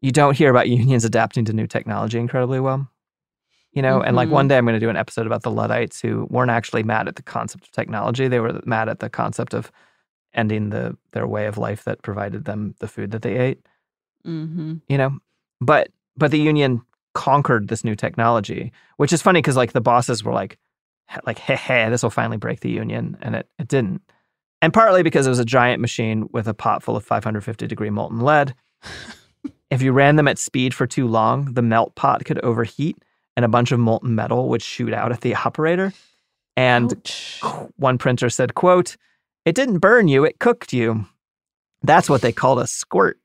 you 0.00 0.10
don't 0.12 0.36
hear 0.36 0.50
about 0.50 0.68
unions 0.80 1.04
adapting 1.04 1.44
to 1.46 1.52
new 1.52 1.66
technology 1.66 2.18
incredibly 2.18 2.60
well. 2.60 2.88
You 3.72 3.80
know, 3.80 4.02
and 4.02 4.14
like 4.16 4.28
one 4.28 4.48
day 4.48 4.58
I'm 4.58 4.66
going 4.66 4.74
to 4.74 4.80
do 4.80 4.90
an 4.90 4.96
episode 4.98 5.26
about 5.26 5.42
the 5.44 5.50
Luddites 5.50 5.98
who 5.98 6.26
weren't 6.28 6.50
actually 6.50 6.82
mad 6.82 7.08
at 7.08 7.16
the 7.16 7.22
concept 7.22 7.64
of 7.64 7.70
technology. 7.70 8.28
They 8.28 8.38
were 8.38 8.60
mad 8.66 8.90
at 8.90 8.98
the 8.98 9.08
concept 9.08 9.54
of 9.54 9.72
ending 10.34 10.70
the 10.70 10.96
their 11.12 11.26
way 11.26 11.46
of 11.46 11.56
life 11.58 11.84
that 11.84 12.02
provided 12.02 12.44
them 12.44 12.74
the 12.80 12.88
food 12.88 13.10
that 13.12 13.22
they 13.22 13.36
ate 13.38 13.60
Mm-hmm. 14.26 14.74
you 14.88 14.96
know 14.98 15.18
but 15.60 15.88
but 16.16 16.30
the 16.30 16.38
union 16.38 16.80
conquered 17.12 17.66
this 17.66 17.82
new 17.82 17.96
technology 17.96 18.70
which 18.98 19.12
is 19.12 19.20
funny 19.20 19.38
because 19.40 19.56
like 19.56 19.72
the 19.72 19.80
bosses 19.80 20.22
were 20.22 20.32
like 20.32 20.58
like 21.26 21.40
hey 21.40 21.56
hey 21.56 21.90
this 21.90 22.04
will 22.04 22.10
finally 22.10 22.36
break 22.36 22.60
the 22.60 22.70
union 22.70 23.18
and 23.20 23.34
it, 23.34 23.48
it 23.58 23.66
didn't 23.66 24.00
and 24.62 24.72
partly 24.72 25.02
because 25.02 25.26
it 25.26 25.30
was 25.30 25.38
a 25.38 25.44
giant 25.44 25.80
machine 25.82 26.28
with 26.32 26.48
a 26.48 26.54
pot 26.54 26.82
full 26.82 26.96
of 26.96 27.04
550 27.04 27.66
degree 27.66 27.90
molten 27.90 28.20
lead. 28.20 28.54
If 29.72 29.80
you 29.80 29.92
ran 29.92 30.16
them 30.16 30.28
at 30.28 30.38
speed 30.38 30.74
for 30.74 30.86
too 30.86 31.08
long 31.08 31.54
the 31.54 31.62
melt 31.62 31.94
pot 31.94 32.26
could 32.26 32.38
overheat 32.40 32.98
and 33.36 33.44
a 33.44 33.48
bunch 33.48 33.72
of 33.72 33.80
molten 33.80 34.14
metal 34.14 34.50
would 34.50 34.60
shoot 34.60 34.92
out 34.92 35.12
at 35.12 35.22
the 35.22 35.34
operator. 35.34 35.94
And 36.58 36.92
one 37.76 37.96
printer 37.96 38.28
said 38.28 38.54
quote 38.54 38.96
it 39.46 39.54
didn't 39.54 39.78
burn 39.78 40.08
you 40.08 40.24
it 40.24 40.38
cooked 40.38 40.74
you. 40.74 41.06
That's 41.82 42.10
what 42.10 42.20
they 42.20 42.32
called 42.32 42.60
a 42.60 42.66
squirt. 42.66 43.18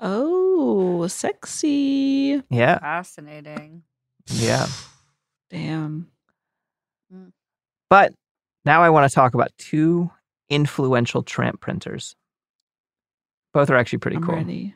Oh, 0.00 1.06
sexy. 1.08 2.42
yeah. 2.48 2.78
Fascinating. 2.78 3.82
yeah. 4.26 4.66
Damn. 5.50 6.08
Mm. 7.12 7.32
But 7.90 8.14
now 8.64 8.82
I 8.82 8.90
want 8.90 9.08
to 9.08 9.14
talk 9.14 9.34
about 9.34 9.50
two 9.58 10.10
influential 10.48 11.22
tramp 11.22 11.60
printers. 11.60 12.14
Both 13.52 13.70
are 13.70 13.76
actually 13.76 13.98
pretty 13.98 14.16
I'm 14.18 14.24
cool. 14.24 14.36
ready. 14.36 14.74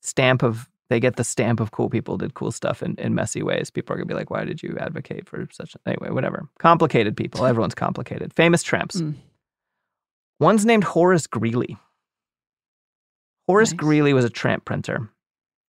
Stamp 0.00 0.42
of 0.42 0.68
they 0.88 1.00
get 1.00 1.16
the 1.16 1.24
stamp 1.24 1.58
of 1.58 1.72
cool 1.72 1.90
people 1.90 2.16
did 2.16 2.34
cool 2.34 2.52
stuff 2.52 2.80
in, 2.82 2.94
in 2.98 3.14
messy 3.14 3.42
ways. 3.42 3.70
People 3.70 3.94
are 3.94 3.96
gonna 3.96 4.06
be 4.06 4.14
like, 4.14 4.30
why 4.30 4.44
did 4.44 4.62
you 4.62 4.76
advocate 4.78 5.28
for 5.28 5.48
such 5.50 5.74
a 5.74 5.88
anyway, 5.88 6.10
whatever. 6.10 6.48
Complicated 6.58 7.16
people. 7.16 7.44
Everyone's 7.46 7.74
complicated. 7.74 8.32
Famous 8.34 8.62
tramps. 8.62 9.00
Mm. 9.00 9.14
One's 10.38 10.64
named 10.64 10.84
Horace 10.84 11.26
Greeley. 11.26 11.76
Horace 13.48 13.72
Nice. 13.72 13.78
Greeley 13.78 14.12
was 14.12 14.24
a 14.24 14.30
tramp 14.30 14.64
printer. 14.64 15.08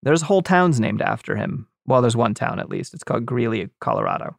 There's 0.04 0.22
whole 0.22 0.42
towns 0.42 0.80
named 0.80 1.02
after 1.02 1.36
him. 1.36 1.68
Well, 1.86 2.02
there's 2.02 2.16
one 2.18 2.34
town 2.34 2.60
at 2.60 2.70
least. 2.70 2.94
It's 2.94 3.04
called 3.04 3.26
Greeley, 3.26 3.70
Colorado. 3.80 4.38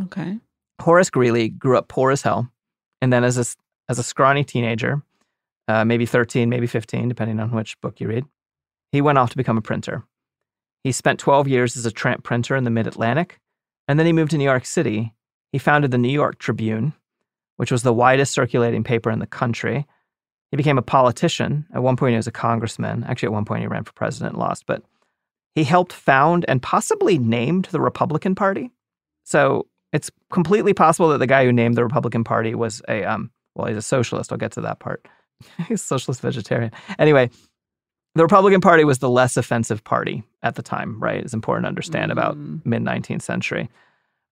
Okay. 0.00 0.38
Horace 0.80 1.10
Greeley 1.10 1.48
grew 1.48 1.78
up 1.78 1.88
poor 1.88 2.10
as 2.10 2.22
hell, 2.22 2.50
and 3.00 3.12
then 3.12 3.24
as 3.24 3.38
a 3.38 3.44
as 3.88 3.98
a 3.98 4.02
scrawny 4.02 4.44
teenager, 4.44 5.02
uh, 5.68 5.84
maybe 5.84 6.06
thirteen, 6.06 6.48
maybe 6.48 6.66
fifteen, 6.66 7.08
depending 7.08 7.40
on 7.40 7.50
which 7.50 7.80
book 7.80 8.00
you 8.00 8.08
read, 8.08 8.24
he 8.92 9.00
went 9.00 9.18
off 9.18 9.30
to 9.30 9.36
become 9.36 9.58
a 9.58 9.62
printer. 9.62 10.02
He 10.82 10.92
spent 10.92 11.20
twelve 11.20 11.48
years 11.48 11.76
as 11.76 11.86
a 11.86 11.90
tramp 11.90 12.24
printer 12.24 12.56
in 12.56 12.64
the 12.64 12.70
Mid 12.70 12.86
Atlantic, 12.86 13.38
and 13.88 13.98
then 13.98 14.06
he 14.06 14.12
moved 14.12 14.32
to 14.32 14.38
New 14.38 14.44
York 14.44 14.66
City. 14.66 15.14
He 15.52 15.58
founded 15.58 15.90
the 15.90 15.98
New 15.98 16.08
York 16.12 16.38
Tribune, 16.38 16.92
which 17.56 17.70
was 17.70 17.82
the 17.82 17.92
widest 17.92 18.32
circulating 18.32 18.82
paper 18.82 19.10
in 19.10 19.20
the 19.20 19.26
country. 19.26 19.86
He 20.50 20.56
became 20.56 20.78
a 20.78 20.82
politician. 20.82 21.66
At 21.72 21.82
one 21.82 21.96
point, 21.96 22.12
he 22.12 22.16
was 22.16 22.26
a 22.26 22.32
congressman. 22.32 23.04
Actually, 23.04 23.28
at 23.28 23.32
one 23.32 23.44
point, 23.44 23.62
he 23.62 23.66
ran 23.66 23.84
for 23.84 23.92
president 23.92 24.34
and 24.34 24.40
lost, 24.40 24.66
but 24.66 24.82
he 25.54 25.64
helped 25.64 25.92
found 25.92 26.44
and 26.48 26.60
possibly 26.60 27.18
named 27.18 27.66
the 27.66 27.80
Republican 27.80 28.34
Party. 28.34 28.70
So 29.24 29.66
it's 29.94 30.10
completely 30.30 30.74
possible 30.74 31.08
that 31.10 31.18
the 31.18 31.26
guy 31.26 31.44
who 31.44 31.52
named 31.52 31.76
the 31.76 31.84
Republican 31.84 32.24
Party 32.24 32.54
was 32.54 32.82
a 32.88 33.04
um 33.04 33.30
well, 33.54 33.68
he's 33.68 33.76
a 33.76 33.82
socialist. 33.82 34.32
I'll 34.32 34.38
get 34.38 34.52
to 34.52 34.60
that 34.62 34.80
part. 34.80 35.06
he's 35.68 35.80
a 35.80 35.86
socialist 35.86 36.20
vegetarian. 36.20 36.72
Anyway, 36.98 37.30
the 38.16 38.22
Republican 38.22 38.60
Party 38.60 38.84
was 38.84 38.98
the 38.98 39.08
less 39.08 39.36
offensive 39.36 39.84
party 39.84 40.24
at 40.42 40.56
the 40.56 40.62
time, 40.62 41.00
right? 41.00 41.20
It's 41.22 41.32
important 41.32 41.64
to 41.64 41.68
understand 41.68 42.10
about 42.12 42.36
mid 42.36 42.82
19th 42.82 43.22
century. 43.22 43.70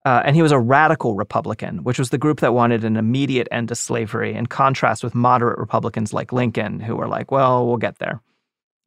Uh, 0.05 0.23
and 0.25 0.35
he 0.35 0.43
was 0.43 0.51
a 0.51 0.59
radical 0.59 1.15
Republican, 1.15 1.85
which 1.85 2.01
was 2.01 2.11
the 2.11 2.19
group 2.19 2.41
that 2.41 2.53
wanted 2.53 2.83
an 2.83 2.97
immediate 2.97 3.47
end 3.53 3.69
to 3.69 3.77
slavery, 3.77 4.35
in 4.35 4.47
contrast 4.47 5.05
with 5.05 5.15
moderate 5.15 5.61
Republicans 5.61 6.13
like 6.13 6.33
Lincoln, 6.33 6.81
who 6.81 6.97
were 6.97 7.07
like, 7.07 7.31
well, 7.31 7.65
we'll 7.69 7.77
get 7.77 8.01
there. 8.01 8.21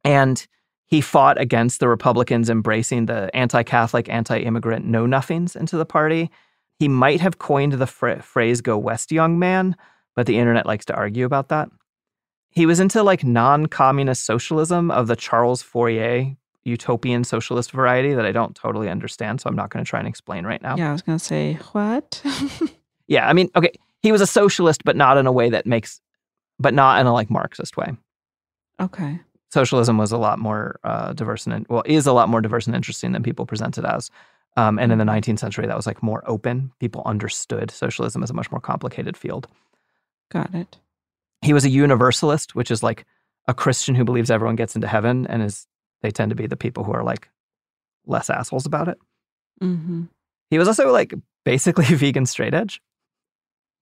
And 0.04 0.46
he 0.84 1.00
fought 1.00 1.40
against 1.40 1.80
the 1.80 1.88
Republicans 1.88 2.50
embracing 2.50 3.06
the 3.06 3.34
anti 3.34 3.62
Catholic, 3.62 4.10
anti 4.10 4.38
immigrant 4.40 4.84
know 4.84 5.06
nothings 5.06 5.56
into 5.56 5.78
the 5.78 5.86
party. 5.86 6.30
He 6.78 6.88
might 6.88 7.20
have 7.20 7.38
coined 7.38 7.74
the 7.74 7.86
phr- 7.86 8.22
phrase 8.22 8.60
go 8.60 8.76
west, 8.76 9.10
young 9.10 9.38
man, 9.38 9.76
but 10.14 10.26
the 10.26 10.38
internet 10.38 10.66
likes 10.66 10.84
to 10.86 10.94
argue 10.94 11.24
about 11.24 11.48
that. 11.48 11.68
He 12.50 12.66
was 12.66 12.80
into 12.80 13.02
like 13.02 13.24
non 13.24 13.66
communist 13.66 14.24
socialism 14.24 14.90
of 14.90 15.06
the 15.06 15.16
Charles 15.16 15.62
Fourier 15.62 16.36
utopian 16.64 17.22
socialist 17.22 17.70
variety 17.70 18.12
that 18.12 18.26
I 18.26 18.32
don't 18.32 18.54
totally 18.56 18.88
understand. 18.88 19.40
So 19.40 19.48
I'm 19.48 19.54
not 19.54 19.70
going 19.70 19.84
to 19.84 19.88
try 19.88 20.00
and 20.00 20.08
explain 20.08 20.44
right 20.44 20.60
now. 20.60 20.76
Yeah, 20.76 20.88
I 20.88 20.92
was 20.92 21.02
gonna 21.02 21.18
say 21.18 21.58
what? 21.72 22.22
Yeah, 23.08 23.28
I 23.28 23.34
mean, 23.34 23.50
okay, 23.54 23.70
he 24.02 24.10
was 24.10 24.20
a 24.20 24.26
socialist, 24.26 24.82
but 24.84 24.96
not 24.96 25.16
in 25.16 25.26
a 25.26 25.32
way 25.32 25.48
that 25.50 25.64
makes, 25.64 26.00
but 26.58 26.74
not 26.74 27.00
in 27.00 27.06
a 27.06 27.12
like 27.12 27.30
Marxist 27.30 27.76
way. 27.76 27.92
okay. 28.80 29.20
Socialism 29.52 29.96
was 29.96 30.10
a 30.10 30.18
lot 30.18 30.40
more 30.40 30.80
uh, 30.82 31.12
diverse 31.12 31.46
and 31.46 31.64
well, 31.68 31.84
is 31.86 32.08
a 32.08 32.12
lot 32.12 32.28
more 32.28 32.40
diverse 32.40 32.66
and 32.66 32.74
interesting 32.74 33.12
than 33.12 33.22
people 33.22 33.46
present 33.46 33.78
it 33.78 33.84
as. 33.84 34.10
Um, 34.56 34.78
and 34.78 34.90
in 34.90 34.98
the 34.98 35.04
19th 35.04 35.38
century, 35.38 35.66
that 35.66 35.76
was 35.76 35.86
like 35.86 36.02
more 36.02 36.22
open. 36.26 36.72
People 36.80 37.02
understood 37.04 37.70
socialism 37.70 38.22
as 38.22 38.30
a 38.30 38.34
much 38.34 38.50
more 38.50 38.60
complicated 38.60 39.16
field. 39.16 39.48
Got 40.30 40.54
it. 40.54 40.78
He 41.42 41.52
was 41.52 41.64
a 41.64 41.70
universalist, 41.70 42.54
which 42.54 42.70
is 42.70 42.82
like 42.82 43.04
a 43.46 43.54
Christian 43.54 43.94
who 43.94 44.04
believes 44.04 44.30
everyone 44.30 44.56
gets 44.56 44.74
into 44.74 44.88
heaven, 44.88 45.26
and 45.26 45.42
is 45.42 45.66
they 46.02 46.10
tend 46.10 46.30
to 46.30 46.36
be 46.36 46.46
the 46.46 46.56
people 46.56 46.84
who 46.84 46.92
are 46.92 47.04
like 47.04 47.28
less 48.06 48.30
assholes 48.30 48.66
about 48.66 48.88
it. 48.88 48.98
Mm-hmm. 49.62 50.04
He 50.50 50.58
was 50.58 50.68
also 50.68 50.90
like 50.90 51.12
basically 51.44 51.84
vegan 51.94 52.26
straight 52.26 52.54
edge. 52.54 52.80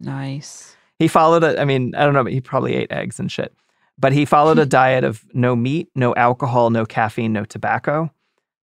Nice. 0.00 0.76
He 0.98 1.08
followed 1.08 1.44
a, 1.44 1.60
I 1.60 1.64
mean, 1.64 1.94
I 1.94 2.04
don't 2.04 2.14
know, 2.14 2.24
but 2.24 2.32
he 2.32 2.40
probably 2.40 2.74
ate 2.74 2.92
eggs 2.92 3.18
and 3.18 3.30
shit. 3.30 3.54
But 3.98 4.12
he 4.12 4.24
followed 4.24 4.58
a 4.58 4.66
diet 4.80 5.04
of 5.04 5.24
no 5.32 5.54
meat, 5.54 5.88
no 5.94 6.14
alcohol, 6.14 6.70
no 6.70 6.84
caffeine, 6.84 7.32
no 7.32 7.44
tobacco. 7.44 8.10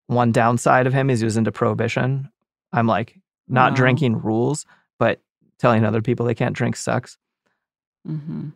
One 0.06 0.32
downside 0.32 0.86
of 0.86 0.92
him 0.92 1.10
is 1.10 1.20
he 1.20 1.24
was 1.24 1.36
into 1.36 1.52
prohibition. 1.52 2.30
I'm 2.72 2.86
like, 2.86 3.18
not 3.48 3.72
Wow. 3.72 3.76
drinking 3.76 4.22
rules, 4.22 4.66
but 4.98 5.20
telling 5.58 5.84
other 5.84 6.02
people 6.02 6.26
they 6.26 6.34
can't 6.34 6.56
drink 6.56 6.76
sucks. 6.76 7.18
Mm-hmm. 8.08 8.48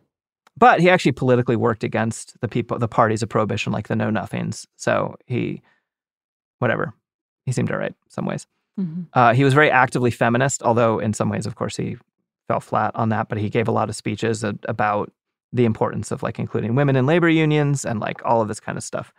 But 0.57 0.79
he 0.81 0.89
actually 0.89 1.11
politically 1.11 1.55
worked 1.55 1.83
against 1.83 2.39
the 2.41 2.47
people, 2.47 2.79
the 2.79 2.87
parties 2.87 3.21
of 3.21 3.29
prohibition, 3.29 3.71
like 3.71 3.87
the 3.87 3.95
Know 3.95 4.09
Nothings. 4.09 4.65
So 4.75 5.15
he 5.25 5.61
whatever. 6.59 6.93
He 7.45 7.51
seemed 7.51 7.71
all 7.71 7.77
right 7.77 7.91
in 7.91 8.09
some 8.09 8.25
ways. 8.25 8.47
Mm-hmm. 8.79 9.03
Uh, 9.13 9.33
he 9.33 9.43
was 9.43 9.53
very 9.53 9.69
actively 9.71 10.11
feminist, 10.11 10.63
although 10.63 10.99
in 10.99 11.13
some 11.13 11.29
ways, 11.29 11.45
of 11.45 11.55
course, 11.55 11.75
he 11.77 11.97
fell 12.47 12.59
flat 12.59 12.91
on 12.95 13.09
that. 13.09 13.29
But 13.29 13.37
he 13.37 13.49
gave 13.49 13.67
a 13.67 13.71
lot 13.71 13.89
of 13.89 13.95
speeches 13.95 14.43
a- 14.43 14.57
about 14.67 15.11
the 15.53 15.65
importance 15.65 16.11
of 16.11 16.23
like 16.23 16.39
including 16.39 16.75
women 16.75 16.95
in 16.95 17.05
labor 17.05 17.29
unions 17.29 17.85
and 17.85 17.99
like 17.99 18.19
all 18.25 18.41
of 18.41 18.47
this 18.47 18.59
kind 18.59 18.77
of 18.77 18.83
stuff. 18.83 19.13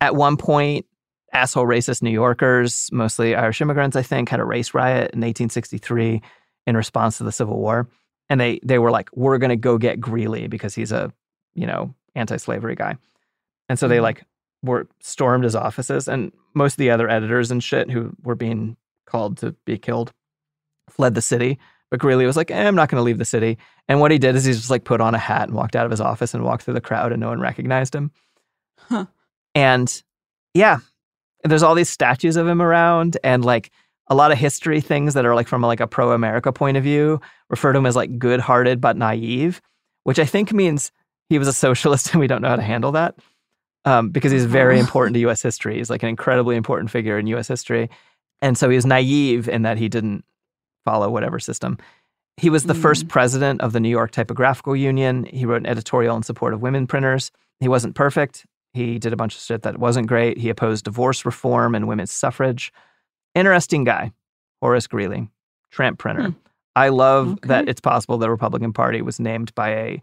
At 0.00 0.14
one 0.14 0.36
point, 0.36 0.86
asshole 1.32 1.66
racist 1.66 2.02
New 2.02 2.10
Yorkers, 2.10 2.88
mostly 2.92 3.34
Irish 3.34 3.60
immigrants, 3.60 3.96
I 3.96 4.02
think, 4.02 4.28
had 4.28 4.40
a 4.40 4.44
race 4.44 4.74
riot 4.74 5.12
in 5.12 5.20
1863 5.20 6.22
in 6.66 6.76
response 6.76 7.18
to 7.18 7.24
the 7.24 7.32
Civil 7.32 7.58
War. 7.58 7.88
And 8.30 8.40
they 8.40 8.60
they 8.62 8.78
were 8.78 8.90
like, 8.90 9.08
we're 9.14 9.38
gonna 9.38 9.56
go 9.56 9.78
get 9.78 10.00
Greeley 10.00 10.48
because 10.48 10.74
he's 10.74 10.92
a, 10.92 11.12
you 11.54 11.66
know, 11.66 11.94
anti-slavery 12.14 12.74
guy. 12.74 12.96
And 13.68 13.78
so 13.78 13.88
they 13.88 14.00
like 14.00 14.24
were 14.62 14.88
stormed 15.00 15.44
his 15.44 15.54
offices 15.54 16.08
and 16.08 16.32
most 16.54 16.74
of 16.74 16.78
the 16.78 16.90
other 16.90 17.08
editors 17.08 17.50
and 17.50 17.62
shit 17.62 17.90
who 17.90 18.12
were 18.22 18.34
being 18.34 18.76
called 19.06 19.38
to 19.38 19.52
be 19.64 19.78
killed 19.78 20.12
fled 20.90 21.14
the 21.14 21.22
city. 21.22 21.58
But 21.90 22.00
Greeley 22.00 22.26
was 22.26 22.36
like, 22.36 22.50
eh, 22.50 22.66
I'm 22.66 22.74
not 22.74 22.90
going 22.90 23.00
to 23.00 23.04
leave 23.04 23.18
the 23.18 23.24
city. 23.24 23.56
And 23.88 24.00
what 24.00 24.10
he 24.10 24.18
did 24.18 24.36
is 24.36 24.44
he 24.44 24.52
just 24.52 24.70
like 24.70 24.84
put 24.84 25.00
on 25.00 25.14
a 25.14 25.18
hat 25.18 25.48
and 25.48 25.56
walked 25.56 25.76
out 25.76 25.86
of 25.86 25.90
his 25.90 26.00
office 26.00 26.34
and 26.34 26.44
walked 26.44 26.64
through 26.64 26.74
the 26.74 26.80
crowd 26.80 27.12
and 27.12 27.20
no 27.20 27.28
one 27.28 27.40
recognized 27.40 27.94
him. 27.94 28.10
Huh. 28.78 29.06
And 29.54 30.02
yeah, 30.54 30.78
there's 31.44 31.62
all 31.62 31.74
these 31.74 31.88
statues 31.88 32.36
of 32.36 32.46
him 32.46 32.60
around 32.60 33.16
and 33.22 33.44
like 33.44 33.70
a 34.08 34.14
lot 34.14 34.32
of 34.32 34.38
history 34.38 34.80
things 34.80 35.14
that 35.14 35.26
are 35.26 35.34
like 35.34 35.48
from 35.48 35.62
like 35.62 35.80
a 35.80 35.86
pro 35.86 36.12
America 36.12 36.52
point 36.52 36.76
of 36.76 36.82
view 36.82 37.20
refer 37.50 37.72
to 37.72 37.78
him 37.78 37.86
as 37.86 37.96
like 37.96 38.18
good 38.18 38.40
hearted 38.40 38.80
but 38.80 38.96
naive, 38.96 39.60
which 40.04 40.18
I 40.18 40.24
think 40.24 40.52
means 40.52 40.90
he 41.28 41.38
was 41.38 41.48
a 41.48 41.52
socialist 41.52 42.10
and 42.12 42.20
we 42.20 42.26
don't 42.26 42.42
know 42.42 42.48
how 42.48 42.56
to 42.56 42.62
handle 42.62 42.92
that 42.92 43.14
um, 43.84 44.10
because 44.10 44.32
he's 44.32 44.44
very 44.44 44.78
important 44.78 45.14
to 45.14 45.20
U.S. 45.20 45.42
history. 45.42 45.78
He's 45.78 45.90
like 45.90 46.02
an 46.02 46.08
incredibly 46.08 46.56
important 46.56 46.90
figure 46.90 47.18
in 47.18 47.26
U.S. 47.28 47.48
history, 47.48 47.90
and 48.40 48.56
so 48.56 48.68
he 48.68 48.76
was 48.76 48.86
naive 48.86 49.48
in 49.48 49.62
that 49.62 49.78
he 49.78 49.88
didn't 49.88 50.24
follow 50.84 51.10
whatever 51.10 51.38
system. 51.38 51.78
He 52.36 52.50
was 52.50 52.64
the 52.64 52.74
first 52.74 53.08
president 53.08 53.60
of 53.62 53.72
the 53.72 53.80
New 53.80 53.88
York 53.88 54.12
Typographical 54.12 54.76
Union. 54.76 55.24
He 55.24 55.44
wrote 55.44 55.62
an 55.62 55.66
editorial 55.66 56.16
in 56.16 56.22
support 56.22 56.54
of 56.54 56.62
women 56.62 56.86
printers. 56.86 57.32
He 57.58 57.66
wasn't 57.66 57.96
perfect. 57.96 58.46
He 58.78 58.98
did 59.00 59.12
a 59.12 59.16
bunch 59.16 59.34
of 59.34 59.40
shit 59.40 59.62
that 59.62 59.78
wasn't 59.78 60.06
great. 60.06 60.38
He 60.38 60.50
opposed 60.50 60.84
divorce 60.84 61.24
reform 61.24 61.74
and 61.74 61.88
women's 61.88 62.12
suffrage. 62.12 62.72
Interesting 63.34 63.82
guy, 63.82 64.12
Horace 64.60 64.86
Greeley, 64.86 65.28
tramp 65.72 65.98
printer. 65.98 66.28
Hmm. 66.30 66.38
I 66.76 66.90
love 66.90 67.40
that 67.42 67.68
it's 67.68 67.80
possible 67.80 68.18
the 68.18 68.30
Republican 68.30 68.72
Party 68.72 69.02
was 69.02 69.18
named 69.18 69.52
by 69.56 69.70
a 69.70 70.02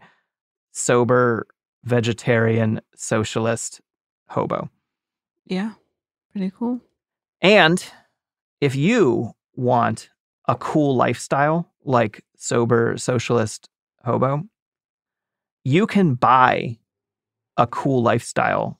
sober 0.72 1.46
vegetarian 1.84 2.82
socialist 2.94 3.80
hobo. 4.28 4.68
Yeah. 5.46 5.72
Pretty 6.32 6.52
cool. 6.54 6.82
And 7.40 7.82
if 8.60 8.74
you 8.74 9.32
want 9.54 10.10
a 10.48 10.54
cool 10.54 10.96
lifestyle 10.96 11.72
like 11.82 12.22
sober 12.36 12.98
socialist 12.98 13.70
hobo, 14.04 14.42
you 15.64 15.86
can 15.86 16.14
buy 16.14 16.76
a 17.56 17.66
cool 17.66 18.02
lifestyle 18.02 18.78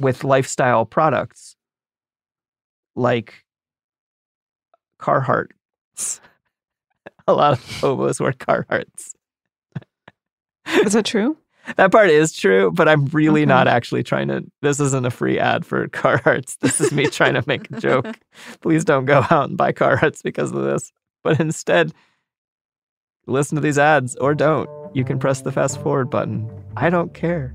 with 0.00 0.24
lifestyle 0.24 0.84
products 0.84 1.56
like 2.96 3.44
Carhartt. 5.00 5.50
a 7.26 7.32
lot 7.32 7.54
of 7.54 7.80
hobos 7.80 8.20
wear 8.20 8.32
Carhartts. 8.32 9.14
Is 10.66 10.92
that 10.94 11.06
true? 11.06 11.36
That 11.76 11.92
part 11.92 12.10
is 12.10 12.32
true, 12.34 12.70
but 12.70 12.88
I'm 12.88 13.06
really 13.06 13.46
not 13.46 13.68
actually 13.68 14.02
trying 14.02 14.28
to. 14.28 14.44
This 14.60 14.80
isn't 14.80 15.06
a 15.06 15.10
free 15.10 15.38
ad 15.38 15.64
for 15.64 15.88
Carhartts. 15.88 16.58
This 16.58 16.78
is 16.78 16.92
me 16.92 17.06
trying 17.06 17.34
to 17.34 17.44
make 17.46 17.70
a 17.70 17.80
joke. 17.80 18.18
Please 18.60 18.84
don't 18.84 19.06
go 19.06 19.26
out 19.30 19.48
and 19.48 19.56
buy 19.56 19.72
Carhartts 19.72 20.22
because 20.22 20.52
of 20.52 20.62
this. 20.62 20.92
But 21.22 21.40
instead, 21.40 21.94
listen 23.26 23.56
to 23.56 23.62
these 23.62 23.78
ads 23.78 24.14
or 24.16 24.34
don't. 24.34 24.68
You 24.94 25.04
can 25.04 25.18
press 25.18 25.40
the 25.40 25.52
fast 25.52 25.80
forward 25.80 26.10
button. 26.10 26.50
I 26.76 26.90
don't 26.90 27.14
care. 27.14 27.54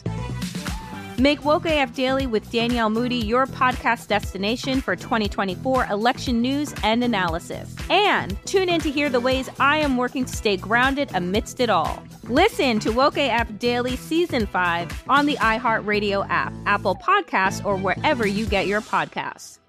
Make 1.17 1.43
Woke 1.45 1.65
AF 1.65 1.93
Daily 1.93 2.25
with 2.25 2.49
Danielle 2.51 2.89
Moody 2.89 3.17
your 3.17 3.45
podcast 3.45 4.07
destination 4.07 4.81
for 4.81 4.95
2024 4.95 5.85
election 5.87 6.41
news 6.41 6.73
and 6.83 7.03
analysis. 7.03 7.75
And 7.89 8.37
tune 8.45 8.69
in 8.69 8.81
to 8.81 8.89
hear 8.89 9.09
the 9.09 9.19
ways 9.19 9.49
I 9.59 9.77
am 9.77 9.97
working 9.97 10.25
to 10.25 10.35
stay 10.35 10.57
grounded 10.57 11.11
amidst 11.13 11.59
it 11.59 11.69
all. 11.69 12.01
Listen 12.23 12.79
to 12.79 12.91
Woke 12.91 13.17
AF 13.17 13.59
Daily 13.59 13.95
Season 13.97 14.45
5 14.45 15.03
on 15.09 15.25
the 15.25 15.35
iHeartRadio 15.35 16.25
app, 16.29 16.53
Apple 16.65 16.95
Podcasts, 16.95 17.63
or 17.63 17.75
wherever 17.75 18.25
you 18.25 18.45
get 18.45 18.67
your 18.67 18.81
podcasts. 18.81 19.59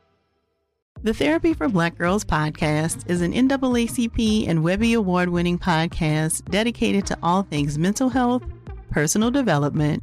The 1.03 1.13
Therapy 1.13 1.53
for 1.53 1.69
Black 1.69 1.99
Girls 1.99 2.25
podcast 2.25 3.11
is 3.11 3.21
an 3.21 3.33
NAACP 3.33 4.49
and 4.49 4.63
Webby 4.63 4.93
Award 4.93 5.31
winning 5.31 5.59
podcast 5.59 6.49
dedicated 6.49 7.05
to 7.07 7.19
all 7.23 7.43
things 7.43 7.77
mental 7.77 8.09
health, 8.09 8.45
personal 8.91 9.33
development, 9.33 10.03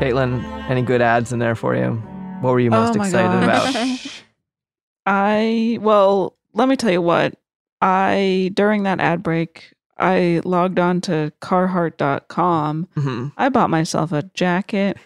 Caitlin? 0.00 0.42
Any 0.68 0.82
good 0.82 1.00
ads 1.00 1.32
in 1.32 1.38
there 1.38 1.54
for 1.54 1.76
you? 1.76 1.92
What 2.40 2.50
were 2.52 2.60
you 2.60 2.70
most 2.70 2.96
Oh 2.96 3.00
excited 3.02 3.46
gosh. 3.46 3.74
about? 3.74 4.12
I 5.06 5.78
well, 5.80 6.36
let 6.54 6.68
me 6.68 6.76
tell 6.76 6.90
you 6.90 7.02
what. 7.02 7.34
I 7.80 8.50
during 8.54 8.82
that 8.84 9.00
ad 9.00 9.22
break, 9.22 9.72
I 9.98 10.40
logged 10.44 10.78
on 10.78 11.00
to 11.02 11.32
carhartt.com. 11.40 12.88
Mhm. 12.96 13.32
I 13.36 13.48
bought 13.48 13.70
myself 13.70 14.12
a 14.12 14.22
jacket. 14.34 14.96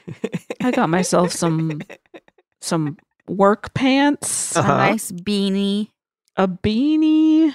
I 0.63 0.71
got 0.71 0.89
myself 0.89 1.33
some 1.33 1.81
some 2.61 2.97
work 3.29 3.75
pants, 3.75 4.57
A 4.57 4.61
Uh-huh. 4.61 4.77
nice 4.77 5.13
beanie. 5.13 5.89
a 6.37 6.47
beanie, 6.49 7.53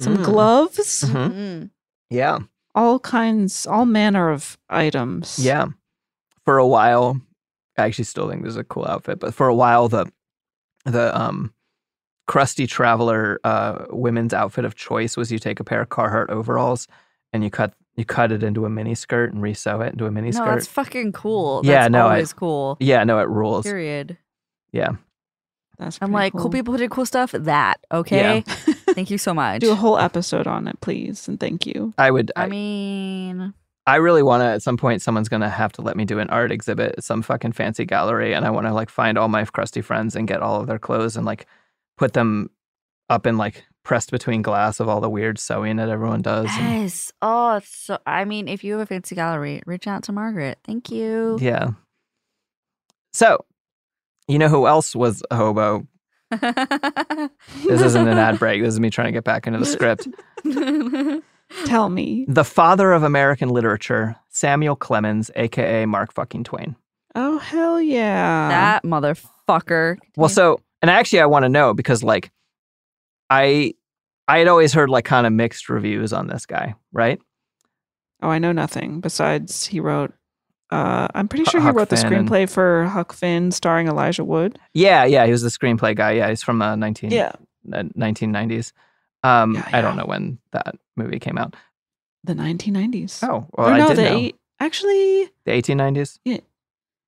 some 0.00 0.18
Mm. 0.18 0.24
gloves, 0.24 1.04
Mhm. 1.06 1.32
Mm. 1.32 1.70
Yeah, 2.10 2.38
all 2.74 2.98
kinds, 3.00 3.66
all 3.66 3.86
manner 3.86 4.30
of 4.30 4.58
items. 4.68 5.38
yeah. 5.40 5.66
For 6.46 6.56
a 6.58 6.66
while, 6.66 7.20
I 7.76 7.82
actually 7.84 8.04
still 8.04 8.30
think 8.30 8.42
this 8.42 8.50
is 8.50 8.56
a 8.56 8.64
cool 8.64 8.86
outfit, 8.86 9.18
but 9.20 9.34
for 9.34 9.48
a 9.48 9.54
while, 9.54 9.88
the 9.88 10.10
the 10.84 11.14
um 11.20 11.52
crusty 12.28 12.66
traveler 12.66 13.38
uh 13.44 13.84
women's 13.90 14.32
outfit 14.32 14.64
of 14.64 14.74
choice 14.74 15.16
was 15.16 15.30
you 15.30 15.38
take 15.38 15.60
a 15.60 15.64
pair 15.64 15.80
of 15.82 15.88
Carhartt 15.88 16.28
overalls 16.30 16.88
and 17.32 17.44
you 17.44 17.50
cut 17.50 17.72
you 17.96 18.04
cut 18.04 18.30
it 18.32 18.42
into 18.42 18.64
a 18.66 18.70
mini 18.70 18.94
skirt 18.94 19.32
and 19.32 19.42
resew 19.42 19.80
it 19.86 19.92
into 19.92 20.06
a 20.06 20.10
mini 20.10 20.30
No, 20.30 20.36
skirt. 20.38 20.46
that's 20.54 20.66
fucking 20.66 21.12
cool. 21.12 21.62
Yeah, 21.64 21.82
That's 21.82 21.92
no, 21.92 22.06
I- 22.06 22.10
always 22.12 22.32
cool. 22.32 22.76
yeah, 22.80 23.04
no, 23.04 23.18
it 23.20 23.28
rules. 23.28 23.64
Period. 23.64 24.16
Yeah. 24.72 24.90
That's 25.78 25.98
I'm 26.00 26.10
like, 26.12 26.32
cool. 26.32 26.48
people 26.50 26.72
who 26.72 26.78
did 26.78 26.90
cool 26.90 27.04
stuff. 27.06 27.32
That 27.32 27.76
okay. 27.92 28.42
Thank 28.46 29.10
you 29.10 29.18
so 29.18 29.34
much. 29.34 29.60
Do 29.62 29.72
a 29.72 29.74
whole 29.74 29.98
episode 29.98 30.46
on 30.46 30.68
it, 30.68 30.80
please, 30.80 31.28
and 31.28 31.38
thank 31.40 31.66
you. 31.66 31.92
I 31.98 32.10
would. 32.10 32.32
I 32.36 32.44
I, 32.44 32.48
mean, 32.48 33.52
I 33.86 33.96
really 33.96 34.22
want 34.22 34.40
to. 34.42 34.46
At 34.46 34.62
some 34.62 34.76
point, 34.76 35.00
someone's 35.02 35.28
gonna 35.28 35.48
have 35.48 35.72
to 35.74 35.82
let 35.82 35.96
me 35.96 36.04
do 36.04 36.18
an 36.18 36.28
art 36.30 36.50
exhibit 36.50 36.96
at 36.98 37.04
some 37.04 37.22
fucking 37.22 37.52
fancy 37.52 37.84
gallery, 37.84 38.34
and 38.34 38.44
I 38.44 38.50
want 38.50 38.66
to 38.66 38.72
like 38.74 38.90
find 38.90 39.16
all 39.16 39.28
my 39.28 39.44
crusty 39.44 39.80
friends 39.80 40.16
and 40.16 40.26
get 40.26 40.42
all 40.42 40.60
of 40.60 40.66
their 40.66 40.78
clothes 40.78 41.16
and 41.16 41.24
like 41.24 41.46
put 41.96 42.12
them 42.12 42.50
up 43.08 43.26
in 43.26 43.36
like 43.38 43.64
pressed 43.84 44.10
between 44.10 44.42
glass 44.42 44.80
of 44.80 44.88
all 44.88 45.00
the 45.00 45.08
weird 45.08 45.38
sewing 45.38 45.76
that 45.76 45.88
everyone 45.88 46.20
does. 46.20 46.48
and- 46.58 46.82
yes. 46.82 47.12
Oh, 47.22 47.60
so. 47.64 47.98
I 48.04 48.24
mean, 48.24 48.48
if 48.48 48.64
you 48.64 48.72
have 48.72 48.80
a 48.82 48.86
fancy 48.86 49.14
gallery, 49.14 49.62
reach 49.66 49.86
out 49.86 50.02
to 50.04 50.12
Margaret. 50.12 50.58
Thank 50.64 50.90
you. 50.90 51.38
yeah. 51.40 51.70
So, 53.12 53.44
you 54.26 54.38
know 54.40 54.48
who 54.48 54.66
else 54.66 54.94
was 54.96 55.22
a 55.30 55.36
hobo? 55.36 55.86
This 57.64 57.80
isn't 57.82 58.08
an 58.08 58.18
ad 58.18 58.38
break. 58.38 58.62
This 58.62 58.74
is 58.74 58.80
me 58.80 58.90
trying 58.90 59.06
to 59.06 59.12
get 59.12 59.24
back 59.24 59.46
into 59.46 59.58
the 59.60 59.64
script. 59.66 60.06
Tell 61.66 61.88
me. 61.88 62.24
The 62.28 62.44
father 62.44 62.92
of 62.92 63.02
American 63.02 63.48
literature, 63.50 64.16
Samuel 64.28 64.76
Clemens, 64.76 65.30
aka 65.36 65.84
Mark 65.86 66.12
fucking 66.14 66.44
Twain. 66.44 66.76
Oh 67.14 67.38
hell 67.38 67.80
yeah! 67.80 68.48
that 68.48 68.82
motherfucker. 68.82 69.96
Well, 70.16 70.28
so 70.28 70.60
and 70.82 70.90
actually, 70.90 71.20
I 71.20 71.26
want 71.26 71.44
to 71.44 71.48
know 71.48 71.74
because 71.74 72.02
like, 72.02 72.30
I 73.30 73.74
I 74.28 74.38
had 74.38 74.48
always 74.48 74.72
heard 74.72 74.90
like 74.90 75.04
kind 75.04 75.26
of 75.26 75.32
mixed 75.32 75.68
reviews 75.68 76.12
on 76.12 76.26
this 76.26 76.46
guy, 76.46 76.74
right? 76.92 77.18
Oh, 78.22 78.28
I 78.28 78.38
know 78.38 78.52
nothing 78.52 79.00
besides 79.00 79.66
he 79.66 79.80
wrote. 79.80 80.12
Uh, 80.70 81.06
I'm 81.14 81.28
pretty 81.28 81.44
Hu- 81.44 81.50
sure 81.52 81.60
he 81.60 81.66
Huck 81.66 81.76
wrote 81.76 81.88
the 81.90 81.96
Finn 81.96 82.12
and- 82.12 82.28
screenplay 82.28 82.50
for 82.50 82.86
Huck 82.86 83.12
Finn, 83.12 83.50
starring 83.52 83.86
Elijah 83.88 84.24
Wood. 84.24 84.58
Yeah, 84.74 85.04
yeah, 85.04 85.24
he 85.24 85.30
was 85.32 85.42
the 85.42 85.48
screenplay 85.48 85.94
guy. 85.94 86.12
Yeah, 86.12 86.28
he's 86.28 86.42
from 86.42 86.60
uh, 86.60 86.74
19, 86.76 87.12
uh, 87.12 87.32
1990s. 87.72 88.72
Um, 89.26 89.54
Yeah, 89.54 89.68
I 89.72 89.80
don't 89.80 89.96
know 89.96 90.04
when 90.06 90.38
that 90.52 90.74
movie 90.96 91.18
came 91.18 91.38
out. 91.38 91.54
the 92.24 92.34
1990s. 92.34 93.22
Oh, 93.22 93.46
well, 93.56 93.68
Or 93.68 93.72
I 93.72 93.78
no, 93.78 93.88
did 93.88 93.96
the 93.98 94.02
know. 94.02 94.16
eight. 94.18 94.36
Actually, 94.60 95.30
The 95.44 95.52
1890s. 95.52 96.18
Yeah, 96.24 96.38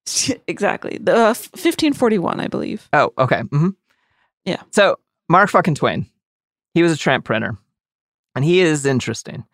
exactly 0.46 0.98
the 1.00 1.14
uh, 1.14 1.34
1541, 1.34 2.40
I 2.40 2.48
believe. 2.48 2.88
Oh, 2.92 3.12
okay. 3.18 3.40
hmm 3.42 3.70
Yeah. 4.44 4.62
So 4.70 4.98
Mark 5.28 5.50
fucking 5.50 5.74
Twain, 5.74 6.06
he 6.74 6.82
was 6.82 6.92
a 6.92 6.96
tramp 6.96 7.24
printer, 7.24 7.56
and 8.34 8.44
he 8.44 8.60
is 8.60 8.84
interesting. 8.86 9.44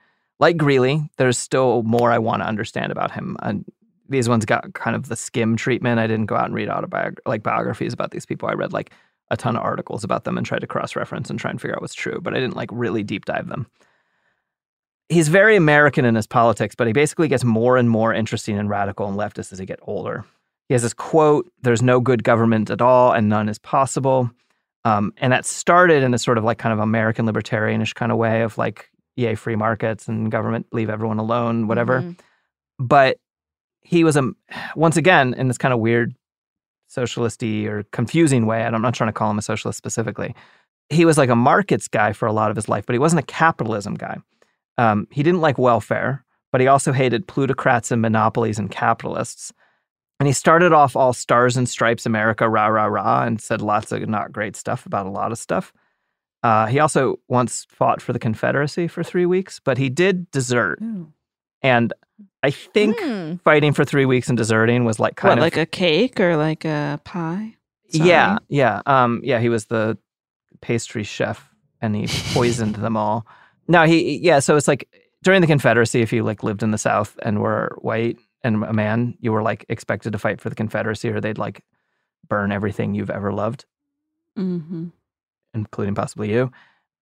Like 0.40 0.56
Greeley, 0.56 1.08
there's 1.16 1.38
still 1.38 1.82
more 1.84 2.10
I 2.12 2.18
want 2.18 2.42
to 2.42 2.46
understand 2.48 2.90
about 2.92 3.10
him. 3.12 3.36
And 3.42 3.64
these 4.08 4.28
ones 4.28 4.44
got 4.44 4.74
kind 4.74 4.96
of 4.96 5.08
the 5.08 5.16
skim 5.16 5.56
treatment. 5.56 5.98
I 6.00 6.06
didn't 6.06 6.26
go 6.26 6.34
out 6.36 6.46
and 6.46 6.54
read 6.54 6.68
autobiog- 6.68 7.18
like 7.24 7.42
biographies 7.42 7.92
about 7.92 8.10
these 8.10 8.26
people. 8.26 8.48
I 8.48 8.52
read 8.54 8.72
like 8.72 8.90
a 9.30 9.36
ton 9.36 9.56
of 9.56 9.62
articles 9.62 10.04
about 10.04 10.24
them 10.24 10.36
and 10.36 10.46
tried 10.46 10.60
to 10.60 10.66
cross 10.66 10.96
reference 10.96 11.30
and 11.30 11.38
try 11.38 11.50
and 11.50 11.60
figure 11.60 11.74
out 11.74 11.80
what's 11.80 11.94
true, 11.94 12.20
but 12.20 12.34
I 12.34 12.40
didn't 12.40 12.56
like 12.56 12.70
really 12.72 13.02
deep 13.02 13.24
dive 13.24 13.48
them. 13.48 13.66
He's 15.08 15.28
very 15.28 15.56
American 15.56 16.04
in 16.04 16.14
his 16.14 16.26
politics, 16.26 16.74
but 16.74 16.86
he 16.86 16.92
basically 16.92 17.28
gets 17.28 17.44
more 17.44 17.76
and 17.76 17.90
more 17.90 18.14
interesting 18.14 18.58
and 18.58 18.70
radical 18.70 19.06
and 19.06 19.18
leftist 19.18 19.52
as 19.52 19.58
he 19.58 19.66
gets 19.66 19.82
older. 19.86 20.24
He 20.68 20.74
has 20.74 20.82
this 20.82 20.94
quote 20.94 21.50
There's 21.62 21.82
no 21.82 22.00
good 22.00 22.24
government 22.24 22.70
at 22.70 22.80
all, 22.80 23.12
and 23.12 23.28
none 23.28 23.48
is 23.48 23.58
possible. 23.58 24.30
Um, 24.86 25.12
and 25.18 25.32
that 25.32 25.44
started 25.46 26.02
in 26.02 26.12
a 26.12 26.18
sort 26.18 26.38
of 26.38 26.44
like 26.44 26.58
kind 26.58 26.72
of 26.72 26.78
American 26.78 27.26
libertarianish 27.26 27.94
kind 27.94 28.12
of 28.12 28.18
way 28.18 28.42
of 28.42 28.58
like, 28.58 28.90
yay, 29.16 29.34
free 29.34 29.56
markets 29.56 30.08
and 30.08 30.30
government, 30.30 30.66
leave 30.72 30.90
everyone 30.90 31.18
alone, 31.18 31.68
whatever. 31.68 32.02
Mhm. 32.02 32.18
But 32.78 33.18
he 33.82 34.04
was 34.04 34.16
a, 34.16 34.30
once 34.76 34.96
again, 34.96 35.34
in 35.34 35.48
this 35.48 35.58
kind 35.58 35.72
of 35.72 35.80
weird 35.80 36.14
socialisty 36.94 37.66
or 37.66 37.82
confusing 37.92 38.46
way. 38.46 38.62
and 38.62 38.74
I'm 38.74 38.82
not 38.82 38.94
trying 38.94 39.08
to 39.08 39.12
call 39.12 39.30
him 39.30 39.38
a 39.38 39.42
socialist 39.42 39.76
specifically. 39.76 40.34
He 40.90 41.04
was 41.04 41.18
like 41.18 41.30
a 41.30 41.36
markets 41.36 41.88
guy 41.88 42.12
for 42.12 42.26
a 42.26 42.32
lot 42.32 42.50
of 42.50 42.56
his 42.56 42.68
life, 42.68 42.86
but 42.86 42.94
he 42.94 42.98
wasn't 42.98 43.20
a 43.20 43.26
capitalism 43.26 43.94
guy. 43.94 44.18
Um, 44.78 45.08
he 45.10 45.22
didn't 45.22 45.40
like 45.40 45.58
welfare, 45.58 46.24
but 46.52 46.60
he 46.60 46.66
also 46.66 46.92
hated 46.92 47.26
plutocrats 47.26 47.90
and 47.90 48.00
monopolies 48.00 48.58
and 48.58 48.70
capitalists. 48.70 49.52
And 50.20 50.26
he 50.26 50.32
started 50.32 50.72
off 50.72 50.94
all 50.94 51.12
stars 51.12 51.56
and 51.56 51.68
stripes 51.68 52.06
America, 52.06 52.48
rah, 52.48 52.66
rah, 52.66 52.86
rah, 52.86 53.24
and 53.24 53.40
said 53.40 53.60
lots 53.60 53.92
of 53.92 54.08
not 54.08 54.32
great 54.32 54.56
stuff 54.56 54.86
about 54.86 55.06
a 55.06 55.10
lot 55.10 55.32
of 55.32 55.38
stuff. 55.38 55.72
Uh, 56.42 56.66
he 56.66 56.78
also 56.78 57.18
once 57.28 57.66
fought 57.70 58.02
for 58.02 58.12
the 58.12 58.18
Confederacy 58.18 58.86
for 58.86 59.02
three 59.02 59.26
weeks, 59.26 59.58
but 59.58 59.78
he 59.78 59.88
did 59.88 60.30
desert. 60.30 60.78
And 61.62 61.92
I 62.42 62.50
think 62.50 62.96
Hmm. 63.00 63.34
fighting 63.44 63.72
for 63.72 63.84
three 63.84 64.04
weeks 64.06 64.28
and 64.28 64.36
deserting 64.38 64.84
was 64.84 64.98
like 65.00 65.16
kind 65.16 65.30
what, 65.30 65.38
of 65.38 65.42
like 65.42 65.56
a 65.56 65.66
cake 65.66 66.20
or 66.20 66.36
like 66.36 66.64
a 66.64 67.00
pie? 67.04 67.56
yeah, 67.90 68.34
Sorry. 68.36 68.38
yeah, 68.48 68.82
um, 68.86 69.20
yeah. 69.24 69.40
He 69.40 69.48
was 69.48 69.66
the 69.66 69.96
pastry 70.60 71.02
chef, 71.04 71.48
and 71.80 71.94
he 71.96 72.06
poisoned 72.34 72.76
them 72.76 72.96
all. 72.96 73.26
Now 73.68 73.86
he 73.86 74.18
yeah. 74.18 74.38
So 74.40 74.56
it's 74.56 74.68
like 74.68 74.88
during 75.22 75.40
the 75.40 75.46
Confederacy, 75.46 76.02
if 76.02 76.12
you 76.12 76.22
like 76.22 76.42
lived 76.42 76.62
in 76.62 76.70
the 76.70 76.78
South 76.78 77.18
and 77.22 77.40
were 77.40 77.76
white 77.80 78.18
and 78.42 78.62
a 78.64 78.72
man, 78.72 79.16
you 79.20 79.32
were 79.32 79.42
like 79.42 79.64
expected 79.68 80.12
to 80.12 80.18
fight 80.18 80.40
for 80.40 80.50
the 80.50 80.54
Confederacy, 80.56 81.08
or 81.08 81.20
they'd 81.20 81.38
like 81.38 81.62
burn 82.28 82.52
everything 82.52 82.94
you've 82.94 83.10
ever 83.10 83.32
loved, 83.32 83.64
Mm-hmm. 84.38 84.86
including 85.54 85.94
possibly 85.94 86.30
you. 86.32 86.50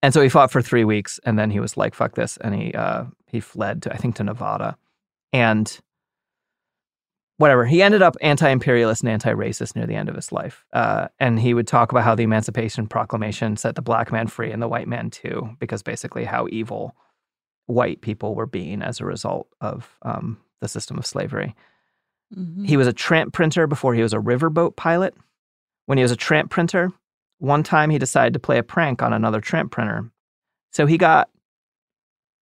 And 0.03 0.13
so 0.13 0.21
he 0.21 0.29
fought 0.29 0.51
for 0.51 0.61
three 0.63 0.85
weeks, 0.85 1.21
and 1.25 1.39
then 1.39 1.51
he 1.51 1.61
was 1.61 1.77
like, 1.77 1.95
"Fuck 1.95 2.15
this," 2.17 2.37
and 2.39 2.55
he 2.55 2.73
uh, 2.75 3.05
he 3.27 3.41
fled 3.41 3.83
to 3.83 3.93
I 3.93 3.97
think 3.97 4.17
to 4.17 4.25
Nevada, 4.25 4.77
and 5.33 5.81
whatever. 7.39 7.65
He 7.65 7.83
ended 7.83 8.03
up 8.03 8.17
anti-imperialist 8.21 9.03
and 9.03 9.11
anti-racist 9.11 9.75
near 9.75 9.87
the 9.87 9.97
end 9.97 10.09
of 10.09 10.15
his 10.15 10.33
life, 10.33 10.65
uh, 10.73 11.09
and 11.19 11.41
he 11.41 11.55
would 11.55 11.67
talk 11.67 11.91
about 11.91 12.05
how 12.05 12.15
the 12.15 12.23
Emancipation 12.25 12.87
Proclamation 12.87 13.57
set 13.57 13.75
the 13.75 13.83
black 13.83 14.13
man 14.13 14.27
free 14.27 14.53
and 14.53 14.63
the 14.63 14.69
white 14.69 14.89
man 14.89 15.11
too, 15.11 15.57
because 15.59 15.83
basically 15.83 16.25
how 16.25 16.47
evil 16.51 16.95
white 17.67 18.01
people 18.01 18.35
were 18.35 18.47
being 18.47 18.83
as 18.83 19.01
a 19.01 19.05
result 19.05 19.49
of 19.61 19.97
um, 20.03 20.39
the 20.61 20.69
system 20.69 20.99
of 20.99 21.07
slavery. 21.07 21.55
Mm-hmm. 22.37 22.65
He 22.65 22.77
was 22.77 22.87
a 22.87 22.93
tramp 22.93 23.33
printer 23.33 23.67
before 23.67 23.95
he 23.95 24.03
was 24.03 24.13
a 24.13 24.19
riverboat 24.19 24.77
pilot. 24.77 25.15
When 25.87 25.99
he 25.99 26.03
was 26.03 26.13
a 26.13 26.17
tramp 26.17 26.51
printer, 26.51 26.93
one 27.39 27.63
time 27.63 27.91
he 27.91 27.99
decided 27.99 28.33
to 28.35 28.39
play 28.39 28.59
a 28.59 28.63
prank 28.63 29.03
on 29.03 29.13
another 29.13 29.41
tramp 29.41 29.73
printer. 29.73 30.11
So 30.73 30.87
he 30.87 30.97
got, 30.97 31.29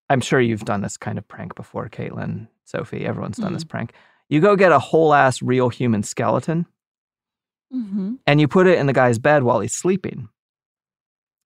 I'm 0.08 0.20
sure 0.20 0.40
you've 0.40 0.64
done 0.64 0.82
this 0.82 0.96
kind 0.96 1.18
of 1.18 1.26
prank 1.26 1.54
before, 1.54 1.88
Caitlin, 1.88 2.48
Sophie, 2.64 3.04
everyone's 3.06 3.36
done 3.38 3.52
this 3.52 3.64
prank. 3.64 3.92
You 4.28 4.40
go 4.40 4.54
get 4.56 4.70
a 4.72 4.78
whole 4.78 5.12
ass 5.14 5.42
real 5.42 5.68
human 5.68 6.02
skeleton 6.02 6.66
Mm-hmm. 7.72 8.14
and 8.26 8.40
you 8.40 8.48
put 8.48 8.66
it 8.66 8.78
in 8.80 8.86
the 8.86 8.92
guy's 8.92 9.20
bed 9.20 9.44
while 9.44 9.60
he's 9.60 9.72
sleeping. 9.72 10.28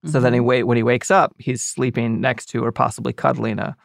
So 0.06 0.20
then 0.20 0.32
he 0.32 0.38
Mm-hmm. 0.38 0.46
wait 0.46 0.62
when 0.64 0.76
he 0.78 0.82
wakes 0.82 1.10
up, 1.10 1.34
he's 1.38 1.62
sleeping 1.62 2.20
next 2.20 2.46
to 2.46 2.64
or 2.64 2.72
possibly 2.72 3.12
cuddling 3.12 3.58
a 3.58 3.76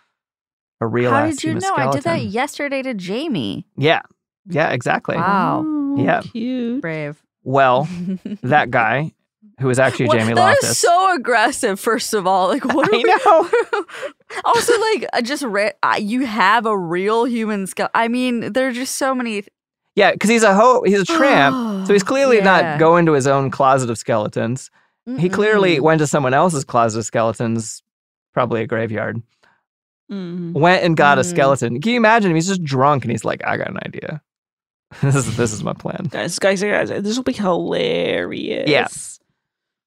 a 0.82 0.88
real 0.88 1.12
How 1.12 1.26
ass 1.26 1.36
did 1.36 1.44
you 1.44 1.50
human 1.50 1.64
know? 1.64 1.76
I 1.76 1.92
did 1.92 2.04
that 2.04 2.24
yesterday 2.24 2.82
to 2.82 2.94
Jamie. 2.94 3.66
Yeah. 3.76 4.02
Yeah, 4.46 4.70
exactly. 4.70 5.18
Wow. 5.18 5.96
Yeah. 5.98 6.22
cute. 6.22 6.82
Brave. 6.82 7.22
Well, 7.44 7.90
that 8.44 8.72
guy 8.72 9.12
who 9.60 9.68
was 9.68 9.80
actually 9.80 10.08
What- 10.08 10.18
Jamie 10.20 10.34
that 10.34 10.40
Loftus. 10.42 10.70
is 10.72 10.78
so 10.78 11.14
aggressive. 11.16 11.80
First 11.80 12.14
of 12.14 12.26
all, 12.28 12.48
like 12.48 12.66
what? 12.66 12.88
Are 12.90 12.94
I 12.94 12.98
we, 12.98 13.04
know. 13.04 13.86
also, 14.46 14.80
like 14.80 15.06
I 15.14 15.22
just 15.22 15.44
read 15.44 15.74
uh, 15.84 15.98
you 16.00 16.26
have 16.26 16.66
a 16.66 16.78
real 16.78 17.26
human 17.26 17.68
skull. 17.68 17.90
I 17.94 18.08
mean, 18.08 18.54
there 18.54 18.68
are 18.68 18.72
just 18.72 18.96
so 18.96 19.14
many. 19.14 19.44
yeah, 19.96 20.12
because 20.12 20.30
he's 20.30 20.44
a 20.44 20.54
ho- 20.54 20.84
he's 20.86 21.02
a 21.02 21.06
tramp, 21.18 21.88
so 21.88 21.94
he's 21.94 22.04
clearly 22.04 22.38
Yeah. 22.38 22.44
not 22.46 22.80
going 22.80 23.06
to 23.08 23.14
his 23.14 23.28
own 23.28 23.52
closet 23.52 23.90
of 23.90 23.98
skeletons. 23.98 24.70
He 25.18 25.28
clearly 25.28 25.80
went 25.80 25.98
to 26.00 26.08
someone 26.08 26.36
else's 26.36 26.64
closet 26.64 27.00
of 27.00 27.06
skeletons, 27.06 27.82
probably 28.32 28.62
a 28.62 28.68
graveyard. 28.68 29.20
Mm. 30.12 30.54
Went 30.54 30.84
and 30.84 30.96
got 30.96 31.18
a 31.18 31.22
Mm. 31.22 31.26
skeleton. 31.30 31.82
Can 31.82 31.92
you 31.94 31.98
imagine? 31.98 32.36
He's 32.36 32.48
just 32.48 32.64
drunk 32.64 33.04
and 33.06 33.12
he's 33.12 33.26
like, 33.26 33.42
"I 33.46 33.58
got 33.58 33.70
an 33.70 33.80
idea. 33.86 34.22
this 35.02 35.16
is 35.16 35.36
this 35.38 35.52
is 35.52 35.64
my 35.64 35.74
plan." 35.74 36.08
Guys, 36.12 36.38
guys, 36.38 36.62
guys, 36.62 36.90
this 36.90 37.16
will 37.18 37.24
be 37.24 37.34
hilarious. 37.34 39.19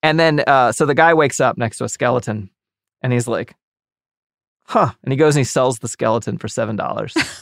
And 0.03 0.19
then, 0.19 0.43
uh, 0.47 0.73
so 0.73 0.87
the 0.87 0.95
guy 0.95 1.15
wakes 1.15 1.41
up 1.41 1.57
next 1.57 1.79
to 1.79 1.85
a 1.85 1.89
skeleton 1.89 2.51
and 3.03 3.13
he's 3.13 3.29
like, 3.29 3.55
huh. 4.67 4.93
And 5.03 5.13
he 5.13 5.17
goes 5.17 5.37
and 5.37 5.41
he 5.41 5.45
sells 5.45 5.79
the 5.79 5.89
skeleton 5.89 6.39
for 6.39 6.49
$7. 6.49 7.39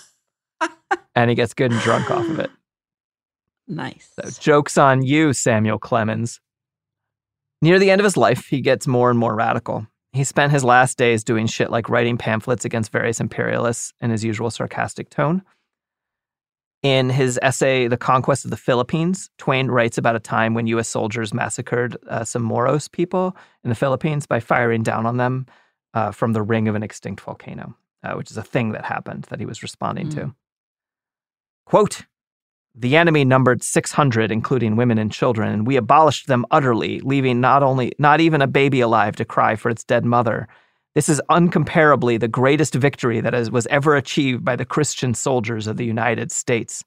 and 1.14 1.30
he 1.30 1.36
gets 1.36 1.54
good 1.54 1.72
and 1.72 1.80
drunk 1.80 2.10
off 2.10 2.28
of 2.28 2.38
it. 2.38 2.50
Nice. 3.66 4.10
So, 4.20 4.28
joke's 4.40 4.76
on 4.76 5.02
you, 5.02 5.32
Samuel 5.32 5.78
Clemens. 5.78 6.40
Near 7.62 7.78
the 7.78 7.90
end 7.90 8.00
of 8.00 8.04
his 8.04 8.16
life, 8.16 8.46
he 8.46 8.60
gets 8.60 8.86
more 8.86 9.10
and 9.10 9.18
more 9.18 9.34
radical. 9.34 9.86
He 10.12 10.24
spent 10.24 10.50
his 10.50 10.64
last 10.64 10.98
days 10.98 11.22
doing 11.22 11.46
shit 11.46 11.70
like 11.70 11.88
writing 11.88 12.18
pamphlets 12.18 12.64
against 12.64 12.90
various 12.90 13.20
imperialists 13.20 13.92
in 14.00 14.10
his 14.10 14.24
usual 14.24 14.50
sarcastic 14.50 15.08
tone. 15.08 15.42
In 16.82 17.10
his 17.10 17.38
essay, 17.42 17.88
The 17.88 17.98
Conquest 17.98 18.46
of 18.46 18.50
the 18.50 18.56
Philippines, 18.56 19.28
Twain 19.36 19.68
writes 19.68 19.98
about 19.98 20.16
a 20.16 20.20
time 20.20 20.54
when 20.54 20.66
U.S. 20.68 20.88
soldiers 20.88 21.34
massacred 21.34 21.96
uh, 22.08 22.24
some 22.24 22.42
Moros 22.42 22.88
people 22.88 23.36
in 23.62 23.68
the 23.68 23.76
Philippines 23.76 24.26
by 24.26 24.40
firing 24.40 24.82
down 24.82 25.04
on 25.04 25.18
them 25.18 25.46
uh, 25.92 26.10
from 26.10 26.32
the 26.32 26.40
ring 26.40 26.68
of 26.68 26.74
an 26.74 26.82
extinct 26.82 27.20
volcano, 27.20 27.76
uh, 28.02 28.14
which 28.14 28.30
is 28.30 28.38
a 28.38 28.42
thing 28.42 28.72
that 28.72 28.86
happened 28.86 29.24
that 29.24 29.40
he 29.40 29.44
was 29.44 29.62
responding 29.62 30.08
to. 30.10 30.34
Quote, 31.66 32.06
the 32.74 32.96
enemy 32.96 33.24
numbered 33.24 33.62
600, 33.62 34.30
including 34.30 34.76
women 34.76 34.96
and 34.96 35.12
children, 35.12 35.52
and 35.52 35.66
we 35.66 35.76
abolished 35.76 36.28
them 36.28 36.46
utterly, 36.50 37.00
leaving 37.00 37.40
not 37.40 37.62
only 37.62 37.92
not 37.98 38.20
even 38.20 38.40
a 38.40 38.46
baby 38.46 38.80
alive 38.80 39.16
to 39.16 39.24
cry 39.24 39.56
for 39.56 39.70
its 39.70 39.84
dead 39.84 40.04
mother. 40.04 40.48
This 40.94 41.08
is 41.08 41.22
uncomparably 41.30 42.18
the 42.18 42.28
greatest 42.28 42.74
victory 42.74 43.20
that 43.20 43.32
has, 43.32 43.50
was 43.50 43.66
ever 43.68 43.94
achieved 43.96 44.44
by 44.44 44.56
the 44.56 44.64
Christian 44.64 45.14
soldiers 45.14 45.66
of 45.66 45.76
the 45.76 45.84
United 45.84 46.32
States. 46.32 46.84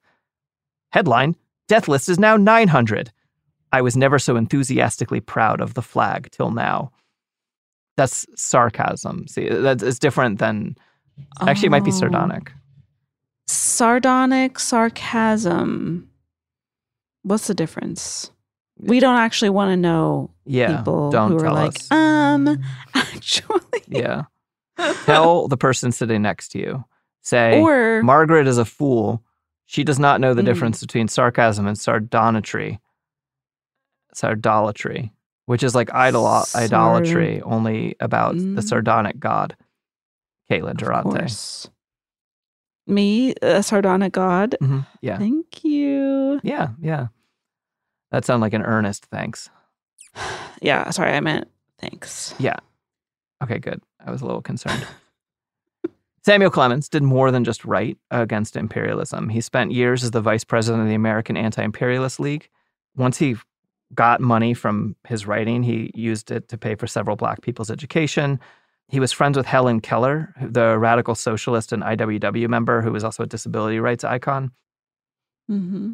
Headline: 0.91 1.36
Death 1.68 1.88
list 1.88 2.10
is 2.10 2.20
now 2.20 2.36
900. 2.38 3.12
I 3.72 3.82
was 3.82 3.95
never 3.97 4.20
so 4.20 4.36
enthusiastically 4.36 5.20
proud 5.20 5.62
of 5.62 5.74
the 5.74 5.82
flag 5.82 6.30
till 6.32 6.51
now. 6.51 6.91
That's 7.97 8.26
sarcasm. 8.36 9.28
See, 9.28 9.47
that's 9.49 9.82
it's 9.82 9.99
different 9.99 10.39
than 10.39 10.76
actually 11.41 11.68
it 11.68 11.72
might 11.72 11.86
be 11.86 11.91
Oh. 11.91 11.95
sardonic. 11.99 12.51
Sardonic 13.47 14.60
sarcasm. 14.60 16.10
What's 17.24 17.47
the 17.47 17.54
difference? 17.54 18.32
We 18.80 19.00
don't 19.00 19.18
actually 19.18 19.50
want 19.52 19.70
to 19.72 19.78
know 19.78 20.32
Yeah, 20.46 20.78
people 20.78 21.12
don't 21.12 21.32
who 21.32 21.38
are 21.40 21.52
like, 21.54 21.76
us. 21.76 21.92
um, 21.92 22.62
actually, 22.96 23.60
Yeah. 23.88 24.24
Tell 25.06 25.48
the 25.48 25.58
person 25.58 25.92
sitting 25.92 26.22
next 26.24 26.50
to 26.50 26.60
you. 26.60 26.84
Say, 27.22 27.62
Or- 27.62 28.02
Margaret 28.04 28.48
is 28.48 28.58
a 28.58 28.66
fool. 28.66 29.24
She 29.66 29.84
does 29.84 30.00
not 30.00 30.20
know 30.20 30.34
the 30.34 30.42
Mm. 30.42 30.46
difference 30.46 30.82
between 30.82 31.08
sarcasm 31.08 31.68
and 31.68 31.78
sardonetry. 31.78 32.80
Sardolatry, 34.14 35.12
which 35.46 35.64
is 35.64 35.74
like 35.76 35.94
idol- 35.94 36.44
idolatry, 36.56 37.42
only 37.44 37.96
about 38.00 38.36
the 38.36 38.42
Mm. 38.62 38.64
sardonic 38.64 39.20
god. 39.20 39.56
Caitlin 40.52 40.78
Durante. 40.78 41.70
Me, 42.86 43.34
a 43.42 43.64
sardonic 43.64 44.12
god. 44.12 44.56
Mhm, 44.62 44.86
Yeah. 45.02 45.18
Thank 45.18 45.64
you. 45.64 46.42
Yeah. 46.44 46.70
Yeah. 46.82 47.08
That 48.14 48.24
sounded 48.24 48.43
like 48.43 48.53
an 48.53 48.61
earnest 48.64 49.05
thanks. 49.07 49.49
Yeah, 50.61 50.91
sorry, 50.91 51.11
I 51.11 51.20
meant 51.20 51.49
thanks. 51.78 52.34
Yeah. 52.39 52.55
Okay, 53.43 53.59
good. 53.59 53.82
I 53.99 54.09
was 54.11 54.22
a 54.22 54.26
little 54.26 54.41
concerned. 54.41 54.88
Samuel 56.26 56.51
Clemens 56.51 56.88
did 56.88 57.03
more 57.03 57.32
than 57.32 57.43
just 57.43 57.66
write 57.66 57.97
against 58.11 58.55
imperialism. 58.55 59.28
He 59.28 59.41
spent 59.41 59.74
years 59.74 60.05
as 60.05 60.11
the 60.11 60.22
vice 60.22 60.45
president 60.45 60.84
of 60.84 60.88
the 60.88 60.95
American 60.95 61.36
Anti 61.36 61.61
Imperialist 61.61 62.18
League. 62.18 62.47
Once 62.95 63.18
he 63.18 63.36
got 63.93 64.22
money 64.22 64.53
from 64.53 64.95
his 65.05 65.28
writing, 65.28 65.64
he 65.64 65.91
used 65.93 66.32
it 66.32 66.47
to 66.47 66.57
pay 66.57 66.76
for 66.76 66.88
several 66.88 67.18
black 67.18 67.41
people's 67.41 67.70
education. 67.70 68.39
He 68.88 69.01
was 69.01 69.11
friends 69.11 69.36
with 69.36 69.47
Helen 69.47 69.82
Keller, 69.82 70.34
the 70.41 70.80
radical 70.80 71.16
socialist 71.16 71.74
and 71.74 71.84
IWW 71.84 72.47
member 72.47 72.82
who 72.82 72.93
was 72.93 73.03
also 73.03 73.24
a 73.24 73.28
disability 73.28 73.82
rights 73.82 74.05
icon 74.05 74.53
Mm-hmm. 75.51 75.93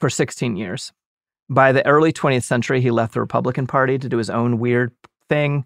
For 0.00 0.10
16 0.10 0.56
years. 0.56 0.92
By 1.48 1.72
the 1.72 1.86
early 1.86 2.12
20th 2.12 2.42
century, 2.42 2.80
he 2.80 2.90
left 2.90 3.14
the 3.14 3.20
Republican 3.20 3.66
Party 3.66 3.98
to 3.98 4.08
do 4.08 4.16
his 4.18 4.30
own 4.30 4.58
weird 4.58 4.92
thing 5.28 5.64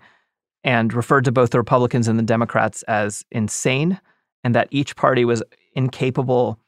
and 0.63 0.93
referred 0.93 1.25
to 1.25 1.33
both 1.33 1.51
the 1.51 1.59
Republicans 1.59 2.07
and 2.07 2.19
the 2.19 2.23
Democrats 2.23 2.83
as 2.83 3.25
insane 3.31 3.99
and 4.45 4.55
that 4.55 4.69
each 4.71 4.95
party 4.97 5.25
was 5.25 5.43
incapable. 5.75 6.59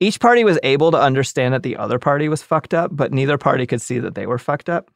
Each 0.00 0.18
party 0.18 0.42
was 0.42 0.58
able 0.62 0.90
to 0.90 0.98
understand 1.00 1.52
that 1.52 1.62
the 1.62 1.76
other 1.76 1.98
party 1.98 2.28
was 2.28 2.42
fucked 2.42 2.72
up, 2.72 2.90
but 2.94 3.12
neither 3.12 3.36
party 3.38 3.66
could 3.66 3.82
see 3.82 3.98
that 3.98 4.14
they 4.14 4.26
were 4.26 4.38
fucked 4.38 4.68
up, 4.70 4.90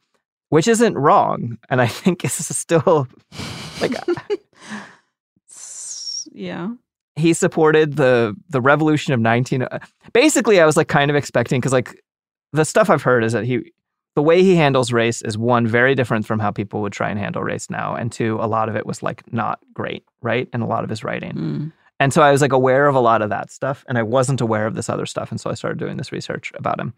which 0.49 0.67
isn't 0.67 0.97
wrong. 0.97 1.57
And 1.69 1.79
I 1.81 1.87
think 1.87 2.23
it's 2.25 2.55
still 2.57 3.07
like 3.79 3.93
Yeah. 6.33 6.69
he 7.15 7.33
supported 7.33 7.95
the 7.95 8.35
the 8.49 8.61
revolution 8.61 9.13
of 9.13 9.19
19 9.19 9.65
basically 10.13 10.59
i 10.61 10.65
was 10.65 10.77
like 10.77 10.87
kind 10.87 11.09
of 11.09 11.15
expecting 11.17 11.59
because 11.59 11.71
like 11.73 12.03
the 12.53 12.65
stuff 12.65 12.89
i've 12.89 13.03
heard 13.03 13.23
is 13.23 13.33
that 13.33 13.43
he 13.45 13.71
the 14.15 14.21
way 14.23 14.41
he 14.41 14.55
handles 14.55 14.91
race 14.91 15.21
is 15.21 15.37
one 15.37 15.67
very 15.67 15.93
different 15.93 16.25
from 16.25 16.39
how 16.39 16.49
people 16.49 16.81
would 16.81 16.93
try 16.93 17.09
and 17.09 17.19
handle 17.19 17.43
race 17.43 17.69
now 17.69 17.95
and 17.95 18.11
two 18.11 18.37
a 18.41 18.47
lot 18.47 18.67
of 18.69 18.75
it 18.75 18.85
was 18.85 19.03
like 19.03 19.21
not 19.31 19.59
great 19.73 20.03
right 20.21 20.47
and 20.53 20.63
a 20.63 20.65
lot 20.65 20.83
of 20.83 20.89
his 20.89 21.03
writing 21.03 21.33
Mm. 21.33 21.71
and 21.99 22.13
so 22.13 22.21
i 22.21 22.31
was 22.31 22.41
like 22.41 22.51
aware 22.51 22.87
of 22.87 22.95
a 22.95 22.99
lot 22.99 23.21
of 23.21 23.29
that 23.29 23.51
stuff 23.51 23.85
and 23.87 23.97
i 23.97 24.03
wasn't 24.03 24.41
aware 24.41 24.65
of 24.65 24.75
this 24.75 24.89
other 24.89 25.05
stuff 25.05 25.29
and 25.31 25.39
so 25.39 25.49
i 25.49 25.53
started 25.53 25.77
doing 25.79 25.97
this 25.97 26.11
research 26.11 26.51
about 26.55 26.79
him 26.79 26.93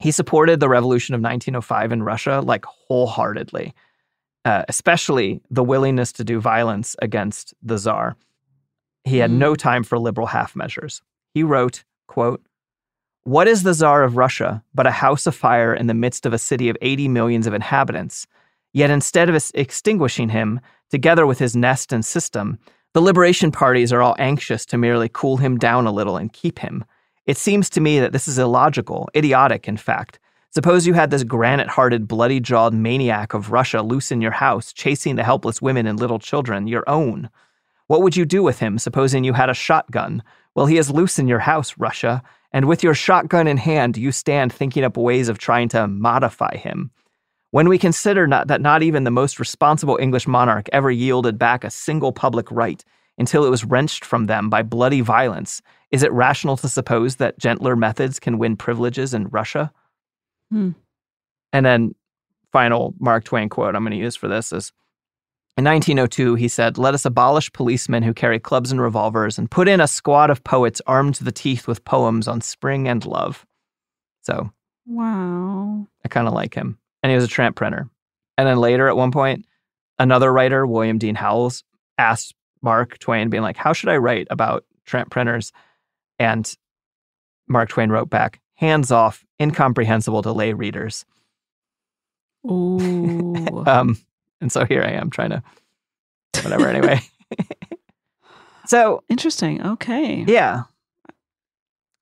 he 0.00 0.10
supported 0.10 0.60
the 0.60 0.68
revolution 0.68 1.14
of 1.14 1.20
1905 1.20 1.92
in 1.92 2.02
russia 2.02 2.40
like 2.44 2.64
wholeheartedly 2.64 3.72
uh, 4.46 4.64
especially 4.68 5.42
the 5.50 5.62
willingness 5.62 6.12
to 6.12 6.24
do 6.24 6.40
violence 6.40 6.96
against 7.02 7.52
the 7.62 7.76
czar 7.76 8.16
he 9.04 9.18
had 9.18 9.30
no 9.30 9.54
time 9.54 9.82
for 9.82 9.98
liberal 9.98 10.26
half 10.26 10.54
measures. 10.54 11.00
He 11.32 11.42
wrote, 11.42 11.84
quote, 12.06 12.42
What 13.24 13.48
is 13.48 13.64
the 13.64 13.74
Tsar 13.74 14.02
of 14.02 14.16
Russia 14.16 14.64
but 14.74 14.86
a 14.86 14.90
house 14.90 15.26
afire 15.26 15.74
in 15.74 15.88
the 15.88 15.94
midst 15.94 16.24
of 16.24 16.32
a 16.32 16.38
city 16.38 16.70
of 16.70 16.76
80 16.80 17.08
millions 17.08 17.46
of 17.46 17.52
inhabitants? 17.52 18.26
Yet 18.72 18.88
instead 18.88 19.28
of 19.28 19.50
extinguishing 19.54 20.30
him, 20.30 20.58
together 20.88 21.26
with 21.26 21.38
his 21.38 21.54
nest 21.54 21.92
and 21.92 22.02
system, 22.02 22.58
the 22.94 23.02
liberation 23.02 23.52
parties 23.52 23.92
are 23.92 24.00
all 24.00 24.16
anxious 24.18 24.64
to 24.66 24.78
merely 24.78 25.10
cool 25.12 25.36
him 25.36 25.58
down 25.58 25.86
a 25.86 25.92
little 25.92 26.16
and 26.16 26.32
keep 26.32 26.60
him. 26.60 26.82
It 27.26 27.36
seems 27.36 27.68
to 27.70 27.80
me 27.80 28.00
that 28.00 28.12
this 28.12 28.26
is 28.26 28.38
illogical, 28.38 29.10
idiotic, 29.14 29.68
in 29.68 29.76
fact. 29.76 30.18
Suppose 30.52 30.86
you 30.86 30.94
had 30.94 31.10
this 31.10 31.22
granite 31.22 31.68
hearted, 31.68 32.08
bloody 32.08 32.40
jawed 32.40 32.72
maniac 32.72 33.34
of 33.34 33.52
Russia 33.52 33.82
loose 33.82 34.10
in 34.10 34.22
your 34.22 34.32
house, 34.32 34.72
chasing 34.72 35.16
the 35.16 35.24
helpless 35.24 35.60
women 35.60 35.86
and 35.86 36.00
little 36.00 36.18
children, 36.18 36.66
your 36.66 36.88
own. 36.88 37.28
What 37.86 38.00
would 38.02 38.16
you 38.16 38.24
do 38.24 38.42
with 38.42 38.60
him, 38.60 38.78
supposing 38.78 39.24
you 39.24 39.34
had 39.34 39.50
a 39.50 39.54
shotgun? 39.54 40.22
Well, 40.54 40.66
he 40.66 40.78
is 40.78 40.90
loose 40.90 41.18
in 41.18 41.28
your 41.28 41.38
house, 41.38 41.74
Russia, 41.78 42.22
and 42.52 42.66
with 42.66 42.82
your 42.82 42.94
shotgun 42.94 43.46
in 43.46 43.56
hand, 43.56 43.96
you 43.96 44.10
stand 44.10 44.52
thinking 44.52 44.84
up 44.84 44.96
ways 44.96 45.28
of 45.28 45.38
trying 45.38 45.68
to 45.70 45.86
modify 45.86 46.56
him. 46.56 46.90
When 47.52 47.68
we 47.68 47.78
consider 47.78 48.26
not, 48.26 48.48
that 48.48 48.60
not 48.60 48.82
even 48.82 49.04
the 49.04 49.10
most 49.10 49.40
responsible 49.40 49.98
English 50.00 50.26
monarch 50.26 50.68
ever 50.72 50.90
yielded 50.90 51.38
back 51.38 51.64
a 51.64 51.70
single 51.70 52.12
public 52.12 52.50
right 52.50 52.84
until 53.18 53.44
it 53.44 53.50
was 53.50 53.64
wrenched 53.64 54.04
from 54.04 54.26
them 54.26 54.48
by 54.48 54.62
bloody 54.62 55.00
violence, 55.00 55.62
is 55.90 56.02
it 56.02 56.12
rational 56.12 56.56
to 56.56 56.68
suppose 56.68 57.16
that 57.16 57.38
gentler 57.38 57.76
methods 57.76 58.18
can 58.20 58.38
win 58.38 58.56
privileges 58.56 59.12
in 59.12 59.28
Russia? 59.28 59.72
Hmm. 60.50 60.70
And 61.52 61.66
then, 61.66 61.94
final 62.52 62.94
Mark 62.98 63.24
Twain 63.24 63.48
quote 63.48 63.74
I'm 63.76 63.82
going 63.82 63.92
to 63.92 63.96
use 63.96 64.16
for 64.16 64.28
this 64.28 64.52
is 64.52 64.72
in 65.56 65.64
1902, 65.64 66.36
he 66.36 66.48
said, 66.48 66.78
Let 66.78 66.94
us 66.94 67.04
abolish 67.04 67.52
policemen 67.52 68.02
who 68.02 68.14
carry 68.14 68.38
clubs 68.38 68.70
and 68.72 68.80
revolvers 68.80 69.38
and 69.38 69.50
put 69.50 69.68
in 69.68 69.80
a 69.80 69.88
squad 69.88 70.30
of 70.30 70.44
poets 70.44 70.80
armed 70.86 71.16
to 71.16 71.24
the 71.24 71.32
teeth 71.32 71.66
with 71.66 71.84
poems 71.84 72.28
on 72.28 72.40
spring 72.40 72.88
and 72.88 73.04
love. 73.04 73.44
So 74.22 74.50
Wow. 74.86 75.86
I 76.04 76.08
kind 76.08 76.26
of 76.26 76.34
like 76.34 76.54
him. 76.54 76.78
And 77.02 77.10
he 77.10 77.14
was 77.14 77.24
a 77.24 77.28
tramp 77.28 77.56
printer. 77.56 77.88
And 78.36 78.48
then 78.48 78.58
later, 78.58 78.88
at 78.88 78.96
one 78.96 79.12
point, 79.12 79.44
another 79.98 80.32
writer, 80.32 80.66
William 80.66 80.98
Dean 80.98 81.14
Howells, 81.14 81.62
asked 81.98 82.34
Mark 82.62 82.98
Twain, 82.98 83.28
being 83.28 83.42
like, 83.42 83.56
How 83.56 83.72
should 83.72 83.88
I 83.88 83.96
write 83.98 84.26
about 84.30 84.64
tramp 84.86 85.10
printers? 85.10 85.52
And 86.18 86.52
Mark 87.48 87.68
Twain 87.68 87.90
wrote 87.90 88.10
back, 88.10 88.40
hands 88.54 88.90
off, 88.90 89.24
incomprehensible 89.40 90.22
to 90.22 90.32
lay 90.32 90.52
readers. 90.52 91.04
Ooh. 92.46 93.18
Um, 93.66 93.98
and 94.40 94.50
so 94.52 94.64
here 94.64 94.82
I 94.82 94.90
am 94.92 95.10
trying 95.10 95.30
to, 95.30 95.42
whatever, 96.42 96.68
anyway. 96.68 97.00
so 98.66 99.02
Interesting. 99.08 99.64
Okay. 99.66 100.24
yeah. 100.26 100.62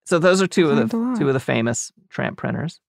So 0.06 0.18
those 0.18 0.40
are 0.40 0.46
two 0.46 0.70
of 0.70 0.76
the 0.76 1.16
two 1.18 1.28
of 1.28 1.34
the 1.34 1.40
famous 1.40 1.92
tramp 2.08 2.38
printers. 2.38 2.80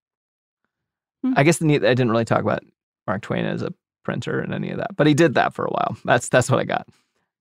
Hmm. 1.23 1.33
I 1.35 1.43
guess 1.43 1.57
the, 1.57 1.75
I 1.75 1.79
didn't 1.79 2.11
really 2.11 2.23
talk 2.23 2.39
about 2.41 2.63
Mark 3.07 3.21
Twain 3.23 3.45
as 3.45 3.61
a 3.61 3.73
printer 4.05 4.39
and 4.39 4.53
any 4.53 4.71
of 4.71 4.77
that, 4.77 4.95
but 4.95 5.05
he 5.05 5.13
did 5.13 5.33
that 5.33 5.53
for 5.53 5.65
a 5.65 5.69
while. 5.69 5.97
That's 6.05 6.29
that's 6.29 6.49
what 6.49 6.61
I 6.61 6.63
got. 6.63 6.87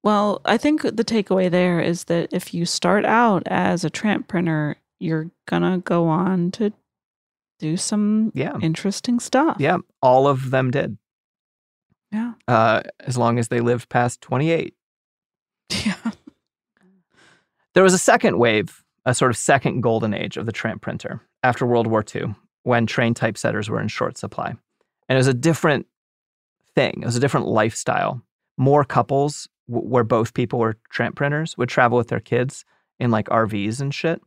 Well, 0.03 0.41
I 0.45 0.57
think 0.59 0.83
the 0.83 1.05
takeaway 1.05 1.49
there 1.51 1.81
is 1.81 2.05
that 2.05 2.33
if 2.33 2.53
you 2.55 2.65
start 2.65 3.05
out 3.05 3.45
as 3.47 3.85
a 3.85 3.91
tramp 3.91 4.27
printer, 4.27 4.77
you're 4.99 5.31
gonna 5.47 5.79
go 5.79 6.09
on 6.09 6.51
to 6.53 6.73
do 7.61 7.77
some 7.77 8.33
Yeah. 8.35 8.57
interesting 8.61 9.21
stuff. 9.21 9.57
Yeah, 9.61 9.79
all 10.03 10.27
of 10.27 10.51
them 10.51 10.71
did. 10.73 10.99
Yeah. 12.13 12.33
Uh, 12.47 12.83
as 13.01 13.17
long 13.19 13.39
as 13.39 13.49
they 13.49 13.61
lived 13.61 13.89
past 13.89 14.21
28. 14.21 14.75
Yeah. 15.85 15.95
There 17.75 17.83
was 17.83 17.95
a 17.95 17.99
second 17.99 18.39
wave, 18.39 18.83
a 19.05 19.15
sort 19.15 19.31
of 19.31 19.37
second 19.37 19.83
golden 19.83 20.15
age 20.15 20.37
of 20.37 20.47
the 20.47 20.53
tramp 20.53 20.83
printer 20.83 21.21
after 21.43 21.65
World 21.67 21.87
War 21.87 22.05
II, 22.15 22.35
when 22.65 22.87
trained 22.87 23.17
typesetters 23.17 23.69
were 23.69 23.81
in 23.81 23.89
short 23.89 24.19
supply. 24.19 24.49
And 25.09 25.17
it 25.17 25.17
was 25.17 25.27
a 25.29 25.35
different 25.35 25.87
thing, 26.75 27.01
it 27.03 27.05
was 27.07 27.17
a 27.17 27.21
different 27.21 27.47
lifestyle. 27.47 28.21
More 28.57 28.85
couples 28.85 29.49
w- 29.69 29.87
where 29.89 30.03
both 30.05 30.35
people 30.35 30.59
were 30.59 30.79
tramp 30.91 31.15
printers 31.17 31.57
would 31.57 31.69
travel 31.69 31.97
with 31.99 32.09
their 32.09 32.21
kids 32.21 32.65
in 32.99 33.11
like 33.11 33.29
RVs 33.29 33.81
and 33.81 33.95
shit. 33.95 34.21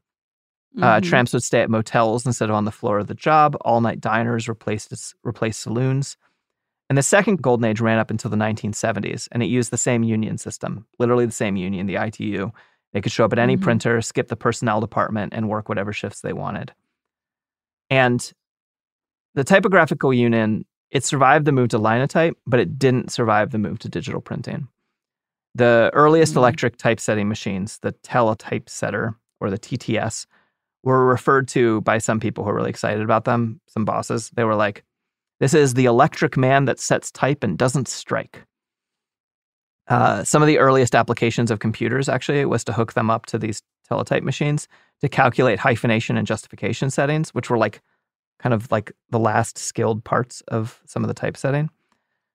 Uh, 0.82 1.00
Mhm. 1.00 1.04
tramps 1.04 1.34
would 1.34 1.44
stay 1.44 1.62
at 1.62 1.70
motels 1.70 2.26
instead 2.26 2.50
of 2.50 2.56
on 2.56 2.64
the 2.64 2.72
floor 2.72 3.00
of 3.00 3.08
the 3.08 3.14
job. 3.14 3.58
All 3.62 3.82
night 3.82 4.00
diners 4.00 4.48
replaced 4.48 4.94
replaced 5.24 5.60
saloons. 5.60 6.16
And 6.92 6.98
the 6.98 7.04
second 7.04 7.42
golden 7.42 7.64
age 7.64 7.80
ran 7.80 8.00
up 8.00 8.12
until 8.12 8.30
the 8.30 8.36
1970s, 8.36 9.30
and 9.32 9.42
it 9.42 9.46
used 9.46 9.72
the 9.72 9.78
same 9.78 10.04
union 10.04 10.38
system, 10.38 10.86
literally 11.00 11.26
the 11.26 11.32
same 11.32 11.56
union, 11.56 11.86
the 11.86 11.96
ITU. 11.96 12.52
They 12.92 13.00
could 13.00 13.14
show 13.14 13.24
up 13.24 13.32
at 13.32 13.39
any 13.39 13.56
Mhm. 13.56 13.62
printer, 13.62 14.02
skip 14.02 14.28
the 14.28 14.36
personnel 14.36 14.82
department, 14.82 15.34
and 15.34 15.48
work 15.48 15.70
whatever 15.70 15.94
shifts 15.94 16.20
they 16.20 16.34
wanted. 16.34 16.74
And 17.89 18.34
the 19.36 19.46
typographical 19.46 20.14
union, 20.14 20.66
it 20.89 21.06
survived 21.06 21.46
the 21.46 21.54
move 21.54 21.70
to 21.70 21.78
linotype, 21.78 22.38
but 22.46 22.60
it 22.60 22.78
didn't 22.78 23.10
survive 23.10 23.52
the 23.52 23.58
move 23.58 23.80
to 23.80 23.88
digital 23.88 24.20
printing. 24.20 24.68
The 25.56 25.92
earliest 25.94 26.34
Mhm. 26.34 26.39
electric 26.39 26.76
typesetting 26.76 27.30
machines, 27.30 27.80
the 27.80 27.94
teletypesetter 27.94 29.16
or 29.39 29.50
the 29.50 29.58
TTS, 29.58 30.28
were 30.84 31.06
referred 31.06 31.48
to 31.48 31.80
by 31.84 32.00
some 32.00 32.20
people 32.20 32.44
who 32.44 32.50
were 32.50 32.58
really 32.58 32.70
excited 32.70 33.02
about 33.02 33.24
them, 33.24 33.62
some 33.68 33.86
bosses. 33.86 34.30
They 34.32 34.44
were 34.44 34.56
like, 34.56 34.84
this 35.42 35.56
is 35.56 35.74
the 35.74 35.86
electric 35.86 36.38
man 36.38 36.66
that 36.66 36.80
sets 36.80 37.10
type 37.10 37.44
and 37.44 37.58
doesn't 37.58 37.88
strike. 37.88 38.44
Uh, 39.88 40.24
some 40.24 40.44
of 40.44 40.48
the 40.48 40.60
earliest 40.60 40.94
applications 40.94 41.50
of 41.50 41.58
computers 41.58 42.08
actually 42.08 42.46
was 42.46 42.64
to 42.64 42.72
hook 42.72 42.94
them 42.94 43.10
up 43.10 43.26
to 43.26 43.39
these 43.39 43.64
teletype 43.89 44.22
machines 44.22 44.68
to 45.02 45.10
calculate 45.10 45.60
hyphenation 45.60 46.16
and 46.16 46.28
justification 46.28 46.92
settings, 46.92 47.32
which 47.32 47.50
were 47.50 47.58
like 47.58 47.82
kind 48.38 48.54
of 48.54 48.72
like 48.72 48.92
the 49.10 49.18
last 49.18 49.58
skilled 49.58 50.04
parts 50.04 50.42
of 50.50 50.80
some 50.86 51.04
of 51.04 51.08
the 51.08 51.14
typesetting. 51.16 51.72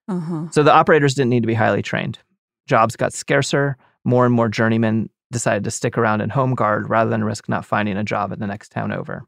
Uh-huh. 0.09 0.49
So 0.51 0.65
the 0.65 0.75
operators 0.75 1.15
didn't 1.15 1.31
need 1.31 1.45
to 1.45 1.49
be 1.49 1.55
highly 1.55 1.83
trained. 1.83 2.19
Jobs 2.67 2.97
got 2.97 3.13
scarcer. 3.13 3.77
More 4.05 4.27
and 4.27 4.35
more 4.35 4.49
journeymen 4.49 5.11
decided 5.31 5.63
to 5.63 5.71
stick 5.71 5.97
around 5.97 6.23
in 6.23 6.31
home 6.31 6.57
guard 6.57 6.91
rather 6.91 7.11
than 7.11 7.23
risk 7.23 7.49
not 7.49 7.65
finding 7.65 7.97
a 7.97 8.05
job 8.05 8.33
at 8.33 8.41
the 8.41 8.49
next 8.49 8.73
town 8.73 8.91
over. 8.91 9.27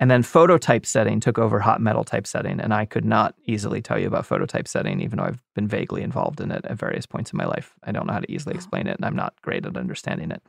And 0.00 0.10
then 0.10 0.22
photo 0.22 0.56
typesetting 0.56 1.20
took 1.20 1.38
over 1.38 1.60
hot 1.60 1.82
metal 1.82 2.04
typesetting, 2.04 2.58
and 2.58 2.72
I 2.72 2.86
could 2.86 3.04
not 3.04 3.34
easily 3.44 3.82
tell 3.82 3.98
you 3.98 4.06
about 4.06 4.24
photo 4.24 4.46
typesetting, 4.46 5.02
even 5.02 5.18
though 5.18 5.24
I've 5.24 5.42
been 5.54 5.68
vaguely 5.68 6.02
involved 6.02 6.40
in 6.40 6.50
it 6.50 6.64
at 6.64 6.78
various 6.78 7.04
points 7.04 7.32
in 7.32 7.36
my 7.36 7.44
life. 7.44 7.74
I 7.84 7.92
don't 7.92 8.06
know 8.06 8.14
how 8.14 8.20
to 8.20 8.32
easily 8.32 8.54
explain 8.54 8.86
it, 8.86 8.96
and 8.96 9.04
I'm 9.04 9.14
not 9.14 9.34
great 9.42 9.66
at 9.66 9.76
understanding 9.76 10.30
it. 10.30 10.42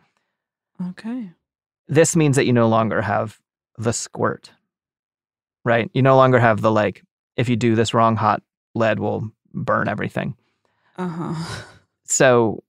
Okay. 0.91 1.31
This 1.89 2.15
means 2.15 2.37
that 2.37 2.45
you 2.45 2.53
no 2.53 2.69
longer 2.69 3.01
have 3.01 3.41
the 3.77 3.91
squirt, 3.91 4.51
right? 5.65 5.91
You 5.93 6.01
no 6.01 6.15
longer 6.15 6.39
have 6.39 6.61
the 6.61 6.71
like, 6.71 7.03
if 7.35 7.49
you 7.49 7.57
do 7.57 7.75
this 7.75 7.93
wrong, 7.93 8.15
hot 8.15 8.41
lead 8.73 8.99
will 8.99 9.29
burn 9.53 9.89
everything. 9.89 10.35
Uh-huh. 10.97 11.63
So 12.03 12.61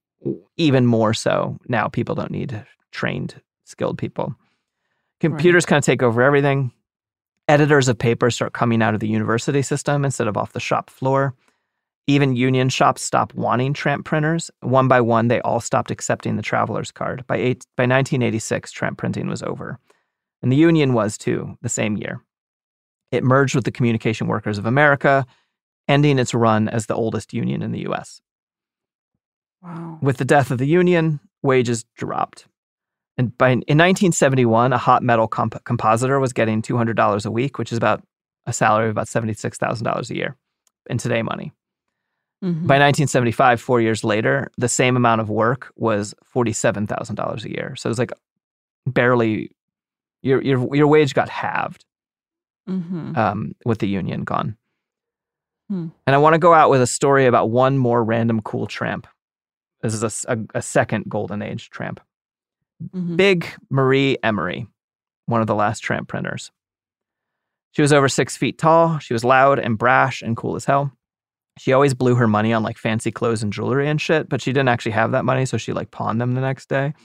even 0.57 0.87
more 0.87 1.13
so 1.15 1.59
now 1.67 1.89
people 1.89 2.15
don't 2.15 2.31
need 2.31 2.65
trained 2.93 3.43
skilled 3.65 3.99
people 3.99 4.37
computers 5.31 5.67
kind 5.67 5.79
of 5.79 5.85
take 5.85 6.03
over 6.03 6.23
everything. 6.23 6.73
Editors 7.49 7.89
of 7.89 7.99
papers 7.99 8.35
start 8.35 8.53
coming 8.53 8.83
out 8.83 8.95
of 8.95 9.01
the 9.01 9.09
university 9.09 9.63
system 9.63 10.05
instead 10.05 10.29
of 10.29 10.37
off 10.37 10.53
the 10.53 10.61
shop 10.61 10.91
floor. 10.91 11.35
Even 12.07 12.37
union 12.37 12.69
shops 12.69 13.03
stop 13.03 13.33
wanting 13.35 13.73
tramp 13.73 14.05
printers. 14.05 14.51
One 14.61 14.89
by 14.89 15.01
one 15.01 15.29
they 15.29 15.41
all 15.41 15.61
stopped 15.61 15.91
accepting 15.91 16.37
the 16.37 16.43
traveler's 16.43 16.91
card. 16.91 17.25
By, 17.27 17.37
eight, 17.37 17.65
by 17.77 17.85
1986 17.85 18.73
tramp 18.73 18.99
printing 18.99 19.29
was 19.29 19.43
over. 19.43 19.79
And 20.43 20.51
the 20.51 20.57
union 20.57 20.93
was 20.95 21.17
too 21.17 21.57
the 21.63 21.69
same 21.69 21.97
year. 21.97 22.21
It 23.13 23.23
merged 23.25 23.55
with 23.55 23.65
the 23.65 23.71
communication 23.71 24.27
workers 24.27 24.59
of 24.59 24.67
america 24.67 25.27
ending 25.89 26.19
its 26.19 26.33
run 26.33 26.69
as 26.69 26.87
the 26.87 26.95
oldest 26.95 27.33
union 27.33 27.63
in 27.63 27.73
the 27.73 27.81
us 27.81 28.21
Wow. 29.63 29.99
with 30.01 30.17
the 30.17 30.25
death 30.25 30.51
of 30.51 30.59
the 30.59 30.67
union, 30.67 31.21
wages 31.43 31.85
dropped. 31.97 32.47
And 33.19 33.37
by 33.37 33.51
in 33.51 33.59
1971, 33.59 34.73
a 34.73 34.79
hot 34.79 35.03
metal 35.03 35.29
comp- 35.29 35.63
compositor 35.65 36.19
was 36.19 36.33
getting 36.33 36.63
$200 36.63 37.27
a 37.27 37.31
week, 37.31 37.59
which 37.59 37.71
is 37.73 37.79
about 37.79 38.03
a 38.47 38.53
salary 38.53 38.87
of 38.87 38.91
about 38.91 39.07
$76,000 39.07 40.11
a 40.11 40.17
year 40.17 40.37
in 40.89 40.99
today 40.99 41.23
money. 41.23 41.53
Mhm. 42.43 42.67
By 42.67 42.79
1975, 42.79 43.61
four 43.61 43.81
years 43.81 44.03
later, 44.03 44.51
the 44.59 44.69
same 44.69 44.97
amount 44.97 45.21
of 45.21 45.29
work 45.31 45.73
was 45.77 46.15
$47,000 46.35 47.45
a 47.45 47.51
year. 47.51 47.77
So 47.77 47.89
it 47.89 47.93
was 47.93 47.99
like 47.99 48.13
barely 48.87 49.51
your 50.23 50.41
your 50.43 50.75
your 50.75 50.87
wage 50.89 51.15
got 51.15 51.29
halved 51.29 51.85
Mhm. 52.69 53.17
um, 53.17 53.53
with 53.65 53.79
the 53.79 53.89
union 53.89 54.25
gone. 54.25 54.57
Hmm. 55.69 55.89
And 56.07 56.15
I 56.17 56.19
want 56.19 56.35
to 56.35 56.39
go 56.39 56.53
out 56.55 56.71
with 56.71 56.81
a 56.83 56.87
story 56.87 57.27
about 57.27 57.51
one 57.51 57.79
more 57.79 58.03
random 58.03 58.41
cool 58.43 58.67
tramp. 58.67 59.07
This 59.83 59.95
is 59.95 60.25
a 60.27 60.39
a 60.55 60.63
second 60.63 61.05
golden 61.09 61.43
age 61.43 61.71
tramp. 61.71 62.01
Mhm. 62.95 63.17
Big 63.17 63.47
Marie 63.71 64.17
Emery, 64.23 64.67
one 65.27 65.41
of 65.41 65.47
the 65.47 65.55
last 65.55 65.81
tramp 65.81 66.09
printers. 66.09 66.51
She 67.73 67.83
was 67.83 67.93
over 67.93 68.09
six 68.09 68.37
feet 68.37 68.59
tall. 68.59 68.99
She 68.99 69.15
was 69.15 69.25
loud 69.25 69.59
and 69.59 69.79
brash 69.79 70.21
and 70.23 70.37
cool 70.37 70.57
as 70.57 70.65
hell. 70.67 70.93
She 71.59 71.73
always 71.73 71.95
blew 71.95 72.15
her 72.17 72.27
money 72.29 72.53
on 72.53 72.63
like 72.63 72.79
fancy 72.79 73.11
clothes 73.11 73.43
and 73.43 73.53
jewelry 73.53 73.89
and 73.89 74.01
shit, 74.01 74.29
but 74.29 74.41
she 74.43 74.53
didn't 74.53 74.69
actually 74.69 74.93
have 74.93 75.13
that 75.13 75.25
money, 75.25 75.45
so 75.47 75.57
she 75.57 75.73
like 75.73 75.91
pawned 75.91 76.21
them 76.21 76.33
the 76.33 76.41
next 76.41 76.69
day. 76.69 76.95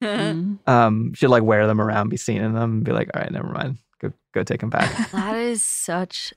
Mhm. 0.00 0.60
Um, 0.68 1.12
she'd 1.14 1.26
like 1.26 1.42
wear 1.42 1.66
them 1.66 1.80
around, 1.80 2.08
be 2.08 2.16
seen 2.16 2.40
in 2.40 2.54
them, 2.54 2.70
and 2.74 2.84
be 2.84 2.92
like, 2.92 3.10
"All 3.14 3.20
right, 3.20 3.32
never 3.32 3.48
mind, 3.48 3.78
go 4.00 4.12
go 4.32 4.44
take 4.44 4.60
them 4.60 4.70
back." 4.70 4.88
That 5.10 5.34
is 5.36 5.60
such 5.60 6.32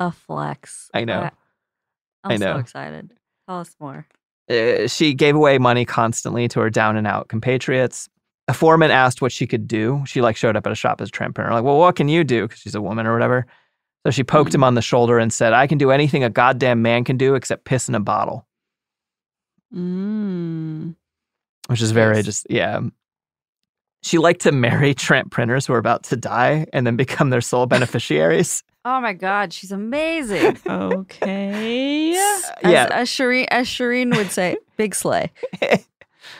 a 0.00 0.10
flex. 0.10 0.90
I 0.92 1.04
know. 1.04 1.30
I'm 2.24 2.32
I 2.32 2.36
so 2.38 2.56
excited. 2.56 3.12
Tell 3.48 3.60
us 3.60 3.76
more. 3.78 4.08
Uh, 4.50 4.88
she 4.88 5.14
gave 5.14 5.36
away 5.36 5.58
money 5.58 5.84
constantly 5.84 6.48
to 6.48 6.58
her 6.60 6.70
down 6.70 6.96
and 6.96 7.06
out 7.06 7.28
compatriots. 7.28 8.08
A 8.48 8.52
foreman 8.54 8.90
asked 8.90 9.22
what 9.22 9.32
she 9.32 9.46
could 9.46 9.66
do. 9.66 10.02
She 10.06 10.20
like 10.20 10.36
showed 10.36 10.54
up 10.56 10.66
at 10.66 10.72
a 10.72 10.76
shop 10.76 11.00
as 11.00 11.08
a 11.08 11.10
tramp 11.12 11.34
printer. 11.34 11.52
Like, 11.52 11.64
well, 11.64 11.78
what 11.78 11.96
can 11.96 12.08
you 12.08 12.24
do? 12.24 12.42
Because 12.46 12.60
she's 12.60 12.74
a 12.74 12.80
woman 12.82 13.06
or 13.06 13.12
whatever. 13.14 13.46
So 14.06 14.10
she 14.10 14.22
poked 14.22 14.54
him 14.54 14.62
on 14.62 14.74
the 14.74 14.82
shoulder 14.82 15.18
and 15.18 15.32
said, 15.32 15.54
"I 15.54 15.66
can 15.66 15.78
do 15.78 15.90
anything 15.90 16.22
a 16.24 16.28
goddamn 16.28 16.82
man 16.82 17.04
can 17.04 17.16
do 17.16 17.34
except 17.36 17.64
piss 17.64 17.88
in 17.88 17.94
a 17.94 18.00
bottle," 18.00 18.46
Mm. 19.74 20.94
which 21.68 21.80
is 21.80 21.90
very 21.92 22.16
Yes. 22.16 22.24
just 22.26 22.46
yeah. 22.50 22.80
She 24.02 24.18
liked 24.18 24.42
to 24.42 24.52
marry 24.52 24.92
tramp 24.92 25.30
printers 25.32 25.64
who 25.66 25.72
were 25.72 25.78
about 25.78 26.02
to 26.04 26.16
die 26.16 26.66
and 26.74 26.86
then 26.86 26.96
become 26.96 27.30
their 27.30 27.40
sole 27.40 27.64
beneficiaries. 27.74 28.62
Oh 28.84 29.00
my 29.00 29.14
god, 29.14 29.54
she's 29.54 29.72
amazing. 29.72 30.58
Okay. 30.66 32.14
As, 32.14 32.52
yeah. 32.62 32.88
as 32.90 33.08
Shireen, 33.08 33.46
as 33.50 33.66
Shireen 33.66 34.14
would 34.14 34.30
say, 34.30 34.58
big 34.76 34.94
slay. 34.94 35.32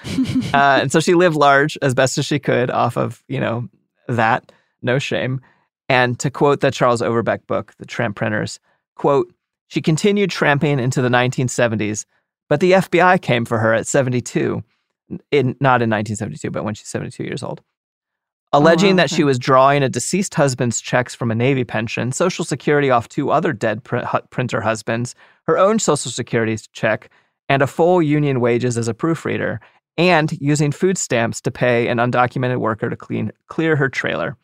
uh, 0.54 0.80
and 0.82 0.92
so 0.92 1.00
she 1.00 1.14
lived 1.14 1.36
large 1.36 1.78
as 1.82 1.94
best 1.94 2.18
as 2.18 2.26
she 2.26 2.38
could 2.38 2.70
off 2.70 2.96
of 2.96 3.22
you 3.28 3.40
know 3.40 3.68
that 4.08 4.52
no 4.82 4.98
shame. 4.98 5.40
And 5.88 6.18
to 6.20 6.30
quote 6.30 6.60
the 6.60 6.70
charles 6.70 7.02
overbeck 7.02 7.46
book 7.46 7.74
the 7.78 7.86
tramp 7.86 8.16
printers 8.16 8.58
quote 8.94 9.32
she 9.68 9.82
continued 9.82 10.30
tramping 10.30 10.78
into 10.78 11.02
the 11.02 11.08
1970s 11.08 12.06
but 12.48 12.60
the 12.60 12.72
fbi 12.72 13.20
came 13.20 13.44
for 13.44 13.58
her 13.58 13.74
at 13.74 13.86
72 13.86 14.62
in 15.30 15.56
not 15.60 15.82
in 15.82 15.90
1972 15.90 16.50
but 16.50 16.64
when 16.64 16.74
she's 16.74 16.88
72 16.88 17.22
years 17.22 17.42
old. 17.42 17.60
Alleging 18.52 18.90
wow, 18.90 19.02
that 19.02 19.10
she 19.10 19.24
was 19.24 19.36
drawing 19.36 19.82
a 19.82 19.88
deceased 19.88 20.34
husband's 20.36 20.80
checks 20.80 21.12
from 21.12 21.30
a 21.30 21.34
navy 21.34 21.64
pension 21.64 22.12
social 22.12 22.44
security 22.44 22.88
off 22.88 23.08
two 23.08 23.30
other 23.30 23.52
dead 23.52 23.82
pr- 23.82 23.98
printer 24.30 24.60
husbands 24.60 25.14
her 25.46 25.58
own 25.58 25.78
social 25.78 26.10
security 26.10 26.56
check 26.72 27.10
and 27.48 27.62
a 27.62 27.66
full 27.66 28.00
union 28.02 28.40
wages 28.40 28.76
as 28.78 28.88
a 28.88 28.94
proofreader, 28.94 29.60
and 29.96 30.32
using 30.40 30.72
food 30.72 30.98
stamps 30.98 31.40
to 31.42 31.50
pay 31.50 31.88
an 31.88 31.98
undocumented 31.98 32.58
worker 32.58 32.90
to 32.90 32.96
clean 32.96 33.30
clear 33.48 33.76
her 33.76 33.88
trailer. 33.88 34.36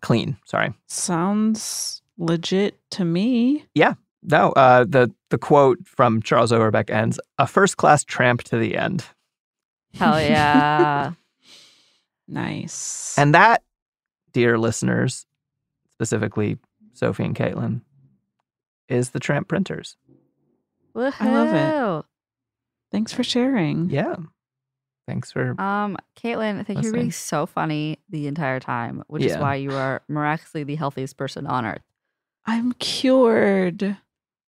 clean. 0.00 0.36
Sorry. 0.46 0.72
Sounds 0.86 2.00
legit 2.16 2.78
to 2.90 3.04
me. 3.04 3.66
Yeah. 3.74 3.94
No. 4.22 4.52
Uh, 4.52 4.84
the 4.88 5.12
the 5.30 5.38
quote 5.38 5.78
from 5.86 6.22
Charles 6.22 6.52
Overbeck 6.52 6.90
ends: 6.90 7.20
"A 7.38 7.46
first 7.46 7.76
class 7.76 8.04
tramp 8.04 8.42
to 8.44 8.56
the 8.58 8.76
end." 8.76 9.04
Hell 9.94 10.20
yeah. 10.20 11.12
nice. 12.28 13.18
And 13.18 13.34
that, 13.34 13.62
dear 14.32 14.56
listeners, 14.58 15.26
specifically 15.94 16.58
Sophie 16.94 17.24
and 17.24 17.34
Caitlin, 17.34 17.80
is 18.88 19.10
the 19.10 19.20
Tramp 19.20 19.48
Printers. 19.48 19.96
I 20.94 21.10
love 21.30 21.54
it. 22.02 22.06
Thanks 22.92 23.12
for 23.12 23.22
sharing. 23.22 23.88
Yeah. 23.90 24.16
Thanks 25.06 25.32
for 25.32 25.60
Um, 25.60 25.96
Caitlin, 26.22 26.60
I 26.60 26.62
think 26.62 26.82
you're 26.82 26.92
being 26.92 27.10
so 27.10 27.44
funny 27.46 27.98
the 28.10 28.26
entire 28.28 28.60
time, 28.60 29.02
which 29.08 29.24
is 29.24 29.32
why 29.38 29.56
you 29.56 29.72
are 29.72 30.02
miraculously 30.08 30.62
the 30.64 30.76
healthiest 30.76 31.16
person 31.16 31.46
on 31.46 31.66
earth. 31.66 31.82
I'm 32.46 32.72
cured. 32.74 33.96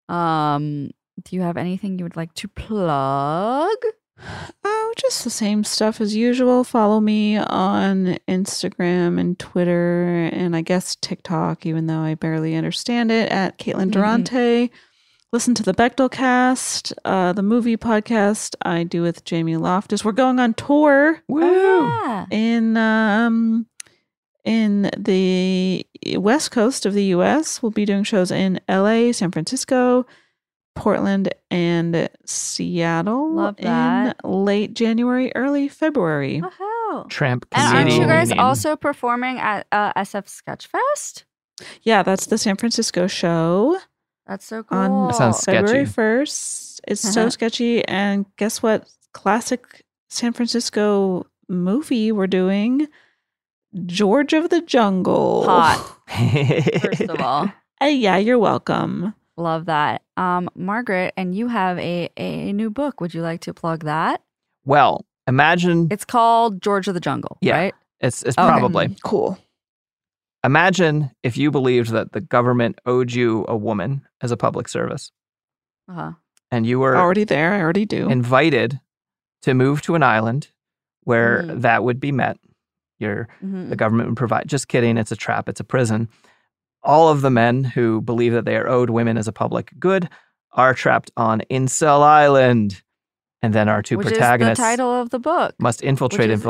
Um, 0.09 0.91
do 1.23 1.37
you 1.37 1.43
have 1.43 1.57
anything 1.57 1.99
you 1.99 2.05
would 2.05 2.17
like 2.17 2.35
to 2.35 2.49
plug? 2.49 3.77
Oh, 4.65 4.93
just 4.99 5.25
the 5.25 5.31
same 5.31 5.65
stuff 5.65 5.99
as 6.01 6.15
usual. 6.15 6.63
Follow 6.63 7.01
me 7.01 7.39
on 7.39 8.19
Instagram 8.29 9.19
and 9.19 9.39
Twitter, 9.39 10.29
and 10.33 10.55
I 10.55 10.61
guess 10.61 10.95
TikTok, 10.97 11.65
even 11.65 11.87
though 11.87 12.01
I 12.01 12.17
barely 12.17 12.55
understand 12.55 13.11
it, 13.11 13.31
at 13.33 13.59
Caitlin 13.59 13.91
Durante. 13.91 14.71
Listen 15.33 15.55
to 15.55 15.63
the 15.63 15.73
Bechdel 15.73 16.11
cast, 16.11 16.93
uh, 17.05 17.33
the 17.33 17.43
movie 17.43 17.77
podcast 17.77 18.57
I 18.63 18.83
do 18.83 19.01
with 19.03 19.25
Jamie 19.25 19.57
Loftus. 19.57 20.05
We're 20.05 20.11
going 20.11 20.41
on 20.41 20.55
tour 20.55 21.23
Woo! 21.29 21.41
Yeah. 21.41 22.27
in 22.33 22.77
um 22.77 23.67
in 24.45 24.91
the 24.97 25.87
west 26.17 26.51
coast 26.51 26.85
of 26.85 26.95
the 26.95 27.05
US. 27.17 27.63
We'll 27.63 27.71
be 27.71 27.85
doing 27.85 28.03
shows 28.03 28.33
in 28.33 28.59
LA, 28.69 29.13
San 29.13 29.31
Francisco, 29.31 30.05
Portland, 30.75 31.33
and 31.49 32.11
Seattle 32.27 33.33
Love 33.33 33.57
that. 33.59 34.17
in 34.25 34.31
late 34.31 34.75
January, 34.75 35.31
early 35.37 35.69
February. 35.69 36.43
Wow. 36.43 37.07
Tramp 37.09 37.47
And 37.53 37.77
aren't 37.77 37.93
you 37.93 38.05
guys 38.05 38.33
also 38.33 38.75
performing 38.75 39.39
at 39.39 39.65
uh, 39.71 39.93
SF 39.93 40.27
Sketchfest? 40.27 41.23
Yeah, 41.83 42.03
that's 42.03 42.27
the 42.27 42.39
San 42.39 42.57
Francisco 42.57 43.07
show 43.07 43.79
That's 44.31 44.47
so 44.47 44.63
cool. 44.63 44.79
on 44.79 45.09
That 45.09 45.15
sounds 45.17 45.45
February 45.45 45.85
1st. 45.87 46.81
It's 46.87 47.01
so 47.03 47.23
Uh-huh. 47.23 47.31
sketchy. 47.31 47.85
And 47.89 48.27
guess 48.37 48.63
what? 48.63 48.89
Classic 49.13 49.85
San 50.09 50.33
Francisco 50.33 51.27
movie 51.49 52.13
we're 52.13 52.29
doing 52.29 52.87
George 53.87 54.33
of 54.33 54.49
the 54.51 54.61
Jungle. 54.61 55.45
Hot, 55.47 55.97
first 56.81 57.01
of 57.03 57.21
all. 57.21 57.53
Hey, 57.81 57.97
yeah, 57.97 58.19
you're 58.19 58.39
welcome. 58.39 59.15
Love 59.37 59.65
that. 59.67 60.03
Um, 60.17 60.49
Margaret, 60.55 61.13
and 61.17 61.35
you 61.35 61.49
have 61.49 61.77
a, 61.81 62.09
a 62.17 62.53
new 62.53 62.71
book. 62.71 63.01
Would 63.01 63.15
you 63.15 63.23
like 63.23 63.41
to 63.43 63.53
plug 63.55 63.83
that? 63.85 64.23
well, 64.65 65.05
imagine 65.27 65.89
It's 65.91 66.05
called 66.05 66.61
George 66.63 66.87
of 66.87 66.95
the 66.95 67.01
Jungle, 67.01 67.37
Yeah. 67.41 67.57
right? 67.57 67.75
it's 68.01 68.23
it's 68.23 68.39
Okay. 68.39 68.47
probably 68.49 68.97
Cool. 69.03 69.39
Imagine 70.45 71.11
if 71.23 71.37
you 71.37 71.51
believed 71.51 71.91
that 71.91 72.13
the 72.13 72.21
government 72.21 72.79
owed 72.87 73.13
you 73.13 73.45
a 73.49 73.57
woman 73.57 74.03
as 74.21 74.31
a 74.31 74.37
public 74.37 74.69
service, 74.69 75.13
Uh-huh. 75.89 76.13
and 76.51 76.67
you 76.67 76.79
were 76.79 76.97
Already 76.97 77.25
there. 77.25 77.53
I 77.55 77.61
already 77.61 77.85
do. 77.87 78.09
invited 78.09 78.81
to 79.43 79.55
move 79.55 79.83
to 79.83 79.95
an 79.95 80.03
island 80.03 80.49
where 81.05 81.43
Mm. 81.43 81.61
that 81.63 81.83
would 81.85 82.01
be 82.01 82.13
met. 82.13 82.39
Your 82.99 83.29
Mhm. 83.43 83.71
the 83.71 83.77
government 83.77 84.11
would 84.11 84.19
provide. 84.19 84.47
Just 84.47 84.69
kidding. 84.69 84.99
It's 84.99 85.13
a 85.13 85.17
trap. 85.17 85.49
It's 85.49 85.61
a 85.61 85.65
prison. 85.65 86.09
All 86.83 87.09
of 87.09 87.23
the 87.23 87.31
men 87.31 87.65
who 87.65 88.01
believe 88.03 88.33
that 88.35 88.45
they 88.45 88.57
are 88.57 88.69
owed 88.69 88.91
women 88.91 89.17
as 89.17 89.27
a 89.29 89.33
public 89.33 89.73
good 89.79 90.09
are 90.53 90.75
trapped 90.75 91.11
on 91.17 91.41
Incel 91.51 92.03
Island, 92.03 92.83
and 93.43 93.55
then 93.55 93.69
our 93.69 93.83
two 93.83 93.97
Which 93.97 94.09
protagonists 94.09 94.59
is 94.61 94.65
the 94.65 94.71
title 94.71 94.91
of 94.93 95.09
the 95.11 95.19
book. 95.19 95.55
must 95.59 95.83
infiltrate 95.83 96.31
is- 96.31 96.43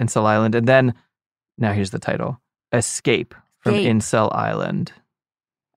Incel 0.00 0.24
Island, 0.26 0.54
and 0.56 0.66
then 0.66 0.94
now 1.58 1.72
here's 1.72 1.90
the 1.90 1.98
title: 2.00 2.40
Escape 2.72 3.34
from 3.58 3.74
Escape. 3.74 3.92
Incel 3.96 4.34
Island. 4.34 4.92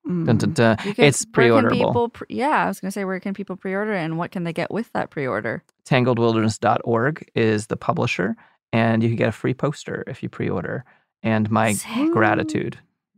Mm. 0.07 0.25
Dun, 0.27 0.37
dun, 0.37 0.53
dun. 0.53 0.77
Can- 0.77 0.93
It's 1.05 1.25
pre-orderable. 1.25 2.13
pre- 2.13 2.27
yeah, 2.29 2.65
I 2.65 2.67
was 2.67 2.79
going 2.79 2.89
to 2.89 2.91
say, 2.93 3.05
where 3.05 3.19
can 3.19 3.33
people 3.33 3.55
pre-order 3.55 3.93
and 3.93 4.17
what 4.17 4.31
can 4.31 4.43
they 4.43 4.53
get 4.53 4.71
with 4.71 4.91
that 4.93 5.09
pre-order? 5.09 5.63
tangledwilderness.org 5.85 7.29
is 7.35 7.67
the 7.67 7.77
publisher, 7.77 8.35
and 8.73 9.01
you 9.03 9.09
can 9.09 9.15
get 9.17 9.29
a 9.29 9.31
free 9.31 9.53
poster 9.53 10.03
if 10.07 10.21
you 10.23 10.29
pre-order. 10.29 10.83
And 11.23 11.49
my 11.49 11.73
Sick. 11.73 12.11
gratitude, 12.11 12.77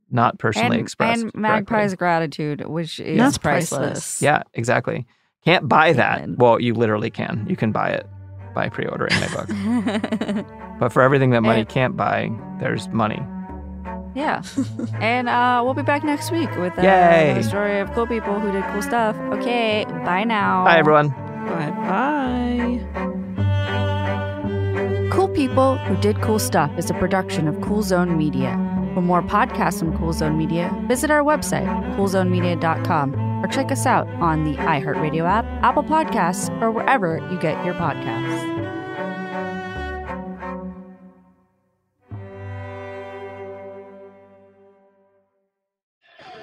not 0.09 0.39
personally 0.39 0.77
and, 0.77 0.81
expressed. 0.81 1.23
and. 1.23 1.33
Magpie's 1.33 1.95
gratitude, 1.95 2.65
which 2.65 2.99
is 3.01 3.17
That's 3.17 3.37
priceless. 3.37 3.79
priceless. 3.79 4.21
Yeah, 4.21 4.43
exactly. 4.53 5.05
Can't 5.43 5.67
buy 5.67 5.93
that. 5.93 6.19
Amen. 6.19 6.35
Well, 6.37 6.59
you 6.61 6.73
literally 6.73 7.09
can. 7.09 7.45
You 7.49 7.55
can 7.57 7.71
buy 7.71 7.89
it 7.89 8.05
by 8.53 8.69
pre-ordering 8.69 9.13
my 9.19 9.27
book. 9.27 10.45
But 10.79 10.93
for 10.93 11.01
everything 11.01 11.31
that 11.31 11.41
money 11.41 11.61
And- 11.61 11.69
can't 11.69 11.97
buy, 11.97 12.29
there's 12.59 12.87
money. 12.89 13.19
Yeah. 14.17 14.41
and 14.99 15.29
uh, 15.29 15.61
we'll 15.63 15.73
be 15.73 15.83
back 15.83 16.03
next 16.03 16.31
week 16.31 16.49
with 16.57 16.77
uh, 16.77 16.81
another 16.81 17.43
story 17.43 17.79
of 17.79 17.91
cool 17.93 18.07
people 18.07 18.39
who 18.39 18.51
did 18.51 18.63
cool 18.71 18.81
stuff. 18.81 19.15
Okay, 19.37 19.85
bye 20.03 20.23
now. 20.23 20.65
Bye, 20.65 20.77
everyone. 20.77 21.09
Bye 21.09 21.71
bye. 21.71 23.07
Cool 25.11 25.29
People 25.29 25.77
Who 25.77 25.95
Did 25.97 26.21
Cool 26.21 26.37
Stuff 26.37 26.71
is 26.77 26.91
a 26.91 26.93
production 26.93 27.47
of 27.47 27.59
Cool 27.61 27.81
Zone 27.81 28.17
Media. 28.17 28.51
For 28.93 29.01
more 29.01 29.21
podcasts 29.21 29.79
from 29.79 29.97
Cool 29.97 30.13
Zone 30.13 30.37
Media, 30.37 30.71
visit 30.87 31.09
our 31.09 31.23
website, 31.23 31.67
coolzonemedia.com, 31.95 33.43
or 33.43 33.47
check 33.47 33.71
us 33.71 33.85
out 33.85 34.07
on 34.21 34.43
the 34.43 34.55
iHeartRadio 34.57 35.27
app, 35.27 35.45
Apple 35.63 35.83
Podcasts, 35.83 36.49
or 36.61 36.71
wherever 36.71 37.17
you 37.31 37.39
get 37.39 37.63
your 37.65 37.75
podcasts. 37.75 38.56